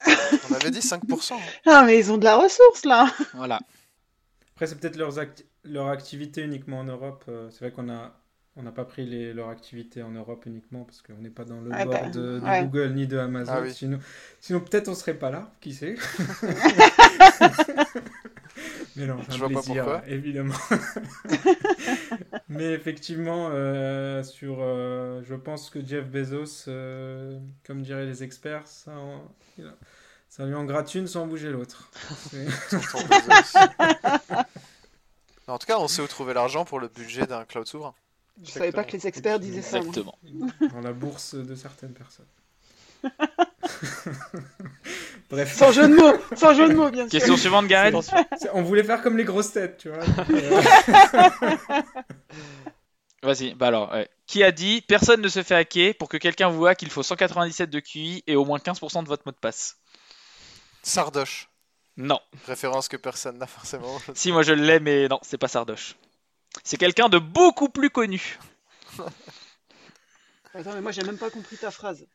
[0.08, 1.34] On avait dit 5%.
[1.36, 1.40] hein.
[1.66, 3.12] Ah mais ils ont de la ressource, là.
[3.34, 3.60] Voilà.
[4.54, 4.98] Après, c'est peut-être
[5.64, 7.26] leur activité uniquement en Europe.
[7.28, 8.12] Euh, C'est vrai qu'on a
[8.56, 11.62] on n'a pas pris les, leur activité en Europe uniquement parce qu'on n'est pas dans
[11.62, 12.62] le Ouais, board bah, de, de ouais.
[12.64, 13.52] Google ni de Amazon.
[13.56, 13.74] Ah oui.
[13.74, 14.00] Sinon,
[14.40, 15.96] sinon peut-être on serait pas là, qui sait.
[18.96, 20.08] Mais non, c'est Je un vois pas plaisir, pourquoi.
[20.08, 20.54] évidemment.
[22.50, 28.68] Mais effectivement, euh, sur, euh, je pense que Jeff Bezos, euh, comme diraient les experts,
[28.68, 29.24] ça, en-
[30.46, 31.90] lui en gratte une sans bouger l'autre.
[35.48, 37.94] En tout cas, on sait où trouver l'argent pour le budget d'un cloud souverain.
[38.42, 39.78] Je savais pas que les experts disaient ça.
[39.78, 40.18] Exactement.
[40.74, 42.26] dans la bourse de certaines personnes.
[45.30, 47.12] Bref, Sans jeu de mots, sans jeu de mots, bien sûr.
[47.12, 47.96] Question suivante, Gareth.
[48.40, 50.04] c'est- on voulait faire comme les grosses têtes, tu vois.
[53.24, 53.54] Vas-y.
[53.56, 54.10] Bah alors, ouais.
[54.28, 57.04] qui a dit personne ne se fait hacker pour que quelqu'un vous hack, il faut
[57.04, 59.78] 197 de QI et au moins 15% de votre mot de passe.
[60.82, 61.50] Sardoche.
[61.96, 62.20] Non.
[62.48, 63.98] Référence que personne n'a forcément.
[64.14, 65.96] Si moi je l'ai, mais non, c'est pas Sardoche.
[66.64, 68.40] C'est quelqu'un de beaucoup plus connu.
[70.54, 72.06] Attends, mais moi j'ai même pas compris ta phrase.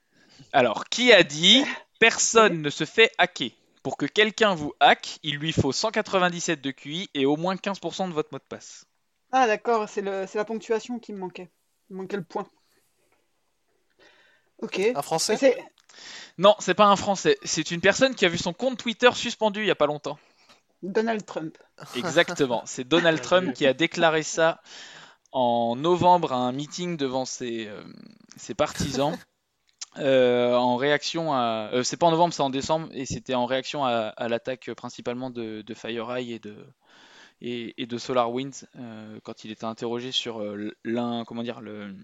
[0.53, 1.65] Alors, qui a dit
[1.99, 3.51] personne ne se fait hacker
[3.83, 8.09] Pour que quelqu'un vous hack, il lui faut 197 de QI et au moins 15%
[8.09, 8.87] de votre mot de passe.
[9.33, 11.51] Ah d'accord, c'est le, c'est la ponctuation qui me manquait.
[11.91, 12.47] Il me manquait le point.
[14.61, 14.81] Ok.
[14.95, 15.57] Un français
[16.39, 17.39] Non, c'est pas un Français.
[17.45, 20.19] C'est une personne qui a vu son compte Twitter suspendu il y a pas longtemps.
[20.83, 21.59] Donald Trump.
[21.95, 22.63] Exactement.
[22.67, 24.61] C'est Donald Trump qui a déclaré ça
[25.33, 27.83] en novembre à un meeting devant ses, euh,
[28.37, 29.17] ses partisans.
[29.99, 31.71] euh, en réaction à.
[31.73, 34.71] euh, c'est pas en novembre, c'est en décembre, et c'était en réaction à, à l'attaque
[34.77, 36.57] principalement de, de FireEye et de,
[37.43, 40.43] et, et de SolarWinds euh, quand il était interrogé sur
[40.85, 41.95] l'un, comment dire, le,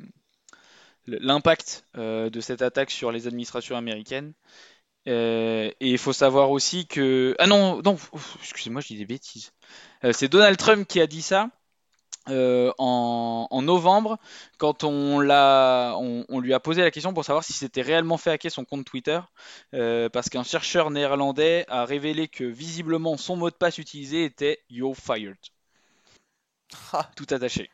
[1.07, 4.33] le- l'impact euh, de cette attaque sur les administrations américaines.
[5.07, 7.99] Euh, et il faut savoir aussi que ah non non
[8.41, 9.53] excusez-moi je dis des bêtises.
[10.03, 11.51] Euh, c'est Donald Trump qui a dit ça
[12.31, 14.17] euh, en, en novembre
[14.57, 18.17] quand on l'a on, on lui a posé la question pour savoir si c'était réellement
[18.17, 19.21] fait hacker son compte Twitter
[19.73, 24.97] parce qu'un chercheur néerlandais a révélé que visiblement son mot de passe utilisé était You're
[24.97, 25.37] fired.
[26.93, 27.11] Ah.
[27.15, 27.71] Tout attaché.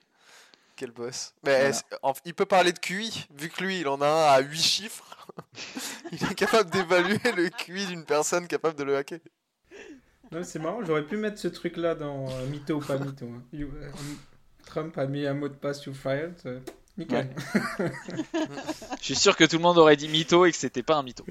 [0.81, 1.35] Quel boss.
[1.45, 1.69] Mais Voilà.
[1.69, 4.41] est-ce- en- il peut parler de QI, vu que lui, il en a un à
[4.41, 5.05] 8 chiffres.
[6.13, 9.19] il est capable d'évaluer le QI d'une personne capable de le hacker.
[10.33, 13.27] Non, c'est marrant, j'aurais pu mettre ce truc-là dans euh, mytho ou pas mytho.
[13.27, 13.43] hein.
[13.53, 13.91] You- euh,
[14.65, 16.35] Trump a mis un mot de passe you fired.
[16.47, 16.61] euh,
[16.97, 17.29] nickel.
[19.01, 21.03] Je suis sûr que tout le monde aurait dit mytho et que c'était pas un
[21.03, 21.25] mytho.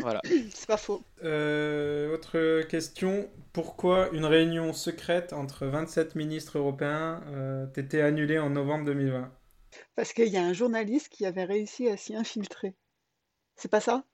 [0.00, 0.20] Voilà.
[0.54, 1.02] C'est pas faux.
[1.24, 3.28] Euh, autre question.
[3.52, 9.32] Pourquoi une réunion secrète entre 27 ministres européens euh, t'était annulée en novembre 2020
[9.96, 12.74] Parce qu'il y a un journaliste qui avait réussi à s'y infiltrer.
[13.56, 14.04] C'est pas ça?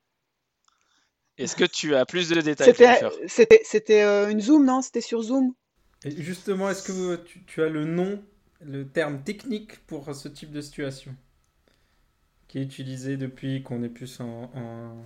[1.37, 2.75] Est-ce que tu as plus de détails
[3.27, 4.83] C'était, euh, une Zoom, non?
[4.83, 5.53] C'était sur Zoom?
[6.05, 8.23] Et justement, est-ce que tu, tu as le nom,
[8.61, 11.15] le terme technique pour ce type de situation
[12.55, 15.05] qui est utilisé depuis qu'on est plus en, en,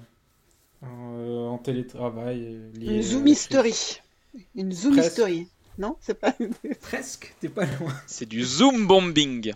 [0.82, 4.00] en, euh, en télétravail lié Une à Zoom history.
[4.54, 5.08] Une Zoom Presque.
[5.10, 5.48] history.
[5.78, 5.96] Non?
[6.00, 6.34] C'est pas.
[6.80, 7.94] Presque, t'es pas loin.
[8.06, 9.52] C'est du zoom bombing.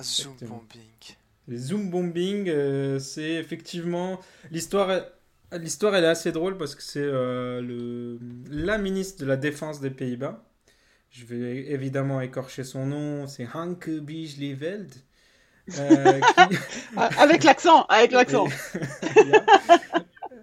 [0.00, 0.56] Zoom Exactement.
[0.56, 1.16] bombing.
[1.48, 4.20] Les Zoom bombing, euh, c'est effectivement
[4.50, 4.90] l'histoire.
[5.50, 8.18] elle est assez drôle parce que c'est euh, le
[8.50, 10.44] la ministre de la Défense des Pays-Bas.
[11.10, 13.26] Je vais évidemment écorcher son nom.
[13.26, 14.92] C'est Hanke Bijleveld.
[15.78, 16.20] Euh,
[16.50, 16.56] qui,
[16.96, 18.46] Ah, Avec l'accent, avec l'accent.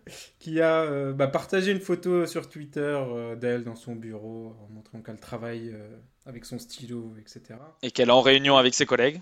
[0.39, 4.69] qui a, euh, bah, partagé une photo sur Twitter euh, d'elle dans son bureau en
[4.73, 7.75] montrant qu'elle travaille euh, avec son stylo, etc.
[7.83, 9.21] Et qu'elle est en réunion avec ses collègues.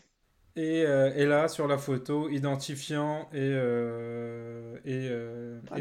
[0.56, 5.80] Et, euh, et là, sur la photo, identifiant et, euh, et, euh, Ah,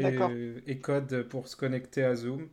[0.65, 2.49] et, code pour se connecter à Zoom.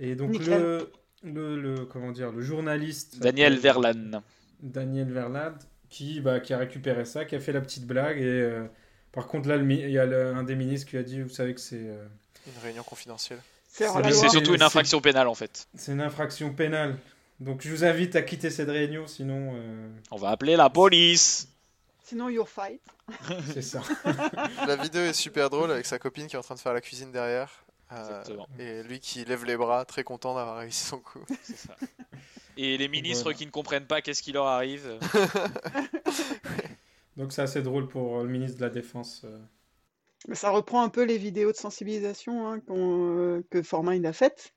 [0.00, 0.90] Et donc le,
[1.24, 4.22] le, le- comment dire, le journaliste Daniel Verlan.
[4.62, 8.18] Daniel Verlade qui, bah, qui a récupéré ça, qui a fait la petite blague.
[8.18, 8.66] Et euh,
[9.14, 11.54] par contre, là, il y a le- un des ministres qui a dit, vous savez
[11.54, 12.04] que c'est euh,
[12.46, 13.40] Une réunion confidentielle.
[13.68, 13.88] C'est
[14.28, 15.66] surtout une infraction pénale en fait.
[15.76, 16.96] c'est une infraction pénale.
[17.40, 21.48] Donc je vous invite à quitter cette réunion, sinon euh, On va appeler la police.
[22.04, 22.80] Sinon, you're fight.
[23.52, 23.80] c'est ça.
[24.68, 26.80] La vidéo est super drôle avec sa copine qui est en train de faire la
[26.82, 27.50] cuisine derrière.
[27.92, 28.46] Euh, Exactement.
[28.58, 31.24] et lui qui lève les bras, très content d'avoir réussi son coup.
[31.42, 31.74] C'est ça.
[32.56, 33.38] Et les ministres Voilà.
[33.38, 34.98] qui ne comprennent pas qu'est-ce qui leur arrive.
[37.16, 39.22] Donc c'est assez drôle pour euh, le ministre de la Défense.
[39.24, 39.38] euh.
[40.28, 44.54] Mais ça reprend un peu les vidéos de sensibilisation hein, euh, que Formind a faites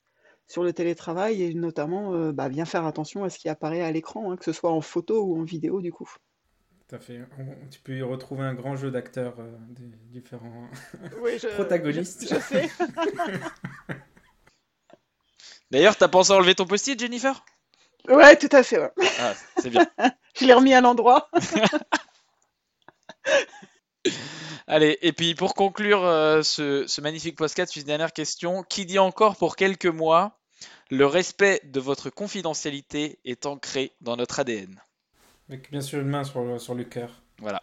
[0.48, 3.92] sur le télétravail et notamment euh, bah, bien faire attention à ce qui apparaît à
[3.92, 6.10] l'écran, hein, que ce soit en photo ou en vidéo du coup.
[6.88, 7.20] Tout à fait.
[7.38, 10.68] On- tu peux y retrouver un grand jeu d'acteurs euh, des différents.
[11.22, 12.28] Oui, je, Protagoniste.
[12.30, 12.70] Je, je sais.
[15.72, 17.44] D'ailleurs, t'as pensé à enlever ton post-it, Jennifer?
[18.08, 18.80] Ouais, tout à fait.
[18.80, 18.92] ouais.
[19.20, 19.86] Ah, c'est bien.
[20.40, 21.30] Je l'ai remis à l'endroit.
[24.68, 28.64] Allez, et puis pour conclure euh, ce, ce magnifique podcast, une dernière question.
[28.64, 30.38] Qui dit encore pour quelques mois
[30.90, 34.82] le respect de votre confidentialité est ancré dans notre ADN
[35.50, 37.22] Avec bien sûr une main sur le, sur le cœur.
[37.40, 37.62] Voilà.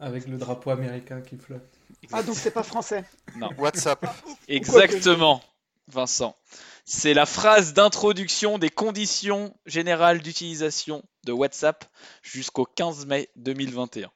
[0.00, 1.68] Avec le drapeau américain qui flotte.
[2.12, 3.04] Ah, donc c'est pas français.
[3.58, 4.06] WhatsApp.
[4.46, 5.42] Exactement,
[5.88, 6.36] Vincent.
[6.84, 11.84] C'est la phrase d'introduction des conditions générales d'utilisation de WhatsApp
[12.22, 14.10] jusqu'au 15 mai 2021.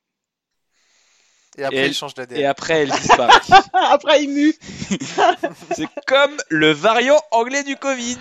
[1.58, 2.46] Et après, Et elle- il change Et d'ADN.
[2.46, 3.32] après, elle disparaît.
[3.74, 4.54] Après, il mue.
[5.74, 8.18] C'est comme le variant anglais du Covid.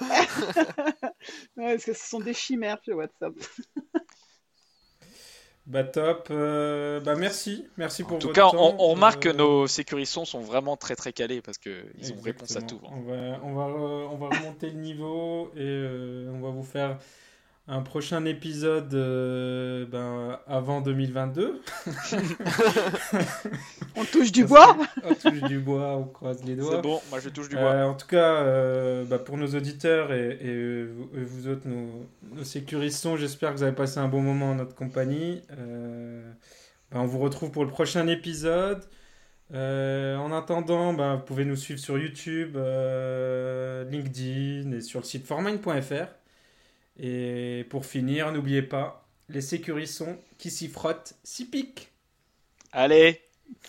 [1.56, 3.32] Ouais, parce que ce sont des chimères sur WhatsApp.
[5.66, 6.28] Bah top.
[6.30, 7.66] euh, bah merci.
[7.76, 8.76] Merci pour En tout votre cas, on, temps.
[8.78, 12.56] on remarque que Euh, nos sécurissons sont vraiment très très calés parce qu'ils ont réponse
[12.56, 12.80] à tout.
[12.86, 12.90] hein.
[12.92, 16.62] On va, on, va, re- on va remonter le niveau et euh, on va vous
[16.62, 16.98] faire
[17.68, 21.60] un prochain épisode euh, ben, avant 2022.
[23.96, 24.76] On touche du bois.
[25.04, 26.76] on touche du bois, on croise les doigts.
[26.76, 27.64] C'est bon, moi je touche du bois.
[27.72, 31.66] Euh, en tout cas, euh, bah, pour nos auditeurs et, et, vous, et vous autres,
[31.66, 35.42] nos, nos sécurissons, j'espère que vous avez passé un bon moment en notre compagnie.
[35.58, 36.30] Euh,
[36.90, 38.84] bah, on vous retrouve pour le prochain épisode.
[39.54, 45.04] Euh, en attendant, bah, vous pouvez nous suivre sur YouTube, euh, LinkedIn et sur le
[45.04, 46.17] site formine.fr.
[46.98, 51.92] Et pour finir, n'oubliez pas, les sécurissons qui s'y frottent s'y piquent.
[52.72, 53.20] Allez,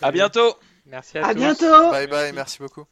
[0.01, 1.39] à bientôt Merci à À tous.
[1.39, 1.91] bientôt.
[1.91, 2.85] Bye bye, merci beaucoup.